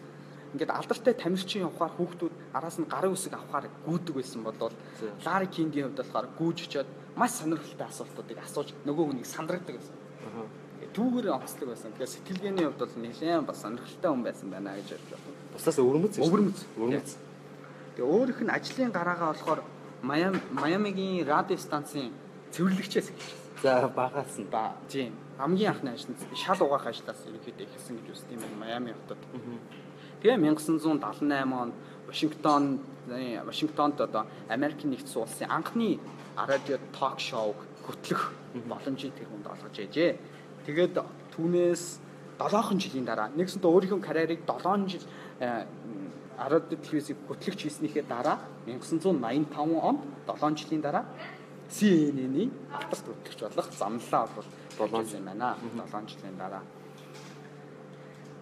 ингээд 0.55 0.71
алдартай 0.71 1.15
тамирчин 1.15 1.67
явахаар 1.67 1.93
хүүхдүүд 1.99 2.35
араас 2.55 2.79
нь 2.79 2.87
гарын 2.87 3.13
үсэг 3.13 3.35
авахаар 3.35 3.67
гүйдэг 3.87 4.15
байсан 4.15 4.43
бол 4.43 4.73
Лари 5.27 5.47
Кингийн 5.47 5.91
хувьд 5.91 5.99
болохоор 5.99 6.29
гүйж 6.39 6.59
очиод 6.67 6.89
маш 7.17 7.31
сонирхолтой 7.43 7.87
асуултуудыг 7.87 8.39
асууж 8.39 8.69
нөгөө 8.87 9.05
хүнийг 9.09 9.27
сандрагдаг 9.27 9.75
байсан. 9.77 9.97
Түүгээр 10.95 11.27
онцлог 11.35 11.69
байсан. 11.73 11.93
Тэгэхээр 11.93 12.15
сэтгэлгээний 12.15 12.65
хувьд 12.67 12.81
бол 12.81 12.97
нэлээд 13.03 13.47
бас 13.47 13.61
сонирхолтой 13.63 14.11
хүн 14.13 14.25
байсан 14.25 14.49
байна 14.51 14.77
гэж 14.77 14.89
бодож 14.97 15.11
байна. 15.13 15.37
Бусдаас 15.53 15.79
өвөрмөц. 15.79 16.15
Өвөрмөц. 16.19 16.59
Өвөрмөц. 16.79 17.11
Тэгээ 17.97 18.09
өөрөх 18.09 18.39
нь 18.47 18.55
ажлын 18.55 18.93
гараагаа 18.93 19.31
болохоор 19.33 19.61
Майами 20.03 20.41
Майамигийн 20.55 21.27
радио 21.27 21.59
станцын 21.59 22.15
цэвэрлэгчээс 22.55 23.11
эхэлсэн. 23.11 23.63
За 23.63 23.89
багаас 23.91 24.39
нь. 24.39 24.47
Ба 24.47 24.79
тийм 24.89 25.13
хамгийн 25.39 25.75
анхны 25.75 25.91
ажил 25.93 26.15
нь 26.15 26.37
шал 26.39 26.63
угаах 26.63 26.87
ажлаас 26.87 27.21
ерөнхийдөө 27.27 27.67
эхэлсэн 27.67 27.95
гэж 27.99 28.07
үздэг 28.15 28.39
юм 28.39 28.43
байна 28.43 28.59
Майами 28.63 28.95
хотод. 28.95 29.21
Тэгээ 30.23 30.39
1978 30.39 31.63
онд 31.63 31.75
Вашингтон 32.07 32.81
Вашингтонд 33.47 34.01
одоо 34.01 34.27
Америкийн 34.49 34.91
нэгдсэн 34.95 35.23
улсын 35.23 35.51
анхны 35.51 35.99
радио 36.35 36.79
ток 36.95 37.19
шоуг 37.19 37.59
хөтлөх 37.87 38.33
боломжийг 38.67 39.15
тэр 39.15 39.29
хүнд 39.31 39.47
олгож 39.47 39.77
ээжээ. 39.79 40.17
Тэгээд 40.69 41.01
түүнээс 41.33 41.97
7 42.37 42.77
жилийн 42.77 43.09
дараа 43.09 43.33
нэгсэнтэй 43.33 43.73
өөрийнхөө 43.73 44.05
карьерийг 44.05 44.45
7 44.45 44.85
жил 44.85 45.01
э, 45.41 45.65
радио 46.37 46.77
телевизийг 46.77 47.17
хөтлөгч 47.25 47.65
хийснийхээ 47.65 48.05
дараа 48.05 48.37
1985 48.69 49.49
онд 49.81 50.05
7 50.29 50.61
жилийн 50.61 50.85
дараа 50.85 51.09
CNN-ийн 51.73 52.53
алдарт 52.69 53.01
хөтлөгч 53.01 53.41
болох 53.49 53.69
замлаа 53.73 54.29
бол 54.77 54.93
болж 54.93 55.09
юм 55.17 55.25
байна. 55.25 55.57
7 55.57 56.05
жилийн 56.05 56.37
дараа. 56.37 56.61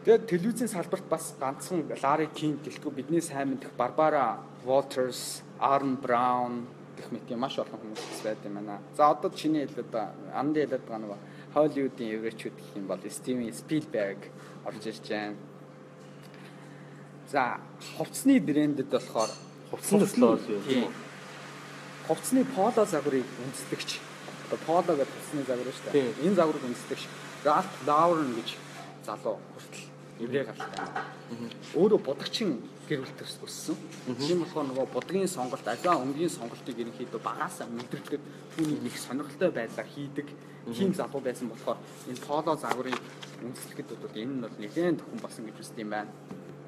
Тэгээд 0.03 0.27
телевизийн 0.27 0.69
салбарт 0.69 1.07
бас 1.07 1.39
ганцхан 1.39 1.87
Larry 2.03 2.27
King 2.35 2.59
гэлтгүй 2.59 2.91
бидний 2.91 3.23
сайн 3.23 3.55
мэдэх 3.55 3.71
Barbara 3.79 4.43
Walters, 4.67 5.47
Aaron 5.63 5.95
Brown 5.95 6.67
гэх 6.99 7.15
мэт 7.15 7.31
юм 7.31 7.47
маш 7.47 7.55
олон 7.59 7.79
хүмүүс 7.79 8.03
бас 8.03 8.21
байд 8.27 8.43
юм 8.43 8.59
байна. 8.59 8.83
За 8.99 9.15
одоо 9.15 9.31
чиний 9.31 9.63
хэлээд 9.63 9.91
ба 9.95 10.11
анд 10.35 10.59
хэлээд 10.59 10.83
байгаа 10.91 10.99
нэг 11.07 11.15
Hollywood-ийн 11.57 12.21
еврейчүүд 12.21 12.53
гэх 12.53 12.77
юм 12.77 12.85
бол 12.85 13.01
Steven 13.01 13.49
Spielberg 13.49 14.29
орж 14.69 14.85
ирж 14.93 15.09
байна. 15.09 15.41
За 17.33 17.57
хувцсны 17.97 18.37
брэндэд 18.45 18.93
болохоор 18.93 19.33
Хувцсан 19.73 20.05
төслөө 20.05 20.37
юу. 20.69 20.93
Хувцсны 22.07 22.45
поло 22.53 22.85
загварыг 22.85 23.25
үндэслэгч. 23.25 23.99
Одоо 24.47 24.59
поло 24.69 24.93
гэдэг 25.01 25.17
хувцсны 25.17 25.43
загвар 25.49 25.73
шүү 25.73 25.93
дээ. 25.97 26.13
Энэ 26.29 26.37
загварыг 26.37 26.65
үндэслэгч 26.69 27.03
Ralph 27.49 27.75
Lauren 27.89 28.31
гэж 28.37 28.49
залуу 29.09 29.41
хүртэл 29.57 29.89
еврей 30.29 30.45
гаралтай. 30.45 30.87
Өөрөө 31.73 32.01
будагчин 32.05 32.61
гэр 32.89 33.01
бүл 33.03 33.17
төрс 33.19 33.37
өссөн. 33.43 33.77
Тийм 34.19 34.43
болохоор 34.43 34.67
нөгөө 34.71 34.87
будгийн 34.95 35.29
сонголт, 35.29 35.67
аливаа 35.67 36.03
өнгийн 36.03 36.31
сонголтыг 36.31 36.79
ерөнхийдөө 36.79 37.21
багаасаа 37.21 37.67
мэдэрдэг, 37.67 38.21
түүний 38.57 38.79
их 38.87 38.97
сонирхолтой 38.99 39.51
байдлаар 39.51 39.89
хийдэг 39.91 40.29
тийм 40.75 40.95
залуу 40.95 41.21
байсан 41.21 41.49
болохоор 41.49 41.79
энэ 42.09 42.23
поло 42.27 42.57
загварыг 42.57 42.99
үндэслэхэд 43.43 43.89
бол 44.03 44.15
энэ 44.15 44.35
нь 44.35 44.43
бол 44.43 44.57
нэлээд 44.59 44.99
төхөн 44.99 45.21
болсон 45.23 45.45
гэж 45.47 45.57
үздэг 45.63 45.83
юм 45.85 45.91
байна. 45.91 46.11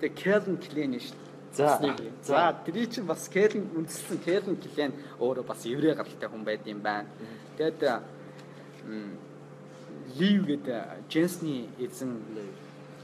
Тэгээ 0.01 0.19
Kevin 0.23 0.57
Klein 0.63 0.95
шүү 0.95 1.17
дээ. 1.19 1.29
За. 1.55 1.81
За 2.23 2.55
тэрий 2.65 2.87
чинь 2.87 3.07
бас 3.07 3.29
Кэлен 3.29 3.67
үндэслэн 3.75 4.19
Кэлен 4.23 4.57
Клен 4.63 4.93
өөрөө 5.19 5.43
бас 5.43 5.65
еврей 5.67 5.95
гаралтай 5.95 6.29
хүн 6.29 6.45
байд 6.45 6.63
юм 6.67 6.81
байна. 6.83 7.09
Тэгээд 7.57 7.83
м, 8.87 9.19
Лив 10.19 10.47
гэдэг 10.47 11.09
Дженсний 11.11 11.69
эзэн 11.79 12.23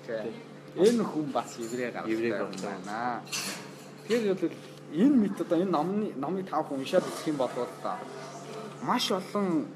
тэгээ 0.06 0.53
энэ 0.76 1.04
хүн 1.04 1.26
бас 1.32 1.56
еврей 1.58 1.90
гаралтай 1.90 2.50
байна. 2.62 3.22
Тэгэхээр 4.08 4.34
бол 4.34 4.56
энэ 4.94 5.16
мэт 5.16 5.40
одоо 5.40 5.58
энэ 5.58 5.70
номны 5.70 6.12
номыг 6.16 6.50
тав 6.50 6.68
хүн 6.68 6.82
уншаад 6.82 7.04
үзэх 7.06 7.28
юм 7.30 7.36
бол 7.36 7.50
та 7.82 7.98
маш 8.82 9.10
олон 9.10 9.66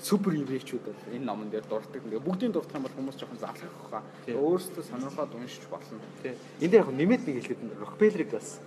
супер 0.00 0.32
еврейчүүд 0.34 0.84
бол 0.84 1.14
энэ 1.14 1.24
номон 1.24 1.50
дээр 1.50 1.64
дурддаг. 1.66 2.02
Тэгээ 2.02 2.22
бүгдийн 2.22 2.52
дурдах 2.52 2.76
юм 2.76 2.86
бол 2.86 2.96
хүмүүс 2.96 3.16
жоохон 3.18 3.38
залхах 3.38 3.74
хаа. 3.90 4.02
Өөрсдөө 4.26 4.84
сонирхоод 4.86 5.34
уншиж 5.34 5.66
болно. 5.70 5.98
Энд 6.22 6.70
дээр 6.70 6.86
яг 6.86 6.90
нэмээд 6.94 7.26
нэг 7.26 7.42
хэлэхэд 7.42 7.80
Рокфеллерийг 7.82 8.30
бас 8.30 8.60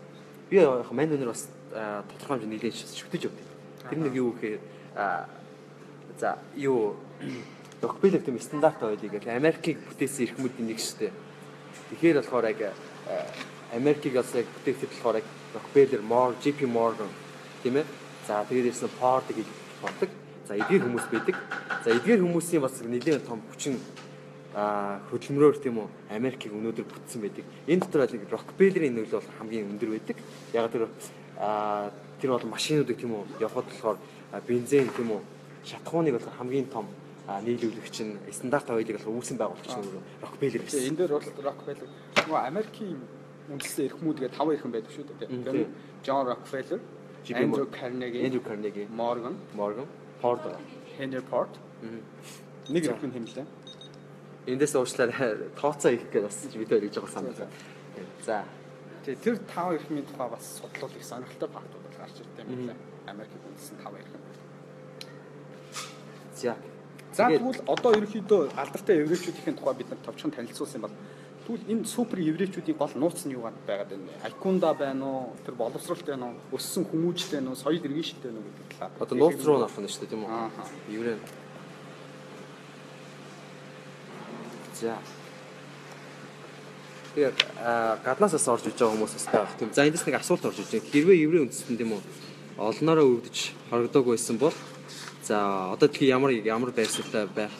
би 0.49 0.57
яг 0.59 0.91
мань 0.91 1.15
өнөр 1.15 1.31
бас 1.31 1.47
тодорхой 1.71 2.43
хэмжээ 2.43 2.51
нэлээд 2.51 2.75
шүтэж 2.75 3.21
өгдөө. 3.31 3.47
Тэр 3.89 3.99
нэг 4.03 4.13
юу 4.15 4.35
гэхээр 4.35 4.59
за 6.19 6.37
юу 6.55 6.99
Рокфеллер 7.81 8.21
тийм 8.21 8.39
стандарт 8.39 8.83
ойлыг 8.83 9.13
яг 9.13 9.27
Америкийг 9.27 9.81
бүтээсэн 9.89 10.29
эрхмүүдийн 10.29 10.67
нэг 10.69 10.77
шүү 10.77 10.97
дээ. 11.01 11.13
Тэгэхээр 11.89 12.17
болохоор 12.21 12.45
яг 12.53 12.61
а, 12.61 13.25
Америкийг 13.73 14.13
бас 14.21 14.29
яг 14.37 14.45
бүтээхэд 14.53 14.91
болохоор 14.93 15.17
яг 15.17 15.27
Rockefeller, 15.55 16.01
Moore, 16.05 16.35
JP 16.43 16.69
Morgan 16.69 17.09
тийм 17.63 17.81
ээ. 17.81 17.85
За 18.27 18.45
тэгээд 18.45 18.69
ирсэн 18.69 18.91
Ford-ыг 19.01 19.35
хийж 19.35 19.49
болдог. 19.81 20.09
За 20.45 20.53
эдгээр 20.61 20.83
хүмүүс 20.85 21.07
байдаг. 21.09 21.35
За 21.83 21.89
эдгээр 21.89 22.21
хүмүүсийн 22.21 22.61
бас 22.61 22.77
нэлээд 22.85 23.25
том 23.25 23.41
хүчин 23.49 23.81
а 24.53 24.99
хөдөлмөрөөр 25.09 25.57
тийм 25.63 25.79
үү 25.79 25.87
Америкийг 26.11 26.53
өнөөдөр 26.53 26.85
бүтсэн 26.85 27.23
байдаг. 27.23 27.45
Энэ 27.65 27.81
дотор 27.81 28.05
бол 28.05 28.35
Rockefeller-ийн 28.35 28.93
нөлөө 28.93 29.17
бол 29.25 29.37
хамгийн 29.39 29.69
өндөр 29.73 29.89
байдаг. 29.95 30.17
Яг 30.53 30.69
тэр 30.69 30.85
а 31.39 31.89
тэр 32.21 32.35
бол 32.35 32.51
машинуудыг 32.51 32.99
тийм 32.99 33.15
үү 33.15 33.41
явахад 33.41 33.65
болохоор 33.71 33.97
бензин 34.45 34.91
тийм 34.93 35.15
үү 35.15 35.21
шатхууныг 35.63 36.19
болохоор 36.19 36.37
хамгийн 36.37 36.67
том 36.67 36.85
нийлүүлэгч 37.39 37.97
нь 38.03 38.13
стандарт 38.35 38.67
хоёлыг 38.67 38.97
болохоор 38.99 39.15
үүсэн 39.15 39.37
байгуулагч 39.39 39.73
нь 39.79 39.87
Тэгээ 40.19 40.61
гэсэн. 40.67 40.87
энэ 40.91 40.97
дээр 40.99 41.11
бол 41.15 41.29
Rockefeller 41.47 41.89
нөгөө 42.27 42.39
Америкийн 42.51 42.99
үндэсний 43.51 43.85
эрхмүүд 43.87 44.17
гэдэг 44.19 44.35
таван 44.35 44.53
эрхэм 44.55 44.71
байдаг 44.75 44.91
шүү 44.91 45.05
дээ. 45.07 45.29
Тэр 46.03 46.11
нь 46.11 46.27
Rockefeller, 46.27 46.79
JP 47.25 47.37
Andrew 47.37 47.67
Carnegie, 47.71 48.21
Andrew 48.25 48.43
Carnegie, 48.43 48.87
Morgan, 48.91 49.35
Morgan, 49.53 49.87
Ford. 50.21 50.41
Henry 50.97 51.21
Ford. 51.29 51.53
Нэг 52.69 52.85
ирэхгүй 52.85 53.09
хэмлээ. 53.09 53.45
Эндээс 54.49 54.73
уучлаарай 54.75 55.37
тооцоо 55.59 55.91
их 55.93 56.09
гэж 56.09 56.23
бас 56.25 56.37
видео 56.53 56.77
хийж 56.81 56.97
байгаа 56.97 57.13
санаа. 57.13 57.49
За. 58.25 58.45
Тэгээ 59.05 59.21
тэр 59.21 59.37
тав 59.49 59.73
эрхмийн 59.73 60.05
тухай 60.05 60.29
бас 60.29 60.45
судлал 60.61 60.89
их 60.93 61.05
сонирхолтой 61.05 61.49
фактууд 61.49 61.85
гарч 61.97 62.15
ирдэг 62.21 62.45
юм 62.49 62.69
байна. 62.69 62.81
Америкт 63.09 63.33
үндэсэн 63.33 63.77
тав 63.81 63.93
эрхэм. 63.93 64.21
За. 66.37 66.55
За 67.13 67.27
тэгвэл 67.27 67.59
одоо 67.67 67.91
ерөнхийдөө 67.99 68.55
алдартай 68.55 69.03
еврейчүүдийн 69.03 69.57
тухай 69.59 69.75
бид 69.75 69.89
нар 69.91 69.99
товчхон 70.05 70.31
танилцуулсан 70.31 70.79
юм 70.79 70.87
бол 70.87 70.95
тэгвэл 71.43 71.67
энэ 71.67 71.83
супер 71.83 72.19
еврейчүүдийн 72.23 72.77
гол 72.79 72.93
нууц 72.95 73.27
нь 73.27 73.35
юугаар 73.35 73.55
байгаад 73.67 73.91
байна 73.91 74.07
вэ? 74.07 74.23
Айкунда 74.23 74.73
байна 74.73 75.03
уу? 75.03 75.35
Тэр 75.43 75.55
боловсролт 75.59 76.07
байна 76.07 76.31
уу? 76.31 76.39
Өссөн 76.55 76.87
хүмүүжтэй 76.87 77.43
байна 77.43 77.51
уу? 77.51 77.59
Соёл 77.59 77.83
иргэншилтэй 77.83 78.31
байна 78.31 78.39
уу 78.39 78.47
гэдэг 78.47 78.67
талаар. 78.71 78.91
Одоо 79.03 79.15
нууц 79.19 79.43
руу 79.43 79.59
нарах 79.59 79.75
нь 79.75 79.91
шүү 79.91 80.01
дээ 80.07 80.11
тийм 80.15 80.23
үү? 80.23 80.31
Ааха. 80.31 80.63
Еврей. 80.87 81.17
За. 84.79 84.95
Тэгээд 87.11 87.37
аа, 87.59 87.99
гаднаасаас 88.07 88.47
орж 88.47 88.71
иж 88.71 88.79
байгаа 88.79 88.95
хүмүүс 88.95 89.13
бас 89.19 89.27
байх 89.35 89.51
тийм. 89.59 89.69
За 89.75 89.83
эндээс 89.83 90.07
нэг 90.07 90.15
асуулт 90.15 90.47
орж 90.47 90.63
иж. 90.63 90.79
Хэрвээ 90.79 91.27
еврей 91.27 91.43
үндэстэн 91.43 91.75
тийм 91.75 91.91
үү? 91.91 92.01
Олноороо 92.55 93.19
өвдөж 93.19 93.51
хорогдоог 93.67 94.15
байсан 94.15 94.39
бол 94.39 94.55
за 95.23 95.71
одоо 95.73 95.87
дэлхий 95.87 96.07
ямар 96.09 96.31
ямар 96.31 96.71
байрсалтай 96.71 97.27
байх 97.35 97.51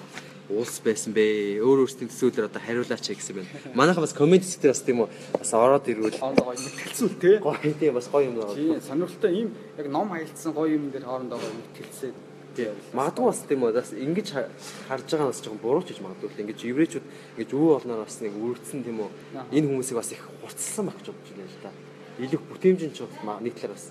улс 0.49 0.81
байсан 0.83 1.13
бэ? 1.13 1.61
Өөр 1.63 1.85
өөрсдийн 1.87 2.09
төсөөлөөр 2.11 2.49
одоо 2.51 2.61
хариулаач 2.61 3.07
гэсэн 3.07 3.35
байна. 3.39 3.49
Манайхан 3.75 4.03
бас 4.03 4.13
коммент 4.13 4.43
дээр 4.43 4.73
бас 4.73 4.81
тийм 4.83 4.99
үү? 5.05 5.09
Бас 5.39 5.51
ороод 5.53 5.87
ирвэл 5.87 6.17
гоё 6.19 6.57
мэтгэлцүүл 6.59 7.15
те. 7.21 7.39
гоё 7.39 7.71
тийм 7.79 7.93
бас 7.95 8.07
гоё 8.11 8.27
юм 8.27 8.35
байна. 8.35 8.55
Тийм 8.55 8.81
сонирхолтой 8.81 9.31
ийм 9.31 9.49
яг 9.77 9.87
ном 9.87 10.09
хаялцсан 10.11 10.51
гоё 10.53 10.75
юм 10.75 10.91
дээр 10.91 11.05
хоорондоо 11.07 11.39
гоё 11.39 11.53
мэтгэлцээ. 11.55 12.11
Тийм. 12.51 12.75
Магадгүй 12.91 13.25
бас 13.31 13.39
тийм 13.47 13.63
үү 13.63 13.71
бас 13.71 13.89
ингэж 13.95 14.27
ха- 14.35 14.51
харж 14.91 15.07
байгаа 15.07 15.27
нас 15.31 15.39
жоохон 15.39 15.61
буруу 15.63 15.83
ч 15.87 15.95
гэж 15.95 16.03
магадгүй 16.03 16.27
л 16.35 16.41
ингэж 16.43 16.59
еврейчүүд 16.67 17.05
ингэж 17.39 17.49
өвөө 17.55 17.73
олноор 17.79 18.03
бас 18.03 18.19
нэг 18.19 18.35
үргэлжсэн 18.35 18.83
тийм 18.83 18.99
үү 19.07 19.09
энэ 19.55 19.67
хүмүүсийг 19.71 19.95
бас 19.95 20.11
их 20.11 20.19
хурцлсан 20.43 20.91
байх 20.91 20.99
гэж 20.99 21.07
бодож 21.15 21.31
байна 21.31 21.47
л 21.47 21.63
да. 21.63 21.71
Илүү 22.19 22.39
бүтээмжийн 22.51 22.91
ч 22.91 23.07
нэг 23.07 23.55
талаар 23.55 23.71
бас 23.79 23.87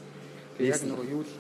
Яг 0.61 0.77
нөгөө 0.85 1.07
юу 1.09 1.25
л 1.25 1.33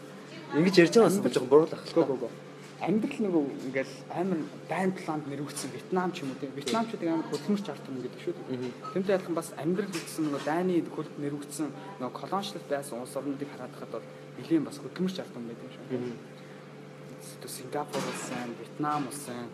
ингэж 0.58 0.74
ярьж 0.82 0.94
байгаа 0.94 1.10
бас 1.10 1.34
жоохон 1.34 1.50
буруу 1.50 1.66
л 1.66 1.74
ах. 1.74 1.84
Гөө 1.94 2.06
гөө 2.10 2.18
гөө. 2.24 2.32
Амьдрал 2.80 3.20
нөгөө 3.20 3.42
ингээл 3.68 3.94
амар 4.08 4.40
дайн 4.66 4.92
планд 4.96 5.24
нэрвэгдсэн 5.28 5.70
Вьетнам 5.70 6.10
ч 6.16 6.24
юм 6.24 6.32
уу 6.32 6.40
тийм. 6.40 6.52
Вьетнамчууд 6.56 7.02
амар 7.04 7.28
хөдөлмөрч 7.28 7.66
ард 7.68 7.84
юм 7.92 8.00
гэдэг 8.00 8.20
шүү 8.24 8.34
дээ. 8.34 8.72
Тэмтэй 8.96 9.14
адилхан 9.20 9.36
бас 9.36 9.52
амьдрал 9.60 9.92
гэсэн 9.92 10.24
нөгөө 10.26 10.42
дайны 10.48 10.80
хөлд 10.88 11.14
нэрвэгдсэн 11.20 11.68
нөгөө 12.00 12.16
колоничлал 12.16 12.66
байсан 12.72 13.04
улс 13.04 13.14
орнуудыг 13.20 13.48
хараад 13.52 13.74
хахад 13.76 13.92
бол 14.00 14.06
нэлийн 14.40 14.64
бас 14.64 14.80
хөдөлмөрч 14.80 15.16
ард 15.20 15.34
юм 15.36 15.44
байдаг 15.44 15.68
юм 15.68 15.74
шүү. 15.76 17.50
Сингапур 17.50 18.00
улсын, 18.00 18.48
Вьетнам 18.56 19.02
улсын 19.12 19.44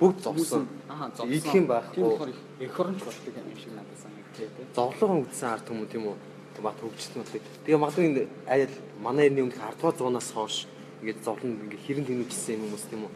Бүгд 0.00 0.20
зовсон. 0.24 0.66
Аа 0.88 1.10
зовсон. 1.12 1.54
Юм 1.54 1.66
байхгүй. 1.68 2.34
Эх 2.60 2.80
оронч 2.80 3.00
болдог 3.04 3.34
юм 3.36 3.56
шиг 3.56 3.72
надад 3.76 3.98
санагдав 4.00 4.32
тийм. 4.56 4.68
Зовлогоо 4.74 5.22
үдсэн 5.22 5.48
ард 5.54 5.66
хүмүүс 5.68 5.90
тийм 5.92 6.08
үү 6.08 6.16
бат 6.62 6.78
хөгжсөн 6.78 7.22
үү. 7.24 7.42
Тэгээ 7.64 7.80
магадгүй 7.80 8.28
айл 8.46 8.74
манай 9.02 9.26
эртний 9.26 9.42
өмнөх 9.42 9.58
10 9.58 9.80
дугаар 9.80 9.96
зуунаас 9.98 10.30
хойш 10.30 10.56
ингэж 11.02 11.18
зовлон 11.24 11.58
ингэ 11.66 11.78
хэрэн 11.82 12.06
тэнүүжсэн 12.06 12.54
юм 12.54 12.62
хүмүүс 12.70 12.84
тийм 12.90 13.02
үү. 13.06 13.12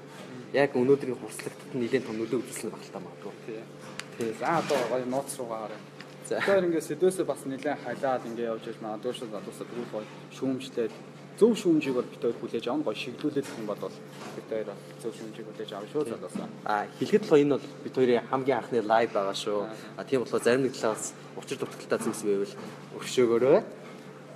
Яг 0.57 0.72
өнөөдрийн 0.74 1.20
хурцлагтад 1.20 1.70
нэлээд 1.76 2.07
том 2.09 2.16
нөлөө 2.18 2.41
үзүүлсэн 2.43 2.72
та 2.72 2.99
магадгүй. 2.99 3.34
Тий. 3.47 4.32
За 4.41 4.59
одоо 4.59 4.80
гоё 4.91 5.07
нууц 5.07 5.30
руугаа 5.39 5.68
гараа. 5.68 5.80
За. 6.28 6.41
Тэгэхээр 6.41 6.66
ингээд 6.68 6.89
сэдвээсээ 6.89 7.24
бас 7.24 7.43
нэлээд 7.47 7.82
халаад 7.84 8.26
ингээд 8.26 8.51
явж 8.53 8.64
ирж 8.68 8.80
магадгүй 8.82 9.12
шүү 9.14 9.28
задуусаа 9.32 9.66
тэгвэл 9.68 9.93
гоё 9.93 10.07
шүүмжлээд 10.36 10.93
зөв 11.39 11.55
шүүмжийг 11.55 11.95
бол 11.95 12.11
бит 12.11 12.22
хоёр 12.22 12.36
хүлээж 12.43 12.66
авах 12.66 12.84
гоё 12.91 12.99
шиглүүлээд 12.99 13.47
юм 13.59 13.66
бол 13.70 13.78
бит 13.78 14.47
хоёр 14.51 14.68
зөв 15.03 15.12
шүүмжийг 15.14 15.47
хүлээж 15.47 15.70
авах 15.72 15.91
шүү 15.93 16.05
задуусаа. 16.11 16.49
А 16.66 16.86
хэлэхэд 16.99 17.24
бол 17.30 17.39
энэ 17.39 17.55
бол 17.55 17.66
бид 17.84 17.95
хоёрын 17.95 18.26
хамгийн 18.30 18.59
анхны 18.59 18.80
лайв 18.82 19.11
байгаа 19.14 19.36
шүү. 19.39 19.61
А 19.97 20.05
тийм 20.05 20.26
болохоор 20.26 20.43
зарим 20.43 20.62
нэг 20.66 20.74
талаас 20.74 21.14
учир 21.39 21.59
дутагдaltaй 21.59 21.99
зүйлс 22.03 22.22
байвал 22.26 22.55
өршөөгөөрэй. 22.99 23.62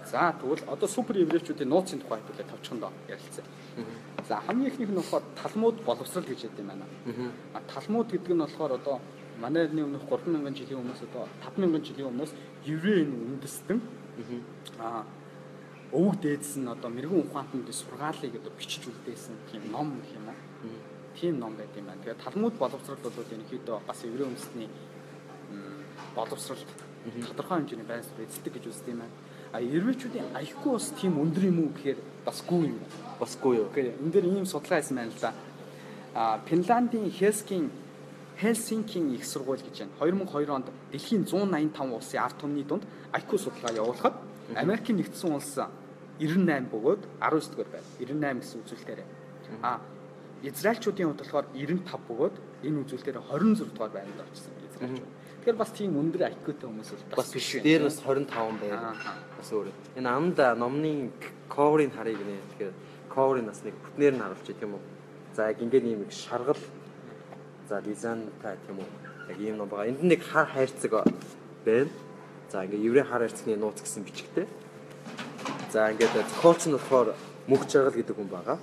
За 0.06 0.34
тэгвэл 0.38 0.62
одоо 0.70 0.88
супер 0.88 1.16
еврейчүүдийн 1.24 1.68
нууцын 1.68 1.98
тухай 1.98 2.20
хэлээ 2.22 2.46
тавчхандаа 2.46 2.92
ярилцъя. 3.08 3.44
За 4.28 4.38
хамгийн 4.46 4.70
ихнийх 4.70 4.90
нь 4.90 5.00
болохоор 5.02 5.22
талмууд 5.42 5.76
боловсрал 5.82 6.26
гэж 6.26 6.46
яддаг 6.46 6.62
юм 6.62 6.70
байна. 6.70 6.86
А 7.54 7.58
талмууд 7.66 8.08
гэдэг 8.14 8.34
нь 8.34 8.42
болохоор 8.46 8.72
одоо 8.78 9.00
манай 9.40 9.64
эртний 9.66 9.82
өмнөх 9.82 10.06
3000 10.06 10.54
жилийн 10.54 10.80
өмнөөс 10.82 11.02
одоо 11.08 11.26
5000 11.42 11.82
жилийн 11.82 12.10
өмнөөс 12.14 12.32
еврей 12.66 13.02
үндэстэн 13.06 13.80
а 14.78 15.04
өвөг 15.92 16.16
дээдс 16.24 16.56
нь 16.56 16.68
одоо 16.68 16.88
мэрэгэн 16.88 17.28
ухаантанд 17.28 17.68
сургаалыг 17.68 18.32
одоо 18.40 18.52
бичиж 18.56 18.88
үлдээсэн 18.88 19.36
тийм 19.52 19.68
ном 19.70 20.00
гэх 20.00 20.16
юм 20.16 20.28
аа. 20.32 20.38
Тийм 21.12 21.38
ном 21.38 21.52
байт 21.56 21.76
юм 21.76 21.86
байна. 21.86 22.00
Тэгээд 22.00 22.24
талмууд 22.24 22.56
боловсрал 22.56 22.96
бол 23.04 23.12
ерөнхийдөө 23.28 23.78
бас 23.86 24.00
еврей 24.04 24.26
үндэстний 24.26 24.68
м, 25.52 25.84
боловсралд 26.16 26.64
тодорхой 27.28 27.58
хэмжээний 27.60 27.84
байр 27.84 28.00
суурь 28.00 28.24
эзэлдэг 28.24 28.52
гэж 28.56 28.64
үздэг 28.72 28.88
юм 28.88 29.00
байна. 29.04 29.14
А 29.52 29.60
еврейчүүдийн 29.60 30.32
аяхгүй 30.32 30.72
бас 30.72 30.88
тийм 30.96 31.20
өндөр 31.20 31.44
юм 31.44 31.58
уу 31.60 31.70
гэхээр 31.76 31.98
бас 32.24 32.40
гүү 32.48 32.60
юм 32.72 32.76
байна. 32.80 32.96
Басгүй 33.20 33.56
юу? 33.60 33.66
Окей. 33.68 33.92
Энд 33.92 34.12
дээр 34.16 34.26
ийм 34.32 34.46
судалгаа 34.48 34.80
хийсэн 34.80 34.96
байна 34.96 35.12
л 35.12 35.20
да. 35.20 35.32
А 36.14 36.40
Финландийн 36.48 37.10
Хелскин 37.12 37.68
Хелсинкийн 38.40 39.12
их 39.12 39.26
сургууль 39.28 39.60
гэж 39.60 39.84
байна. 39.84 39.92
2002 40.00 40.48
онд 40.48 40.66
дэлхийн 40.90 41.28
185 41.28 41.92
улсын 41.92 42.20
ард 42.24 42.40
түмний 42.40 42.64
дунд 42.64 42.88
IQ 43.12 43.36
судалгаа 43.36 43.76
явуулахад 43.76 44.16
Америкийн 44.56 44.96
нэгдсэн 44.96 45.36
улс 45.36 45.58
98 46.20 46.68
бөгөөд 46.72 47.02
19 47.20 47.52
дугаар 47.52 47.70
байна. 47.72 47.88
98 48.00 48.40
гэсэн 48.42 48.60
үзүүлэлтээр. 48.62 49.00
А 49.62 49.80
Израильчүүдийн 50.42 51.08
хувьд 51.08 51.22
болохоор 51.22 51.46
95 51.54 52.08
бөгөөд 52.08 52.36
энэ 52.66 52.80
үзүүлэлтээр 52.82 53.18
26 53.30 53.72
дугаар 53.72 53.92
байранд 53.94 54.20
орчихсон 54.26 54.54
Израильчууд. 54.66 55.12
Тэгэхээр 55.42 55.58
бас 55.58 55.70
тийм 55.74 55.98
өндөр 55.98 56.22
IQ-тэй 56.30 56.66
хүмүүс 56.70 56.90
бол 56.94 57.18
Бас 57.18 57.30
биш 57.34 57.50
дээр 57.62 57.82
бас 57.86 57.98
25 57.98 58.62
байр. 58.62 58.78
Аа. 58.78 58.94
Бас 59.38 59.48
өөр. 59.50 59.74
Энэ 59.98 60.06
амда 60.06 60.54
номны 60.54 61.10
cover-ыг 61.50 61.90
харъя 61.94 62.14
гинэ. 62.14 62.38
Тэгэхээр 62.54 62.72
cover-ыг 63.10 63.46
бас 63.50 63.62
нэг 63.66 63.74
бүтнээр 63.82 64.14
нь 64.14 64.22
харуулж 64.22 64.46
тийм 64.46 64.78
үү. 64.78 64.82
За 65.34 65.50
яг 65.50 65.58
ингээд 65.58 65.82
ийм 65.82 66.06
их 66.06 66.14
шаргал 66.14 66.62
за 67.66 67.82
дизайнтай 67.82 68.54
тийм 68.66 68.78
үү. 68.86 68.90
Яг 69.34 69.38
ийм 69.42 69.58
ном 69.58 69.66
байгаа. 69.66 69.90
Энд 69.90 70.06
нэг 70.06 70.22
хар 70.22 70.46
хайрцаг 70.46 71.10
байна. 71.66 71.90
За 72.46 72.62
ингээд 72.62 72.86
еврей 72.86 73.02
хар 73.02 73.26
хайрцагны 73.26 73.58
нууц 73.58 73.82
гэсэн 73.82 74.06
бичгтэй. 74.06 74.46
За 75.72 75.88
ингээд 75.88 76.12
зохиолч 76.12 76.68
нь 76.68 76.76
болохоор 76.76 77.16
мөх 77.48 77.64
жаргал 77.64 77.96
гэдэг 77.96 78.16
хүн 78.16 78.28
байгаа. 78.28 78.58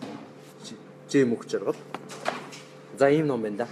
Ж 1.09 1.25
мөх 1.25 1.41
жаргал. 1.49 1.73
За 2.99 3.09
ийм 3.09 3.25
ном 3.25 3.41
байна 3.41 3.65
да. 3.65 3.67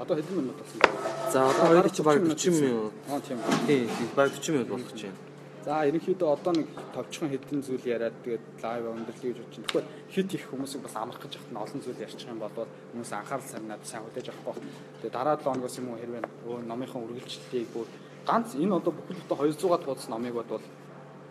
Одоо 0.00 0.16
хэдэн 0.16 0.36
минут 0.40 0.56
болсон 0.56 0.78
бэ? 0.80 0.88
За 1.32 1.44
одоо 1.50 1.66
хоёр 1.68 1.90
чи 1.92 2.02
баг 2.02 2.16
40 2.24 2.48
минут. 2.48 2.92
Аа 3.12 3.20
тийм. 3.20 3.38
Тийм, 3.66 3.88
баг 4.16 4.32
40 4.32 4.52
минут 4.56 4.68
болох 4.68 4.88
гэж 4.88 5.02
байна. 5.04 5.20
За 5.64 5.84
ерөнхийдөө 5.84 6.28
одоо 6.32 6.52
нэг 6.56 6.68
товчхон 6.96 7.28
хэдэн 7.28 7.60
зүйл 7.60 7.84
яриад 7.92 8.16
тэгээд 8.24 8.44
лайв 8.64 8.84
өндөрлөе 8.88 9.32
гэж 9.32 9.40
бодчих. 9.44 9.64
Тэгэхээр 9.68 9.86
хит 10.16 10.34
их 10.34 10.44
хүмүүсийг 10.48 10.80
бас 10.80 10.96
амрах 10.96 11.20
гэж 11.20 11.36
хатна 11.36 11.60
олон 11.60 11.80
зүйл 11.84 12.04
ярьчих 12.04 12.28
юм 12.28 12.40
бол 12.40 12.56
хүмүүс 12.56 13.12
анхаарал 13.12 13.44
сарнаад 13.44 13.84
сайн 13.84 14.04
хүлээж 14.08 14.32
авахгүй. 14.32 14.64
Тэгээд 15.04 15.12
дараа 15.12 15.36
7 15.36 15.44
хоногоос 15.44 15.76
юм 15.76 15.88
уу 15.92 16.00
хэрвээ 16.00 16.24
өө 16.48 16.56
номынхон 16.68 17.04
үргэлжлэлийг 17.04 17.68
бүр 17.72 17.88
ганц 18.28 18.56
энэ 18.56 18.76
одоо 18.76 18.92
бүхэл 18.96 19.20
бүтэн 19.28 19.36
200-аад 19.40 19.84
хуудас 19.84 20.08
номыг 20.08 20.36
бодвол 20.36 20.64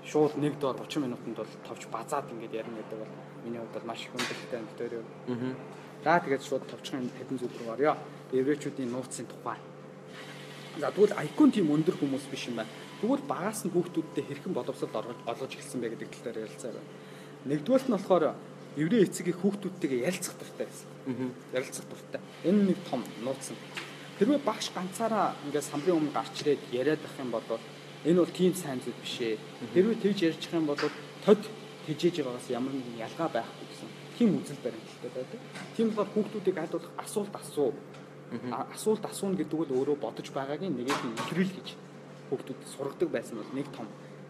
шууд 0.05 0.35
нэг 0.37 0.59
доор 0.59 0.75
30 0.77 1.03
минутанд 1.03 1.37
бол 1.37 1.53
товч 1.67 1.87
базаад 1.87 2.27
ингээд 2.31 2.53
ярина 2.53 2.77
гэдэг 2.83 2.99
бол 2.99 3.13
миний 3.45 3.59
хувьд 3.59 3.73
бол 3.73 3.89
маш 3.89 4.01
хүндрэлтэй 4.11 4.59
юм 4.59 4.67
дээр. 4.77 4.93
Аа. 4.99 5.55
За 6.03 6.19
тэгээд 6.19 6.43
шууд 6.43 6.63
товчхон 6.67 7.07
хэдэн 7.15 7.37
зүйл 7.39 7.57
рүү 7.63 7.71
орё. 7.71 7.95
Еврейчүүдийн 8.35 8.91
нууцын 8.91 9.27
тухай. 9.31 9.57
За 10.79 10.91
тэгвэл 10.91 11.15
айкон 11.15 11.51
тийм 11.51 11.71
өндөр 11.71 11.95
хүмүүс 11.95 12.27
биш 12.27 12.51
юм 12.51 12.59
байна. 12.59 12.71
Тэгвэл 12.99 13.23
багаас 13.23 13.63
нь 13.63 13.71
хүүхдүүдтэй 13.71 14.23
хэрхэн 14.27 14.53
боловсрол 14.53 14.91
олгож 14.91 15.19
олгож 15.23 15.51
эхэлсэн 15.55 15.79
бэ 15.79 15.95
гэдэг 15.95 16.09
тал 16.11 16.23
дээр 16.27 16.43
ярилцаа 16.47 16.71
байна. 16.75 16.91
Нэгдүгээрт 17.47 17.87
нь 17.87 17.95
болохоор 17.95 18.25
еврей 18.75 19.03
эцгийн 19.05 19.37
хүүхдүүдтэйгээ 19.39 20.05
ярилцах 20.07 20.35
дуртай 20.35 20.65
байсан. 20.67 20.89
Ярилцах 21.53 21.85
дуртай. 21.87 22.21
Энэ 22.43 22.61
нэг 22.73 22.79
том 22.89 23.03
нууц. 23.23 23.53
Хэрвээ 24.17 24.39
багш 24.43 24.71
ганцаараа 24.73 25.35
ингээд 25.45 25.69
самбарын 25.71 25.99
өмнө 25.99 26.15
гарч 26.15 26.35
ирээд 26.41 26.61
яриад 26.73 27.03
ах 27.05 27.15
юм 27.21 27.31
бол 27.31 27.47
энэ 28.05 28.19
бол 28.19 28.33
тийм 28.35 28.53
сайн 28.53 28.79
зүйл 28.83 28.99
биш 28.99 29.15
ээ. 29.21 29.37
Хэрвээ 29.73 29.97
тэгж 30.03 30.19
ярьж 30.27 30.43
ах 30.47 30.53
юм 30.59 30.67
бол 30.67 30.79
тод 31.25 31.41
тэжээж 31.87 32.23
байгаагаас 32.23 32.47
ямар 32.51 32.73
нэгэн 32.75 33.03
ялгаа 33.07 33.29
байхгүй 33.31 33.65
гэсэн 33.71 33.89
тийм 34.17 34.29
үзэл 34.39 34.63
баримталтай 34.63 35.11
байдаг. 35.15 35.39
Тийм 35.75 35.87
болохоор 35.91 36.11
хүүхдүүдийг 36.11 36.57
айлуулах 36.59 36.93
асуулт 36.99 37.33
асуу. 37.35 37.71
Асуулт 38.75 39.03
асууна 39.05 39.39
гэдэг 39.39 39.57
бол 39.59 39.71
өөрөө 39.71 39.97
бодож 40.03 40.27
байгаагийн 40.35 40.75
нэг 40.75 40.87
их 40.91 41.01
илрэл 41.31 41.53
гэж 41.57 41.67
хүүхдүүд 42.29 42.59
сургадаг 42.75 43.09
байсан 43.09 43.35
бол 43.39 43.51
нэг 43.55 43.67
том 43.71 43.87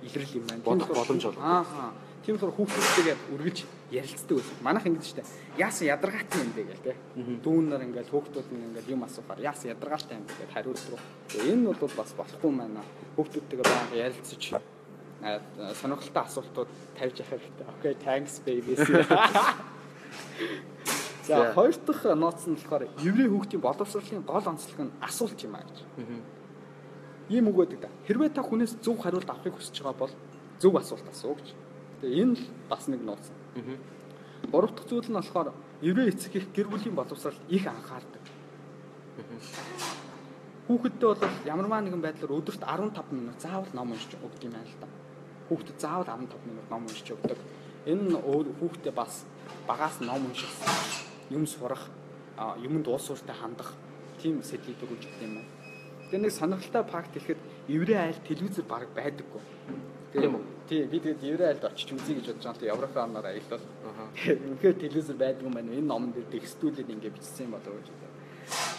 илрэл 0.07 0.37
юм 0.39 0.45
байна. 0.47 0.63
Бодох 0.63 0.89
боломж 0.93 1.23
олгодог. 1.25 1.43
Аа. 1.43 1.93
Тийм 2.23 2.39
болохоор 2.39 2.55
хүүхдүүдтэйгээ 2.55 3.15
үргэлж 3.35 3.59
ярилцдаг 3.91 4.35
байсан. 4.39 4.57
Манайх 4.63 4.85
ингэж 4.87 5.05
штэ. 5.11 5.23
Яасан 5.59 5.87
ядаргаатай 5.91 6.39
юм 6.39 6.51
бэ 6.55 6.63
гэл 6.71 6.85
те. 6.87 6.95
Дүүнээр 7.19 7.83
ингээл 7.83 8.11
хүүхдүүд 8.15 8.47
нь 8.55 8.63
ингээл 8.71 8.93
юм 8.95 9.03
асуухаар 9.03 9.43
яасан 9.43 9.75
ядаргаатай 9.75 10.15
юм 10.15 10.23
бэ 10.23 10.33
гэд 10.39 10.53
хариулдаг. 10.55 11.01
Энэ 11.43 11.67
бол 11.67 11.91
бас 11.99 12.11
болохгүй 12.15 12.47
юм 12.47 12.57
байна. 12.63 12.81
Хүүхдүүдтэйгээ 13.19 13.67
байнга 13.67 13.95
ярилцаж 14.07 14.43
Аа, 15.23 15.39
сонирхолтой 15.79 16.23
асуултууд 16.23 16.67
тавьж 16.99 17.23
явах 17.23 17.39
хэрэгтэй. 17.39 17.67
Окей, 17.79 17.95
thanks 18.03 18.43
babies. 18.43 18.83
За 21.23 21.53
хоёр 21.55 21.73
дахь 21.87 22.03
нууц 22.03 22.43
нь 22.43 22.59
болохоор 22.59 22.83
еврей 22.99 23.27
хүүхдийн 23.31 23.61
боловсролын 23.63 24.27
гол 24.27 24.43
онцлог 24.43 24.79
нь 24.83 24.91
асуулт 24.99 25.39
юм 25.39 25.55
аа 25.55 25.63
гэж. 25.63 25.77
Ийм 27.29 27.47
үг 27.47 27.55
байдаг 27.55 27.79
да. 27.87 27.89
Хэрвээ 28.07 28.29
та 28.29 28.43
хүнээс 28.43 28.83
зөв 28.83 28.99
хариулт 28.99 29.29
авахыг 29.29 29.55
хүсэж 29.55 29.79
байгаа 29.79 29.99
бол 29.99 30.13
зөв 30.59 30.73
асуулт 30.75 31.07
асуу 31.07 31.35
гэж. 31.35 31.55
Тэгээ 32.01 32.21
энэ 32.23 32.35
л 32.35 32.43
бас 32.69 32.87
нэг 32.87 33.01
нууц. 33.03 33.25
Гурав 34.51 34.75
дахь 34.75 34.87
зүйл 34.87 35.07
нь 35.07 35.15
болохоор 35.15 35.53
еврей 35.81 36.09
эцэг 36.09 36.35
их 36.35 36.51
гэр 36.51 36.67
бүлийн 36.67 36.95
боловсролд 36.95 37.39
их 37.47 37.63
анхаардаг. 37.67 38.23
Хүүхэдтэй 40.67 41.07
бол 41.07 41.23
ямарваа 41.47 41.81
нэгэн 41.83 42.01
байдлаар 42.03 42.39
өдөрт 42.39 42.63
15 42.63 43.11
минут 43.11 43.39
заавал 43.39 43.71
ном 43.73 43.91
уншиж 43.91 44.15
өгдөг 44.19 44.43
юм 44.47 44.55
байна 44.55 44.67
л 44.67 44.79
да. 44.79 44.87
Хүүхдэд 45.47 45.77
заавал 45.79 46.07
15 46.07 46.47
минут 46.47 46.67
ном 46.71 46.83
уншиж 46.87 47.07
өгдөг. 47.11 47.39
Энэ 47.85 48.03
нь 48.03 48.15
хүүхдэд 48.59 48.95
бас 48.95 49.27
багаас 49.67 49.99
ном 49.99 50.23
унших, 50.27 50.51
юм 51.29 51.47
сурах, 51.47 51.87
юмд 52.63 52.87
уус 52.87 53.09
ууртай 53.11 53.35
хандах 53.35 53.75
тийм 54.19 54.39
сэтлийг 54.43 54.79
дөрүүлж 54.79 55.03
өгдөг 55.07 55.23
юм 55.23 55.35
байна. 55.35 55.62
Тэгээ 56.13 56.29
нэг 56.29 56.37
сонирхолтой 56.37 56.83
факт 56.93 57.17
ихэд 57.17 57.41
еврей 57.65 57.97
айл 57.97 58.13
телевизээр 58.21 58.69
баг 58.69 58.85
байдаггүй. 58.93 59.41
Тийм 60.13 60.37
үү? 60.37 60.43
Тий, 60.69 60.85
би 60.85 61.01
тэгээд 61.01 61.25
еврей 61.25 61.47
айлд 61.49 61.65
очиж 61.65 61.89
үзье 61.89 62.21
гэж 62.21 62.37
бодож 62.37 62.45
байгаа. 62.45 62.61
Тэгээ 62.61 62.73
Европын 62.77 63.01
орноор 63.01 63.25
аялал. 63.33 63.65
Тэгэхээр 64.21 64.77
телевизээр 64.77 65.17
байдаг 65.17 65.41
юм 65.41 65.57
байна. 65.57 65.73
Энэ 65.73 65.89
номон 65.89 66.13
дээр 66.13 66.29
текстүүлээд 66.29 66.93
ингэ 66.93 67.09
бичсэн 67.17 67.49
юм 67.49 67.57
болоо 67.57 67.81
гэж. 67.81 67.89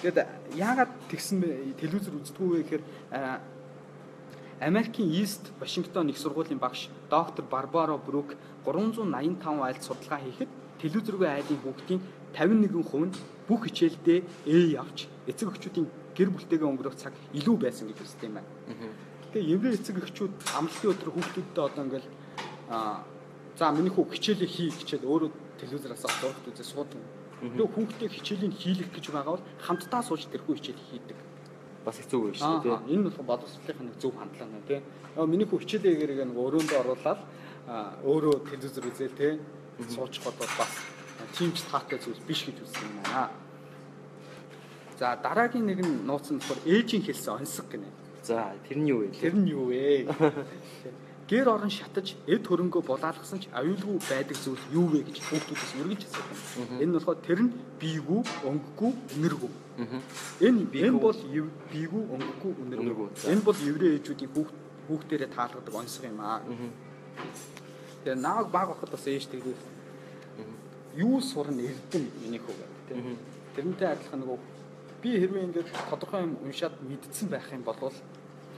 Тэгэд 0.06 0.18
яагаад 0.54 0.92
тэгсэн 1.10 1.42
бэ? 1.42 1.74
Телевизээр 1.82 2.14
үздэггүй 2.22 2.48
вэ 2.54 2.62
гэхээр 2.70 2.84
Америкийн 4.62 5.10
East 5.10 5.50
Вашингтон 5.58 6.14
их 6.14 6.18
сургуулийн 6.22 6.62
багш 6.62 6.86
доктор 7.10 7.42
Барбаро 7.50 7.98
Брук 7.98 8.38
385 8.62 9.42
айлд 9.58 9.82
судалгаа 9.82 10.22
хийхэд 10.22 10.50
телевизргүй 10.78 11.26
айлын 11.26 11.58
хүүхдийн 11.66 12.00
51% 12.38 13.10
нь 13.10 13.18
бүх 13.50 13.66
хичээлдээ 13.66 14.22
A 14.22 14.86
авч 14.86 15.10
эцэг 15.26 15.50
эхчүүдийн 15.50 15.90
гэр 16.14 16.30
бүлтэйгээ 16.30 16.68
өнгөрөх 16.70 16.96
цаг 16.96 17.12
илүү 17.34 17.56
байсан 17.58 17.90
гэж 17.90 17.98
үздэг 18.00 18.28
юм 18.30 18.38
байна. 18.38 18.50
Тэгээ 19.34 19.50
еврей 19.54 19.74
эцэг 19.74 19.98
эхчүүд 19.98 20.34
амлалтын 20.54 20.90
өдөр 20.94 21.10
хүүхдүүдтэй 21.10 21.64
одоо 21.66 21.82
ингээл 21.84 22.08
аа 22.70 23.02
за 23.58 23.70
миний 23.74 23.90
хүү 23.90 24.14
хичээлээ 24.14 24.50
хий 24.50 24.70
гэчээд 24.70 25.02
өөрөө 25.02 25.30
телевизораас 25.58 26.06
зургт 26.22 26.46
үзээ 26.50 26.66
суудаг. 26.66 27.02
Тэгээ 27.42 27.74
хүүхдээ 27.74 28.08
хичээлийн 28.14 28.54
хийлэх 28.54 28.90
гэж 28.94 29.04
байгаа 29.10 29.34
бол 29.34 29.46
хамтдаа 29.58 30.02
сууж 30.02 30.26
тэрхүү 30.30 30.54
хичээл 30.58 30.86
хийдэг. 30.90 31.18
Бас 31.84 31.98
хэцүү 31.98 32.18
байх 32.24 32.36
шүү 32.38 32.62
дээ. 32.62 32.94
энэ 32.94 33.10
бол 33.10 33.28
боловсролынхаа 33.34 33.86
нэг 33.86 33.96
зөв 34.00 34.12
хандлага 34.16 34.50
нэ 34.54 34.66
тий. 34.70 34.80
Миний 35.18 35.46
хүү 35.46 35.60
хичээлээ 35.62 35.94
гэрэг 35.98 36.18
нэг 36.30 36.38
өрөөндөө 36.38 36.78
оруулаад 36.82 37.20
аа 37.68 37.92
өөрөө 38.06 38.34
телевизор 38.48 38.84
үзээл 38.88 39.18
тий. 39.18 39.32
Суучих 39.92 40.24
бол 40.24 40.38
бас 40.38 40.72
тиймч 41.36 41.62
таатай 41.70 41.98
зүйл 41.98 42.22
биш 42.26 42.46
гэж 42.46 42.58
үзсэн 42.64 42.86
юм 42.86 43.02
байна. 43.02 43.43
За 44.98 45.16
дараагийн 45.16 45.66
нэг 45.66 45.80
нь 45.82 46.06
нууц 46.06 46.30
нь 46.30 46.38
болохоор 46.38 46.62
ээжийн 46.66 47.02
хэлсэн 47.02 47.42
онцг 47.42 47.66
гинэ. 47.66 47.88
За 48.22 48.54
тэр 48.68 48.78
нь 48.78 48.88
юу 48.88 49.02
вэ? 49.02 49.08
Тэр 49.10 49.34
нь 49.34 49.50
юу 49.50 49.66
вэ? 49.74 50.06
Гэр 51.26 51.48
орон 51.48 51.72
шатаж 51.72 52.14
эд 52.28 52.46
хөрөнгөө 52.46 52.84
булаалгасан 52.84 53.40
ч 53.42 53.48
аюулгүй 53.50 53.98
байдаг 54.06 54.36
зүйл 54.38 54.60
юу 54.70 54.86
вэ 54.92 55.08
гэж 55.08 55.18
хүүхдүүдээс 55.24 55.72
үргэлж 55.80 56.02
асуусан. 56.04 56.78
Энэ 56.78 56.90
нь 56.92 56.96
болохоор 57.00 57.18
тэр 57.24 57.40
нь 57.42 57.50
биегүү, 57.80 58.20
өнгөгүй, 58.44 58.92
үнэргүй. 59.18 59.52
Энэ 60.44 60.60
энэ 60.84 61.00
бол 61.00 61.20
биегүү, 61.72 62.02
өнгөгүй, 62.14 62.52
үнэргүй. 62.62 63.08
Энэ 63.32 63.42
бол 63.42 63.58
еврей 63.66 63.96
ээжүүдийн 63.98 64.30
хүүхд 64.36 64.56
хүүхдэрээ 64.86 65.30
таалгадаг 65.32 65.74
онцгой 65.74 66.12
юм 66.12 66.20
аа. 66.20 66.44
Тэгээ 68.04 68.20
нааг 68.20 68.46
баг 68.52 68.68
бахад 68.68 68.92
бас 68.92 69.04
ээж 69.08 69.32
тэгвэл 69.32 69.56
юу 71.00 71.18
сурна 71.24 71.64
эрдэм 71.64 72.04
миний 72.20 72.38
хүү 72.38 72.52
гэдэг. 72.52 73.00
Тэрнтэй 73.56 73.88
адилхан 73.96 74.20
нөгөө 74.20 74.38
би 75.04 75.20
хэрвээ 75.20 75.44
ингээд 75.44 75.68
тодорхой 75.92 76.24
юм 76.24 76.40
уншаад 76.40 76.80
мэдсэн 76.80 77.28
байх 77.28 77.52
юм 77.52 77.60
бол 77.60 77.76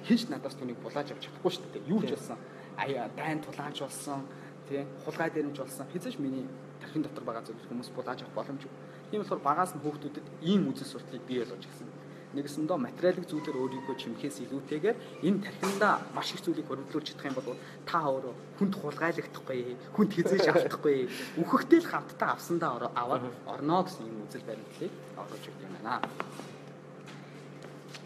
хинч 0.06 0.30
надаас 0.30 0.54
түүнийг 0.54 0.78
булааж 0.78 1.10
авч 1.10 1.26
чадахгүй 1.26 1.50
шүү 1.50 1.66
дээ. 1.74 1.90
Юу 1.90 2.00
ч 2.06 2.14
болсон 2.14 2.38
аяа 2.78 3.10
дайн 3.18 3.42
тулаанч 3.42 3.82
болсон 3.82 4.22
тий 4.70 4.86
хулгай 5.02 5.30
дээрэмж 5.34 5.58
болсон 5.58 5.86
хязгаарч 5.90 6.22
миний 6.22 6.46
тархин 6.78 7.02
дотор 7.02 7.26
байгаа 7.26 7.42
зүйл 7.42 7.66
хүмүүс 7.66 7.90
булааж 7.98 8.22
авах 8.22 8.38
боломжгүй. 8.38 8.70
Тийм 9.10 9.20
болохоор 9.26 9.42
багаас 9.42 9.74
нь 9.74 9.82
хүүхдүүдэд 9.82 10.26
ийм 10.46 10.70
үзэл 10.70 10.86
сурталыг 10.86 11.26
бий 11.26 11.42
болгож 11.42 11.66
гисэн. 11.66 11.90
Нэгсэндөө 12.36 12.76
материалын 12.76 13.24
зүйлээр 13.24 13.56
өөрийгөө 13.56 13.96
чимхээс 13.96 14.44
илүүтэйгээр 14.44 14.96
энэ 15.24 15.42
тархиндаа 15.42 15.94
маш 16.12 16.36
их 16.36 16.44
зүйлийг 16.44 16.68
хөрвүүлж 16.68 17.16
чадах 17.16 17.26
юм 17.32 17.36
бол 17.40 17.56
та 17.88 17.98
өөрөө 18.04 18.34
хүнд 18.60 18.74
хулгайлагдахгүй, 18.76 19.60
хүнд 19.96 20.10
хизээж 20.12 20.46
автахгүй, 20.52 21.08
үхэхтэй 21.40 21.80
л 21.80 21.88
хамтдаа 21.88 22.30
авсандаа 22.36 22.92
аваад 22.92 23.24
орноо 23.48 23.80
гэсэн 23.88 24.04
юм 24.04 24.28
үзэл 24.28 24.44
баримтлалыг 24.44 24.92
оруулж 25.16 25.44
өгдөг 25.48 25.64
юм 25.64 25.74
байна. 25.80 26.04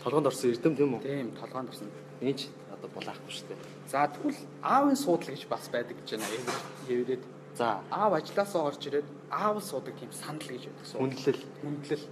Толгонд 0.07 0.31
орсон 0.31 0.51
эрдэм 0.55 0.75
тийм 0.79 0.95
үү? 0.95 1.03
Тийм 1.03 1.29
толгоонд 1.35 1.69
орсон. 1.75 1.91
Энэ 2.23 2.39
ч 2.39 2.41
одоо 2.71 2.89
булаахгүй 2.95 3.33
шүү 3.35 3.47
дээ. 3.51 3.61
За 3.91 4.07
тэгвэл 4.07 4.41
аавын 4.63 4.97
суудлага 4.97 5.35
гэж 5.35 5.45
бас 5.51 5.67
байдаг 5.69 5.99
гэж 5.99 6.09
байна. 6.17 6.55
Еврейд 6.89 7.25
За 7.61 7.81
аав 7.91 8.15
ажилласаа 8.15 8.63
орж 8.71 8.87
ирээд 8.87 9.09
аав 9.31 9.57
суудаг 9.63 9.95
тийм 9.99 10.13
сандал 10.13 10.49
гэж 10.49 10.65
байдаг. 10.71 10.87
Хүндлэл. 10.97 11.43
Хүндлэл. 11.63 12.05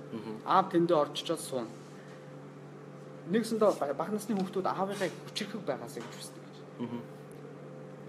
Аав 0.44 0.66
тэндээ 0.72 0.98
орчичоод 0.98 1.40
суун. 1.40 1.66
Нэгсэндээ 3.28 3.94
баг 3.94 4.08
насны 4.12 4.34
хүүхдүүд 4.36 4.66
аавыгаа 4.66 5.08
хүчрхэг 5.28 5.62
байгаасаа 5.68 6.02
гэж 6.02 6.14
хүсдэг 6.16 6.42
гэж. 6.44 6.56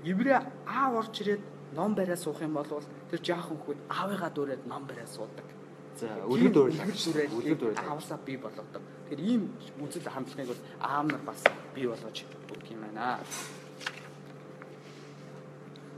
Еврей 0.03 0.37
аав 0.65 0.93
орж 0.95 1.15
ирээд 1.21 1.43
ном 1.75 1.95
бариа 1.95 2.15
суух 2.15 2.39
юм 2.41 2.53
бол 2.53 2.83
тэр 3.11 3.19
жаахан 3.19 3.57
хүүхэд 3.59 3.79
аавыгаа 3.89 4.31
дүүрээд 4.31 4.63
ном 4.65 4.83
бариа 4.87 5.07
суудаг. 5.07 5.47
За 5.99 6.07
үлгэр 6.23 6.53
дуурлаа. 6.55 6.87
үлгэр 6.87 7.57
дуурлаа. 7.59 7.91
аавсаа 7.91 8.19
бий 8.25 8.37
болгодог. 8.37 8.81
Тэгэхээр 9.09 9.19
ийм 9.19 9.51
үзэл 9.83 10.07
хандлагыг 10.07 10.47
бол 10.55 10.63
аав 10.79 11.05
нар 11.11 11.23
бас 11.27 11.43
бий 11.75 11.87
болгож 11.87 12.17
өгдөг 12.23 12.71
юм 12.71 12.81
байна. 12.87 13.19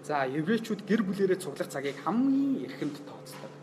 За 0.03 0.25
еврейчүүд 0.25 0.81
гэр 0.89 1.01
бүлэрээ 1.05 1.37
цуглах 1.37 1.69
цагийг 1.69 2.01
хамгийн 2.01 2.65
эрхэнд 2.65 2.97
тооцдог. 3.05 3.53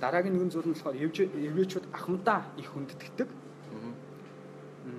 Дараагийн 0.00 0.36
нэгэн 0.36 0.52
зүйл 0.52 0.68
нь 0.68 0.76
болохоор 0.76 0.96
еврейчүүд 1.00 1.86
ахмадаа 1.96 2.44
их 2.60 2.68
хүндэтгдэг. 2.68 3.28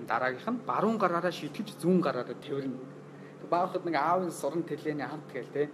Дараагийнх 0.07 0.49
нь 0.49 0.61
баруун 0.65 0.97
гараараа 0.97 1.31
шитгэж 1.31 1.77
зүүн 1.81 2.01
гараараа 2.01 2.35
тэрнэ. 2.35 2.77
Баахад 3.51 3.83
нэг 3.85 3.95
аавын 3.95 4.31
суран 4.31 4.63
тэлээний 4.63 5.03
хамт 5.07 5.27
гээл 5.33 5.51
те. 5.51 5.69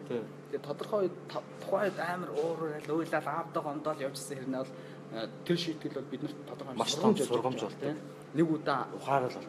Тэгээ 0.50 0.62
тодорхой 0.66 1.12
та- 1.30 1.44
тухайд 1.62 1.94
амар 2.00 2.32
уурал 2.34 2.90
уйлал 2.90 3.28
аавдаг 3.28 3.66
ондоол 3.66 4.00
явжсэн 4.02 4.38
хэрнээ 4.40 4.62
бол 4.66 4.74
э, 5.14 5.28
тэр 5.46 5.58
шийтгэл 5.58 5.94
бол 6.00 6.10
биднэрт 6.12 6.38
тодорхой 6.50 6.76
Маш 6.76 6.92
сургамж 6.96 7.60
тийм. 7.78 7.98
Нэг 8.34 8.48
удаа 8.50 8.88
Ухаарал 8.98 9.30
бол 9.30 9.46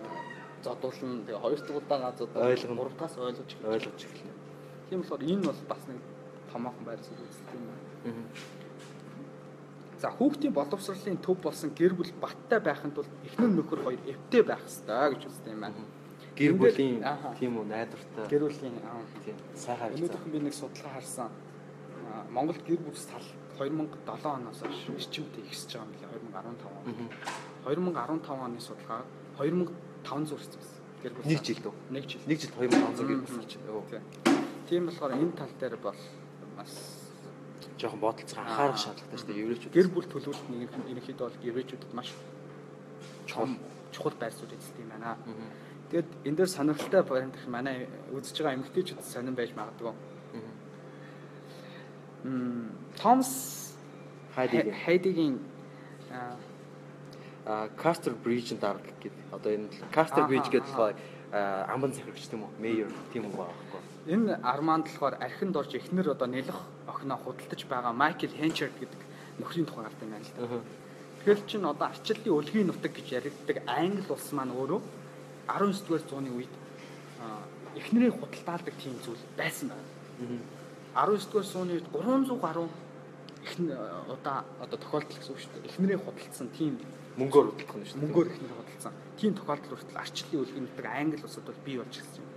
зодуулна 0.65 1.25
тэгээ 1.25 1.41
хоёр 1.41 1.61
дахь 1.63 1.77
удаа 1.81 1.99
газуудаа 2.11 2.43
Ойлгоно. 2.53 2.77
гурав 2.77 2.97
дахь 2.99 3.17
ойлгож 3.19 3.51
эхэлнэ. 4.05 4.35
Тийм 4.91 4.99
болохоор 5.01 5.23
энэ 5.23 5.45
бол 5.49 5.61
бас 5.69 5.83
нэг 5.89 5.99
томоохон 6.53 6.85
байр 6.85 7.01
суурь 7.01 7.23
үздэг 7.25 7.55
юм 7.55 7.65
байна. 7.71 8.29
За 9.99 10.11
хүүхдийн 10.15 10.55
боловсролын 10.55 11.19
төв 11.19 11.41
болсон 11.43 11.73
гэр 11.75 11.95
бүл 11.99 12.13
баттай 12.23 12.61
байхын 12.63 12.95
тулд 12.95 13.11
эхнэр 13.27 13.51
нөхөр 13.51 13.83
хоёр 13.83 14.03
эвтэй 14.07 14.43
байх 14.47 14.63
ёстой 14.63 15.11
гэж 15.15 15.27
үздэг 15.27 15.51
юм 15.51 15.63
байна. 15.67 15.83
Гэр 16.39 16.55
бүлийн 16.55 17.03
тийм 17.35 17.59
үү 17.59 17.67
найдвартай. 17.67 18.31
Гэр 18.31 18.47
бүлийн 18.47 18.79
тийм 19.27 19.37
сайхан 19.59 19.91
харилцаа. 19.91 19.99
Өнөөдрөх 19.99 20.31
би 20.31 20.39
нэг 20.39 20.55
судалгаа 20.55 20.95
харсан. 21.03 21.31
Монголд 22.31 22.63
гэр 22.63 22.79
бүл 22.79 22.95
сал 22.95 23.27
2007 23.59 24.39
оноос 24.39 24.63
хойш 24.63 24.87
эрчимтэй 24.87 25.43
ихсэж 25.51 25.83
байгаа 25.83 26.15
юм 26.15 26.31
билээ 26.31 26.47
2015 26.47 26.63
он. 26.71 27.11
2015 27.67 28.39
оны 28.39 28.61
судалгаар 28.63 29.07
2500 29.35 30.31
хүрсэн 30.31 30.55
байсан. 30.63 30.79
Гэр 31.03 31.13
бүл 31.19 31.27
Нэг 31.27 31.43
жил 31.43 31.67
үү? 31.67 31.75
Нэг 31.91 32.05
жил. 32.07 32.23
Нэг 32.31 32.39
жил 32.39 32.55
2500 32.55 33.03
гэр 33.03 33.19
бүл. 33.27 34.03
Тийм 34.71 34.87
болохоор 34.87 35.13
энэ 35.19 35.35
тал 35.35 35.53
дээр 35.59 35.77
бол 35.83 35.99
бас 36.55 36.98
Жохон 37.79 38.01
бодолцоо 38.03 38.43
анхаарах 38.43 38.79
шаардлагатай 38.79 39.19
шүү 39.19 39.29
дээ. 39.29 39.43
Еврейчүүд. 39.47 39.75
гэр 39.75 39.89
бүл 39.89 40.09
төлөвлөлт 40.11 40.49
нэг 40.51 40.71
ерөнхийдөө 40.75 41.27
бол 41.31 41.43
гэрээчүүдэд 41.43 41.93
маш 41.95 42.11
чухал 43.27 43.55
чухал 43.95 44.17
байр 44.19 44.35
суурь 44.35 44.55
эзэлдэг 44.59 44.83
юм 44.83 44.91
байна. 44.93 45.17
Тэгэд 45.91 46.11
энэ 46.27 46.37
дээр 46.37 46.51
сонирхолтой 46.51 47.03
баримт 47.07 47.35
гэх 47.39 47.47
манай 47.47 47.87
үзэж 48.11 48.37
байгаа 48.43 48.59
эмэгтэйчүүд 48.59 49.01
сонирн 49.07 49.39
байж 49.39 49.55
магадгүй. 49.55 49.95
Мм 52.27 52.75
Томс 52.99 53.31
Хайдигийн. 54.35 54.75
Хайдигийн 54.75 55.37
А 57.49 57.69
Кастер 57.77 58.13
Брижийн 58.13 58.61
дарга 58.61 58.85
гэдэг. 59.01 59.33
Одоо 59.33 59.53
энэ 59.53 59.69
Кастер 59.91 60.27
Бриж 60.27 60.45
гэдэг 60.53 60.69
ааха. 60.69 60.95
А, 61.33 61.67
амбан 61.75 61.93
захирагч 61.93 62.29
тийм 62.29 62.43
үү? 62.45 62.53
Мэйер 62.59 62.91
тийм 63.13 63.25
үү 63.29 63.37
байхгүй. 63.37 63.81
энэ 64.09 64.41
арманд 64.43 64.87
болохоор 64.89 65.15
архинд 65.21 65.57
орж 65.57 65.75
эхнэр 65.75 66.17
одоо 66.17 66.29
нэлэх 66.29 66.59
охиноо 66.87 67.19
худалдаж 67.21 67.61
байгаа 67.69 67.93
Майкл 67.93 68.33
Хенчерд 68.33 68.73
гэдэг 68.81 69.01
нөхрийн 69.39 69.67
тухай 69.67 69.85
гардаг 69.85 70.03
юм 70.03 70.13
байна 70.17 70.25
л 70.25 70.33
да. 70.37 70.61
Тэгэхээр 71.21 71.41
чин 71.47 71.65
одоо 71.67 71.87
арчлалын 71.93 72.33
үлгийн 72.33 72.67
нутаг 72.73 72.93
гэж 72.97 73.07
яригддаг 73.13 73.57
Англи 73.67 74.09
улс 74.09 74.33
маань 74.33 74.57
өөрөө 74.57 74.81
19 75.49 75.85
дугаар 75.85 76.05
зууны 76.09 76.31
үед 76.33 76.53
эхнэрээ 77.77 78.13
худалдаалдаг 78.17 78.75
тийм 78.81 78.97
зүйл 79.05 79.23
байсан 79.37 79.69
байна. 79.73 79.87
19 80.95 81.29
дугаар 81.29 81.47
сууны 81.47 81.73
үед 81.77 81.87
300 81.93 82.41
гаруй 82.41 82.69
эхн 83.45 83.65
удаа 84.09 84.45
одоо 84.61 84.79
тохиолдол 84.79 85.19
гэсэн 85.19 85.33
үг 85.33 85.41
шүү 85.41 85.53
дээ. 85.53 85.69
Эхнэрээ 85.69 85.99
худалдсан 86.01 86.49
тийм 86.57 86.79
Мөнгөөр 87.19 87.47
хөдлөх 87.51 87.77
нь 87.77 87.87
шүү 87.89 87.99
дээ. 87.99 88.03
мөнгөөр 88.07 88.29
эхнэрээ 88.31 88.59
худалдсан. 88.59 88.95
Тийм 89.19 89.33
тохиолдол 89.35 89.75
хүртэл 89.75 90.03
арчлалын 90.03 90.43
үлгэн 90.43 90.65
нутаг 90.71 90.87
англи 90.87 91.25
улсад 91.27 91.45
бол 91.51 91.65
бий 91.67 91.77
болж 91.79 91.95
ирсэн 91.99 92.23
юм. 92.23 92.31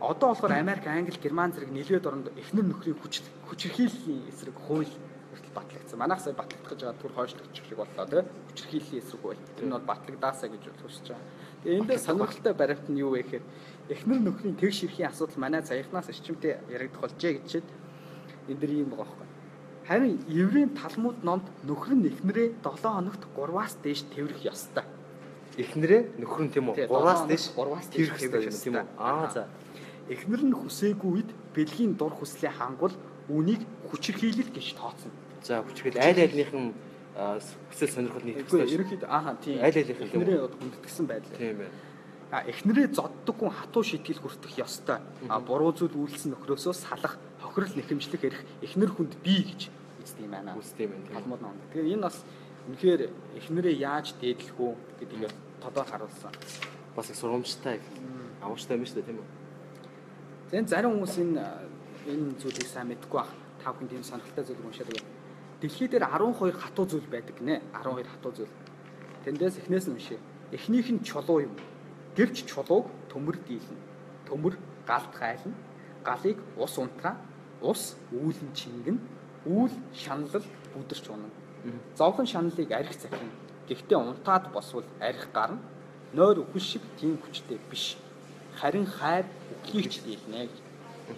Одоо 0.00 0.28
болохоор 0.32 0.52
Америк, 0.52 0.86
Англи, 0.86 1.18
Герман 1.22 1.52
зэрэг 1.52 1.70
нэлээд 1.70 2.06
оронд 2.08 2.28
эхнэр 2.36 2.66
нөхрийн 2.66 2.98
хүч 2.98 3.22
хүчирхийллийн 3.48 4.28
эсрэг 4.28 4.56
хууль 4.64 4.88
хүртэл 4.88 5.54
батлагдсан. 5.54 5.98
Манайх 5.98 6.20
сая 6.20 6.34
батлагдах 6.34 6.72
гэж 6.72 6.80
байгаа 6.80 7.00
түр 7.00 7.12
хойшлогч 7.12 7.54
шиг 7.56 7.76
боллоо 7.76 8.06
тий. 8.08 8.22
Хүчирхийллийн 8.48 9.00
эсрэг 9.04 9.20
хууль. 9.20 9.40
Тэр 9.56 9.66
нь 9.68 9.74
бол 9.76 9.88
батлагдаасаа 9.92 10.48
гэж 10.48 10.62
хүсэж 10.82 11.06
байгаа. 11.12 11.28
Тэгээ 11.62 11.78
эндээ 11.80 11.98
сонирхолтой 12.00 12.54
баримт 12.54 12.86
нь 12.88 13.00
юу 13.00 13.10
вэ 13.12 13.22
гэхээр 13.22 13.44
эхнэр 13.92 14.20
нөхрийн 14.20 14.56
тэгш 14.56 14.84
эрхийн 14.84 15.08
асуудал 15.08 15.40
манай 15.40 15.62
саяхнаас 15.64 16.08
эрчимтэй 16.12 16.60
яригдах 16.68 17.00
болжээ 17.00 17.40
гэчихэд 17.40 17.68
энэ 18.48 18.60
дэр 18.60 18.72
юм 18.84 18.90
байгаа 18.92 19.08
байхгүй. 19.08 19.33
Харин 19.84 20.16
еврейн 20.28 20.70
талмууд 20.72 21.20
номд 21.20 21.44
нөхөр 21.68 21.92
нь 22.00 22.08
эхнэрээ 22.08 22.48
7 22.64 22.88
хоногт 22.88 23.22
3-аас 23.36 23.76
дээш 23.84 24.08
тэврэх 24.16 24.40
ёстой. 24.48 24.84
Эхнэрээ 25.60 26.16
нөхөр 26.24 26.42
нь 26.48 26.52
тийм 26.56 26.72
үү? 26.72 26.74
Тий, 26.80 26.88
3-аас 26.88 27.20
долоо 27.20 27.28
дээш 27.28 27.44
хоногт 27.52 27.84
3-аас 27.84 27.86
дээш 27.92 28.08
хэрэгтэй 28.16 28.42
юм 28.48 28.56
тийм 28.56 28.74
үү? 28.74 28.80
ёстой. 28.80 28.96
Аа 28.96 29.28
за. 29.28 29.44
Эхнэр 30.08 30.42
нь 30.48 30.56
хүсээгүй 30.56 31.10
үед 31.20 31.30
бэлгийн 31.52 31.92
дур 32.00 32.16
хүслээ 32.16 32.52
хангуул 32.56 32.96
үнийг 33.28 33.60
хүчирхийлэл 33.92 34.52
гэж 34.56 34.72
тооцно. 34.72 35.12
За 35.44 35.60
айл 35.60 36.16
айлныхын 36.16 36.72
аа, 37.16 37.36
хүсэл 37.68 37.92
сонирхол 37.92 38.24
Тэгэхгүй 38.24 38.64
хэрэгтэй. 38.64 38.74
ерөнхийдөө 38.80 39.08
аа 39.12 39.36
тийм. 39.36 39.60
Аль 39.60 39.76
нь 39.76 39.84
тийм 39.84 40.00
эхнэрээ 40.00 40.48
хүндэтгсэн 40.48 41.04
байлаа. 41.04 41.36
Тийм 41.36 41.56
байна. 41.60 41.76
Эхнэрээ 42.32 42.94
зоддог 42.94 43.36
хүн 43.36 43.50
хатуу 43.50 43.82
шийтгэл 43.82 44.22
хүртэх 44.22 44.58
ёстой. 44.58 44.98
А 45.28 45.40
буруу 45.40 45.72
зүйл 45.72 45.94
үйлсэн 45.94 46.34
нөхрөөсөө 46.34 46.74
салах, 46.74 47.18
хохирол 47.42 47.74
нэхэмжлэх 47.76 48.22
эрх 48.24 48.40
эхнэр 48.62 48.90
хүнд 48.90 49.14
бий 49.22 49.44
гэж 49.44 49.70
үздэг 50.02 50.24
юм 50.24 50.30
байна. 50.30 50.56
Үстэй 50.58 50.86
байна. 50.86 51.04
тийм. 51.06 51.14
Талмууд 51.14 51.42
номд. 51.42 51.60
Тэгэхээр 51.70 51.94
энэ 51.94 52.02
бас 52.02 52.16
үнэхээр 52.68 53.02
эхнэрээ 53.38 53.74
яаж 53.80 54.14
дээдлэх 54.20 54.58
үү 54.58 54.72
гэдгийг 55.00 55.32
тодор 55.62 55.86
харуулсан. 55.86 56.32
Бас 56.96 57.10
их 57.10 57.16
сурамжтай 57.16 57.76
их 57.78 57.86
амарчтай 58.42 58.76
юм 58.76 58.86
шүү 58.86 58.98
дээ 59.00 59.08
тийм 59.08 59.18
үү? 59.20 59.28
Тэгэн 60.50 60.68
зарим 60.68 60.92
хүмүүс 60.98 61.14
энэ 61.22 61.44
энэ 62.08 62.36
зүйлийг 62.40 62.68
сайн 62.68 62.88
мэдгүй 62.92 63.18
баг. 63.20 63.30
Та 63.64 63.72
бүхэн 63.72 63.88
тийм 63.88 64.04
сонирхолтой 64.04 64.44
зүйл 64.44 64.64
уншаад 64.64 64.88
байгаа. 64.92 65.08
Дэлхий 65.60 65.88
дээр 65.88 66.04
12 66.04 66.52
хатуу 66.52 66.84
зүйл 66.84 67.08
байдаг 67.08 67.36
гинэ. 67.40 67.62
12 67.72 68.04
хатуу 68.04 68.32
зүйл. 68.32 68.54
Тэндээс 69.24 69.64
эхнээс 69.64 69.88
нь 69.88 69.96
уншия. 69.96 70.20
Эхнийх 70.52 70.88
нь 70.92 71.00
чулуу 71.00 71.48
юм. 71.48 71.54
Гэвч 72.16 72.44
чулууг 72.46 72.86
төмөр 73.10 73.36
дийлнэ. 73.46 73.78
Төмөр 74.28 74.54
галд 74.86 75.10
гайлна. 75.18 75.54
Галыг 76.04 76.38
ус 76.56 76.78
унтраа. 76.78 77.16
Ус 77.60 77.96
үүлэн 78.12 78.52
чингэн. 78.54 78.98
Үүл 79.46 79.72
шаналл 79.92 80.44
бүдэрч 80.74 81.08
унана. 81.10 81.34
Зовхон 81.96 82.26
шаналлыг 82.26 82.70
арх 82.70 82.92
захин. 82.94 83.30
Гэхдээ 83.68 83.98
унтаад 83.98 84.52
босвол 84.52 84.84
арх 85.00 85.26
гарна. 85.32 85.58
Нойр 86.12 86.44
үхэл 86.46 86.60
шиг 86.62 86.82
тийм 87.00 87.18
хүчтэй 87.18 87.58
биш. 87.70 87.96
Харин 88.54 88.86
хайр 88.86 89.26
үхлийч 89.64 90.04
дийлнэ 90.04 90.46
гэж. 90.46 90.56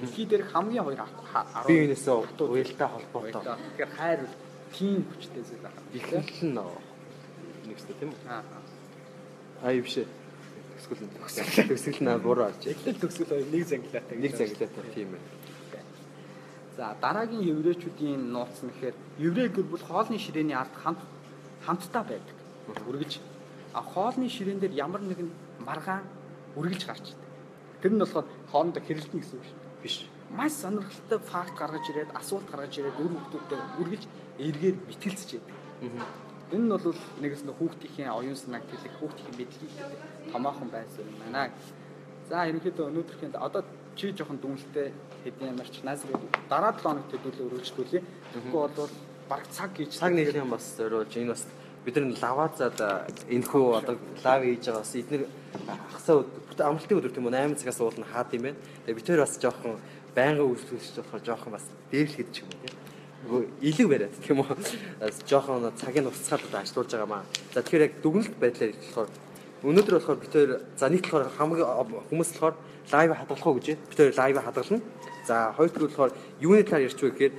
Дэлхий 0.01 0.27
дээр 0.27 0.43
хамгийн 0.51 0.83
хоёр 0.85 0.99
ха- 1.33 1.47
Би 1.69 1.85
10 1.87 1.93
энэсээ 1.93 2.27
хатуу 2.27 2.49
уялдаа 2.57 2.89
холбоотой. 2.89 3.43
Тэгэхээр 3.45 3.91
хайр 3.95 4.19
бол 4.25 4.35
тийм 4.73 5.05
хүчтэй 5.13 5.43
зүйл 5.45 5.63
байна. 5.63 5.81
Ихэнх 5.93 6.43
нь 6.43 6.59
нэгстэй 7.69 7.95
тийм 8.01 8.11
үү? 8.11 8.19
Аа. 8.27 8.43
Аа 9.63 9.73
юу 9.77 9.83
биш 9.85 10.01
ээ. 10.77 10.79
Төсгөл 10.79 11.03
нь 11.09 11.13
төсгөл. 11.17 11.69
Төсгөл 11.73 12.05
нь 12.05 12.21
буруу 12.21 12.45
арч. 12.53 12.63
Эхлэл 12.69 13.01
төгсгөл 13.01 13.33
хоёр 13.33 13.49
нэг 13.49 13.65
зангилаатай. 13.65 14.17
Нэг 14.21 14.33
цаглаатай 14.37 14.85
тийм 14.93 15.17
ээ. 15.17 15.25
За 16.77 16.93
дараагийн 17.01 17.49
еврейчүүдийн 17.57 18.21
нууц 18.29 18.61
нь 18.61 18.69
гэхээр 18.69 18.97
еврей 19.19 19.49
гэр 19.49 19.65
бүл 19.65 19.81
хоолны 19.81 20.21
ширээний 20.21 20.53
ард 20.53 20.77
хамт 20.77 21.01
хамтдаа 21.65 22.05
байдаг. 22.05 22.37
Үргэлж 22.69 23.17
а 23.73 23.81
хоолны 23.81 24.29
ширээн 24.29 24.61
дээр 24.61 24.77
ямар 24.77 25.01
нэгэн 25.01 25.31
маргаан 25.65 26.05
үргэлж 26.57 26.85
гарч 26.85 27.17
идэг. 27.17 27.29
Тэр 27.81 27.93
нь 27.97 28.01
болохоор 28.01 28.29
хоорондоо 28.53 28.83
хэрэлдэн 28.85 29.21
гэсэн 29.21 29.41
үг. 29.41 29.49
Биш. 29.81 30.05
Маш 30.29 30.53
сонирхолтой 30.53 31.21
факт 31.21 31.57
гаргаж 31.57 31.85
ирээд 31.89 32.13
асуулт 32.13 32.49
гаргаж 32.51 32.77
ирээд 32.77 33.01
үр 33.01 33.13
хөвгүүдтэй 33.25 33.61
үргэлж 33.81 34.05
эргээр 34.37 34.77
мэтгэлцэж 34.89 35.29
яадаг. 35.41 35.57
Энэ 36.53 36.63
нь 36.63 36.71
бол 36.71 36.95
нэгээс 37.23 37.43
нь 37.43 37.57
хүүхдийн 37.59 38.15
оюун 38.15 38.39
санааг 38.39 38.63
тэлэх 38.71 38.95
хүүхдийн 39.03 39.35
мэдлэгийг 39.35 39.73
тэлэх 39.75 40.03
томоохон 40.31 40.71
байсан 40.71 41.03
юм 41.03 41.19
байна. 41.19 41.51
За 42.31 42.47
ерөнхийдөө 42.47 42.87
өнөөдрхийн 42.91 43.35
одоо 43.35 43.63
чи 43.99 44.15
жоохон 44.15 44.39
дүнэлтэй 44.39 44.95
хэдийн 45.27 45.59
ямарч 45.59 45.83
наазар 45.83 46.11
дараа 46.47 46.71
7 46.71 46.87
хоногт 46.87 47.11
хэдүүлээ 47.11 47.47
өргөжлүүлээ. 47.51 48.03
Тэгэхгүй 48.31 48.63
бол 48.63 48.95
баг 49.27 49.43
цаг 49.51 49.71
гэж 49.75 49.91
Цаг 49.99 50.15
нийлэн 50.15 50.51
бас 50.51 50.67
зориулж 50.79 51.13
энэ 51.19 51.35
бас 51.35 51.43
бид 51.83 51.97
нар 51.99 52.15
лавазаад 52.15 52.79
энэ 53.27 53.47
хүү 53.51 53.67
одоо 53.83 53.95
лав 54.23 54.41
хийж 54.47 54.65
байгаа 54.71 54.83
бас 54.87 54.95
эдгээр 54.95 55.25
хасаа 55.95 56.17
амралтын 56.63 56.99
өдөр 56.99 57.15
тийм 57.15 57.27
үү 57.27 57.35
8 57.35 57.59
цагаас 57.59 57.81
уулна 57.83 58.07
хаад 58.07 58.31
юм 58.39 58.43
байна. 58.47 58.59
Тэгээ 58.87 58.99
бид 58.99 59.07
тэр 59.07 59.23
бас 59.27 59.35
жоохон 59.43 59.75
байнгын 60.15 60.47
үйлчлүүлж 60.47 60.95
болохоор 60.99 61.23
жоохон 61.27 61.53
бас 61.59 61.67
дээрлэхэд 61.91 62.31
ч 62.31 62.47
юм 62.47 62.51
тийм. 62.63 62.86
Илэг 63.61 63.89
бариад 63.89 64.15
тийм 64.23 64.41
үү. 64.41 64.57
Бас 65.01 65.21
жоохон 65.27 65.73
цагийг 65.77 66.07
устсаад 66.07 66.43
одоо 66.47 66.61
ажилуулж 66.61 66.91
байгаа 66.91 67.07
маа. 67.07 67.25
За 67.55 67.63
тэгэхээр 67.63 67.87
яг 67.87 67.93
дүгнэлт 68.03 68.35
байдлаар 68.39 68.73
болохоор 68.73 69.09
өнөөдөр 69.67 69.95
болохоор 69.99 70.19
бид 70.21 70.33
тэр 70.33 70.51
за 70.77 70.89
нийт 70.89 71.05
болохоор 71.07 71.31
хамгийн 71.39 71.67
хүмүүс 72.11 72.31
болохоор 72.37 72.55
лайв 72.93 73.11
хадгалах 73.17 73.47
уу 73.47 73.57
гэж 73.59 73.67
бид 73.77 73.97
тэр 73.99 74.15
лайв 74.15 74.37
хадгална. 74.39 74.81
За 75.27 75.55
хоёр 75.57 75.71
дахь 75.71 75.83
болохоор 75.83 76.13
юуны 76.41 76.63
талаар 76.63 76.87
ярьч 76.87 77.01
вэ 77.03 77.11
гэхээр 77.11 77.35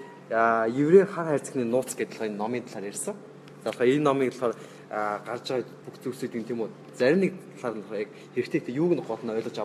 еврей 0.75 1.05
хар 1.05 1.27
хайрцагны 1.31 1.63
нууц 1.63 1.95
гэдэг 1.95 2.31
номын 2.35 2.63
талаар 2.67 2.91
ярьсан. 2.91 3.15
За 3.63 3.71
болохоор 3.71 3.87
энэ 3.87 4.03
номыг 4.03 4.33
болохоор 4.33 4.55
гарч 4.89 5.45
байгаа 5.47 5.67
бүх 5.85 5.95
зүйлсүүдийн 6.03 6.45
тийм 6.47 6.61
үү 6.63 6.69
зарим 6.95 7.19
нэг 7.19 7.33
талаар 7.59 7.75
нь 7.75 7.83
яг 7.91 8.09
хэрэгтэй 8.35 8.75
юуг 8.75 8.95
нь 8.95 9.03
гол 9.03 9.19
нь 9.23 9.31
ойлгож 9.35 9.57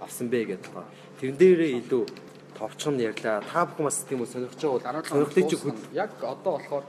авсан 0.00 0.28
бэ 0.28 0.44
гэдэг 0.44 0.74
тэрэн 1.20 1.36
дээрээ 1.38 1.70
илүү 1.80 2.02
товчхон 2.56 2.96
ярьлаа. 2.98 3.44
Та 3.44 3.68
бүхэн 3.68 3.84
бас 3.84 4.00
тийм 4.08 4.24
үү 4.24 4.32
сонирхож 4.32 4.60
байгаа 4.60 4.92
бол 4.92 5.04
нь 5.04 5.08
сонирхлыг 5.12 5.46
чи 5.48 5.56
дуусна. 5.56 5.92
Яг 5.92 6.10
одоо 6.24 6.52
болохоор 6.56 6.84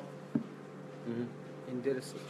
энэ 1.67 1.81
дээрээс 1.83 2.11
үуч. 2.15 2.29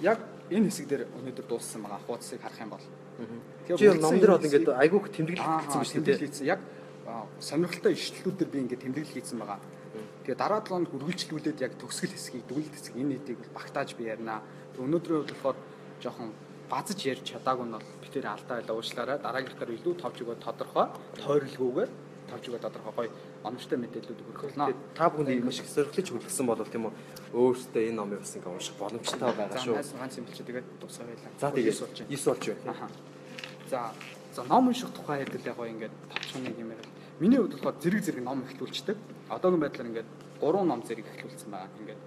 Яг 0.00 0.18
энэ 0.50 0.66
хэсэг 0.72 0.86
дээр 0.88 1.02
өнөөдөр 1.12 1.46
дууссан 1.46 1.84
байгаа 1.84 2.00
хуудсыг 2.08 2.40
харах 2.40 2.60
юм 2.64 2.70
бол. 2.72 2.86
чи 3.76 3.86
ном 4.00 4.16
дээр 4.16 4.32
бол 4.32 4.46
ингээд 4.48 4.68
айгүйх 4.72 5.06
тэмдэглэл 5.12 5.44
хийсэн 5.68 5.80
биш 5.82 5.92
үү 5.92 6.22
хийсэн. 6.24 6.46
Яг 6.48 6.60
сонирхолтой 7.40 7.92
ишлэлүүд 7.92 8.36
дээр 8.40 8.50
би 8.50 8.58
ингээд 8.64 8.82
тэмдэглэл 8.82 9.16
хийсэн 9.20 9.38
байгаа. 9.38 9.60
Тэгээ 10.24 10.38
дараа 10.40 10.60
7 10.60 10.74
хоног 10.74 10.92
үргэлжлүүлээд 10.96 11.62
яг 11.62 11.72
төгсгөл 11.78 12.12
хэсгийг 12.12 12.44
дүгнэлт 12.50 12.74
хэсэг 12.74 12.94
энэ 12.98 13.10
нийтийг 13.14 13.38
багтааж 13.54 13.94
би 13.94 14.10
ярина. 14.10 14.42
Өнөөдрөө 14.76 15.30
болохоор 15.30 15.56
жоохон 16.02 16.34
базж 16.68 16.98
ярьж 17.06 17.24
чадаагүй 17.30 17.66
нь 17.66 17.74
бол 17.78 17.88
би 18.02 18.08
тэр 18.10 18.26
алдаа 18.26 18.58
байлаа 18.58 18.76
уучлаарай. 18.76 19.18
Дараагийнхаар 19.22 19.70
илүү 19.70 19.94
товч 20.02 20.16
өгөө 20.26 20.36
тодорхой, 20.42 20.86
тойролгүйгээр 21.22 21.90
товч 22.30 22.44
өгөө 22.50 22.60
тодорхой 22.62 22.92
гоё 22.96 23.10
оновчтой 23.46 23.78
мэдээлэлүүд 23.78 24.20
өгөх 24.22 24.42
болно. 24.50 24.74
Та 24.94 25.10
бүхэнд 25.10 25.44
маш 25.44 25.60
их 25.60 25.68
сонирхлыг 25.70 26.06
хүлгэсэн 26.10 26.46
бол 26.46 26.62
тийм 26.66 26.84
үү 26.86 26.94
өөрөөсөө 27.34 27.82
энэ 27.86 27.98
номыг 27.98 28.20
бас 28.22 28.34
ингээд 28.36 28.54
унших 28.54 28.76
боломжтой 28.78 29.18
байгаа 29.32 29.58
шүү. 29.62 29.74
ганц 29.76 30.14
юм 30.18 30.24
билчээ 30.26 30.46
тэгээд 30.46 30.66
дуусгая 30.80 31.06
байлаа. 31.06 31.30
За 31.40 31.48
тэгээд 31.50 31.78
болж 31.80 31.96
байна. 31.98 32.10
9 32.10 32.26
болж 32.26 32.44
байна. 32.46 32.70
Аха. 32.72 32.86
За 33.70 33.78
за 34.34 34.42
ном 34.44 34.68
унших 34.68 34.90
тухай 34.94 35.24
хэдэл 35.24 35.50
яг 35.50 35.58
ингээд 35.58 35.94
товчхон 36.10 36.42
нэг 36.42 36.56
юм 36.58 36.70
яриад. 36.74 36.90
Миний 37.20 37.38
хувьд 37.38 37.54
болохоор 37.56 37.76
зэрэг 37.80 38.02
зэрэг 38.04 38.24
ном 38.24 38.44
эхлүүлчихдэг. 38.44 38.96
Одоогийн 39.30 39.62
байдлаар 39.62 39.90
ингээд 39.90 40.08
3 40.40 40.64
ном 40.64 40.80
зэрэг 40.84 41.06
эхлүүлсэн 41.06 41.50
байгаа. 41.50 41.72
Ингээд 41.80 42.00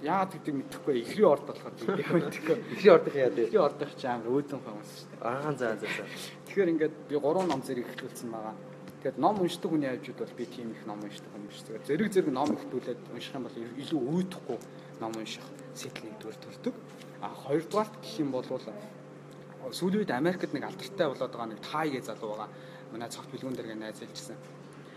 яагаад 0.00 0.32
гэдгийг 0.32 0.56
мэдэхгүй 0.56 0.94
ихрийн 1.04 1.28
орд 1.28 1.44
болохоор 1.44 1.74
би 1.76 1.84
яг 2.00 2.12
мэдэхгүй. 2.24 2.56
Ихний 2.72 2.92
ордох 2.92 3.16
яа 3.20 3.30
дээ. 3.30 3.46
Ихрийн 3.52 3.64
ордох 3.68 3.92
ч 4.00 4.02
амар 4.08 4.28
өөдөн 4.32 4.60
хүмүүс 4.64 4.90
шүү 4.96 5.08
дээ. 5.12 5.20
Аа 5.28 5.52
за 5.52 5.68
за 5.76 5.86
за. 5.92 6.04
Тэгэхээр 6.50 6.72
ингээд 6.74 6.94
би 7.06 7.14
3 7.14 7.46
ном 7.46 7.62
зэрэг 7.62 7.86
эхлүүлсэн 7.94 8.26
байгаа. 8.34 8.58
Тэгээд 9.06 9.22
ном 9.22 9.38
уншдаг 9.38 9.70
хүний 9.70 9.86
хажууд 9.86 10.18
бол 10.18 10.34
би 10.34 10.44
тийм 10.50 10.74
их 10.74 10.82
ном 10.82 10.98
уншдаг 10.98 11.30
юм 11.30 11.46
биш. 11.46 11.62
Тэгээд 11.62 11.86
зэрэг 11.86 12.10
зэрэг 12.10 12.34
ном 12.34 12.50
эхлүүлээд 12.58 13.00
унших 13.14 13.34
юм 13.38 13.46
бол 13.46 13.54
илүү 13.54 14.00
өөдөхгүй 14.02 14.58
ном 14.98 15.12
унших 15.14 15.46
сэтэл 15.78 16.10
нэгдүгээр 16.10 16.38
төрдөг. 16.42 16.74
А 17.22 17.30
хоёрдугаарт 17.30 17.94
гэх 18.02 18.18
юм 18.18 18.34
бол 18.34 18.42
сүүлийн 18.50 20.02
үед 20.02 20.10
Америкт 20.10 20.50
нэг 20.50 20.66
алдартай 20.66 21.06
болоод 21.06 21.30
байгаа 21.30 21.50
нэг 21.54 21.60
Тай 21.62 21.86
гэ 21.86 22.02
залуу 22.02 22.34
байгаа. 22.34 22.50
Манай 22.90 23.08
цогт 23.14 23.30
бэлгүүн 23.30 23.54
дээр 23.54 23.78
найз 23.78 24.02
хэлчихсэн. 24.02 24.34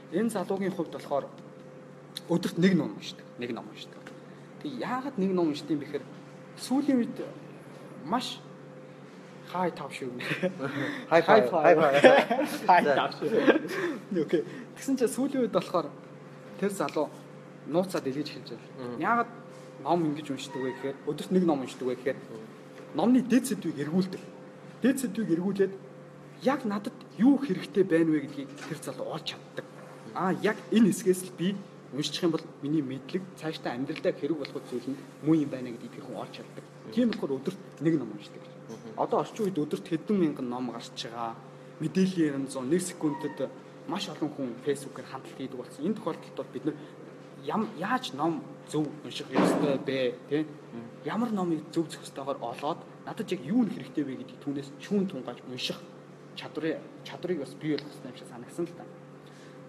Энэ 0.09 0.33
залуугийн 0.33 0.73
хувьд 0.73 0.89
болохоор 0.89 1.29
өдөрт 2.33 2.57
нэг 2.57 2.73
ном 2.73 2.97
уншдаг. 2.97 3.29
Нэг 3.37 3.53
ном 3.53 3.69
уншдаг. 3.69 4.01
Тэг 4.65 4.73
яагаад 4.81 5.21
нэг 5.21 5.31
ном 5.37 5.53
уншдаг 5.53 5.77
юм 5.77 5.85
бэхээр 5.85 6.05
сүүлийн 6.57 6.97
үед 6.97 7.17
маш 8.09 8.41
хай 9.53 9.71
тав 9.71 9.93
шүү. 9.93 10.09
Хай. 11.09 11.21
Хай 11.21 11.41
фай. 11.47 11.75
Хай 12.65 12.81
тав 12.83 13.13
шүү. 13.19 13.29
Окей. 14.25 14.41
Тэгсэн 14.73 14.97
чинь 14.97 15.13
сүүлийн 15.13 15.45
үед 15.45 15.53
болохоор 15.53 15.87
тэр 16.57 16.73
залуу 16.73 17.07
нууцаад 17.69 18.07
илгээж 18.09 18.29
хэлж 18.33 18.49
байна. 18.57 18.97
Яагаад 18.97 19.29
ном 19.85 20.05
ингэж 20.09 20.33
уншдаг 20.33 20.57
вэ 20.57 20.73
гэхээр 20.73 20.97
өдөрт 21.05 21.31
нэг 21.31 21.43
ном 21.45 21.61
уншдаг 21.61 21.85
вэ 21.87 21.95
гэхээр 22.01 22.19
номны 22.97 23.21
дэд 23.21 23.45
сэдвийг 23.53 23.77
эргүүлдэг. 23.85 24.21
Дэд 24.81 24.97
сэдвийг 24.99 25.29
эргүүлээд 25.37 25.73
яг 26.43 26.65
надад 26.65 26.97
юу 27.17 27.37
хэрэгтэй 27.37 27.83
байна 27.85 28.09
вэ 28.17 28.25
гэдгийг 28.25 28.49
тэр 28.57 28.79
залуу 28.81 29.13
олж 29.13 29.37
чаддаг. 29.37 29.65
Аа 30.17 30.33
яг 30.41 30.57
энэ 30.73 30.89
хэсгээс 30.89 31.29
л 31.29 31.37
би 31.37 31.55
уншчих 31.93 32.25
юм 32.25 32.33
бол 32.33 32.45
миний 32.61 32.81
мэдлэг 32.81 33.21
цаашдаа 33.37 33.77
амьдралдаа 33.77 34.13
хэрэг 34.17 34.37
болох 34.37 34.65
зүйл 34.69 34.93
нь 34.93 34.97
муу 35.21 35.37
юм 35.37 35.49
байна 35.49 35.69
гэдгийг 35.69 36.03
хүн 36.03 36.17
олж 36.17 36.41
чаддаг. 36.41 36.65
Тийм 36.91 37.13
болохоор 37.13 37.37
өдөрт 37.37 37.59
нэг 37.81 37.93
ном 38.01 38.11
уншдаг. 38.17 38.52
Одоо 38.97 39.19
орчин 39.21 39.45
үед 39.45 39.57
өдөрт 39.57 39.87
хэдэн 39.87 40.17
мянган 40.17 40.49
ном 40.49 40.71
гарч 40.71 40.93
байгаа. 40.95 41.35
Мэдээллийн 41.79 42.47
100 42.47 42.69
1 42.69 42.79
секундэд 42.79 43.49
маш 43.87 44.07
олон 44.09 44.29
хүн 44.31 44.49
фэйсбүүкээр 44.65 45.07
хандлт 45.11 45.37
хийдэг 45.37 45.57
болсон. 45.59 45.85
Энэ 45.85 45.97
тохиолдолд 45.97 46.37
бол 46.37 46.53
бид 46.53 46.65
нар 46.65 46.75
яаж 47.77 48.13
ном 48.13 48.43
зөв 48.71 48.87
унших 49.03 49.27
ёстой 49.31 49.77
бэ 49.77 50.15
тий 50.29 50.45
ямар 51.05 51.31
номыг 51.31 51.59
зөв 51.73 51.87
зөвхөстойгоор 51.91 52.39
олоод 52.39 52.79
надад 53.05 53.31
яг 53.31 53.41
юу 53.43 53.63
нь 53.63 53.73
хэрэгтэй 53.73 54.03
вэ 54.03 54.15
гэдгийг 54.15 54.39
түүнээс 54.43 54.69
шүүн 54.79 55.07
тунгааж 55.11 55.39
унших 55.51 55.79
чадварыг 56.35 56.79
чадварыг 57.03 57.39
бас 57.39 57.53
бий 57.59 57.75
болгох 57.75 58.05
юм 58.07 58.15
шиг 58.15 58.27
санагсан 58.31 58.65
л 58.65 58.77
та. 58.77 58.85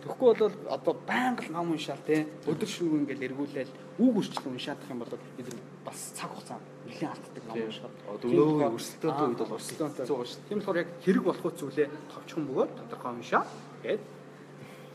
Тэгэхгүй 0.03 0.34
бол 0.38 0.55
одоо 0.70 0.95
байнга 1.07 1.42
л 1.42 1.53
ном 1.53 1.72
уншаал 1.72 2.03
тий 2.07 2.26
өдөр 2.47 2.68
шөнөгүй 2.70 2.99
ингээл 3.03 3.26
эргүүлээл 3.26 3.72
үг 3.99 4.14
үрчлэн 4.22 4.55
уншаадах 4.55 4.90
юм 4.90 5.03
бол 5.03 5.18
бид 5.36 5.49
бас 5.85 5.99
цаг 6.16 6.30
хугацаа 6.32 6.59
нэлийн 6.89 7.11
алддаг 7.12 7.45
ном 7.49 7.57
уншаад 7.64 7.95
өнөөгийн 8.24 8.74
өрсөлдөөнтэй 8.76 9.26
үед 9.28 9.41
бол 9.41 9.57
өрсөлдөөнтэй 9.57 10.07
зугаа 10.09 10.26
шүү. 10.28 10.43
Тийм 10.49 10.59
болохоор 10.61 10.80
яг 10.82 10.91
хэрэг 11.05 11.24
болох 11.24 11.55
зүйлээ 11.61 11.89
товчхон 12.12 12.45
бөгөөд 12.49 12.70
тодорхой 12.80 13.12
уншаа 13.12 13.45
гээд 13.85 14.03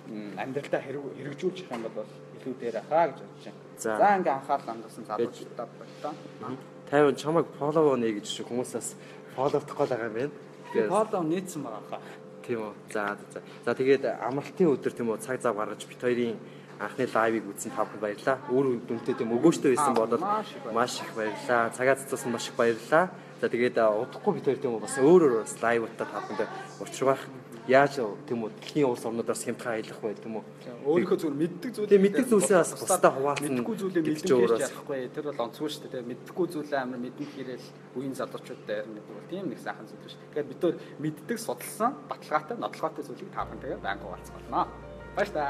амьдралдаа 0.10 0.82
хэрэг 0.82 1.04
хэрэгжүүлж 1.18 1.58
явах 1.62 1.78
юм 1.78 1.84
бол 1.94 2.10
илүү 2.40 2.54
дээр 2.60 2.78
ахаа 2.82 3.06
гэж 3.10 3.20
бодож 3.22 3.46
байна. 3.46 3.62
За 3.78 4.18
ингээ 4.18 4.34
анхаарал 4.34 4.66
хандсан 4.66 5.06
залуучуудаа 5.06 5.68
боллоо. 5.78 6.14
50 6.90 7.22
чамайг 7.22 7.48
фоллоу 7.60 7.96
нэ 7.96 8.10
гэж 8.18 8.28
хүмүүсээс 8.50 8.90
фолловдох 9.36 9.78
гол 9.78 9.92
байгаа 9.94 10.10
юм 10.10 10.18
байна. 10.18 10.34
Тэгээд 10.74 10.90
фоллоу 10.90 11.24
нийцсэн 11.24 11.62
байгаа 11.64 11.84
хаа. 11.90 12.02
Тийм 12.46 12.60
үү. 12.66 12.74
За 12.90 13.18
за. 13.34 13.40
За 13.66 13.72
тэгээд 13.78 14.04
амралтын 14.10 14.74
өдөр 14.74 14.94
тийм 14.98 15.10
үү 15.14 15.22
цаг 15.22 15.38
зав 15.42 15.54
гаргаж 15.54 15.86
бит 15.86 16.02
хоёрын 16.02 16.38
анхны 16.80 17.06
лайвыг 17.12 17.44
үзсэн 17.52 17.76
та 17.76 17.84
бүхэн 17.84 18.00
баярлалаа. 18.00 18.38
Өөр 18.48 18.80
дүнтэй 18.88 19.16
тийм 19.20 19.36
өгөөжтэй 19.36 19.76
байсан 19.76 19.94
бодол 19.94 20.24
маш 20.72 21.04
их 21.04 21.12
баярлалаа. 21.12 21.76
Цагаа 21.76 21.96
цацсан 22.00 22.32
маш 22.32 22.48
их 22.48 22.56
баярлалаа. 22.56 23.12
За 23.44 23.48
тэгээд 23.52 23.76
удахгүй 23.80 24.40
бит 24.40 24.48
хоёр 24.48 24.60
тийм 24.64 24.74
үү 24.80 24.84
бас 24.84 24.96
өөр 24.96 25.22
өөр 25.28 25.44
бас 25.44 25.56
лайвуудаа 25.60 26.08
та 26.08 26.24
бүхэнд 26.24 26.48
учрах. 26.80 27.24
Яаж 27.68 28.00
тийм 28.28 28.48
үү 28.48 28.52
дэлхийн 28.64 28.88
улс 28.88 29.04
орнуудаас 29.06 29.44
хямдхан 29.44 29.76
аялах 29.76 30.00
вэ 30.02 30.16
тийм 30.24 30.40
үү 30.40 30.44
өөрийнхөө 30.90 31.18
зүгээр 31.22 31.40
мэддэг 31.44 31.72
зүйл 31.76 31.92
тийм 31.92 32.02
мэддэг 32.02 32.26
зүйлсээ 32.26 32.58
бас 32.58 32.72
бусдаа 32.74 33.12
хуваалцах 33.14 33.54
мэдхгүй 33.54 33.76
зүйлээ 33.78 34.04
мэддэг 34.10 34.26
гэж 34.26 34.64
яахгүй 34.66 35.00
тэр 35.14 35.26
бол 35.30 35.44
онцгүй 35.46 35.70
шүү 35.70 35.92
дээ 35.94 36.10
мэдхгүй 36.10 36.48
зүйлээ 36.50 36.80
амар 36.82 37.00
мэдэн 37.04 37.28
хэрэл 37.30 37.68
үеийн 37.94 38.16
залуучуудтай 38.18 38.78
гэдэг 38.90 39.06
бол 39.06 39.30
тийм 39.30 39.46
нэг 39.54 39.60
сайхан 39.62 39.86
зүйл 39.86 40.02
шүү 40.02 40.22
тэгэхээр 40.34 40.50
бид 40.50 40.62
нар 40.66 40.76
мэддэг 40.98 41.38
судалсан 41.38 41.92
баталгаатай 42.10 42.58
нотлогоотой 42.58 43.04
зүйлийг 43.06 43.30
та 43.30 43.46
бүхэн 43.46 43.62
тэгээ 43.62 43.86
байнга 43.86 44.04
хуваалцах 44.08 44.36
болно. 44.40 44.62
Баяр 45.14 45.30
та 45.30 45.46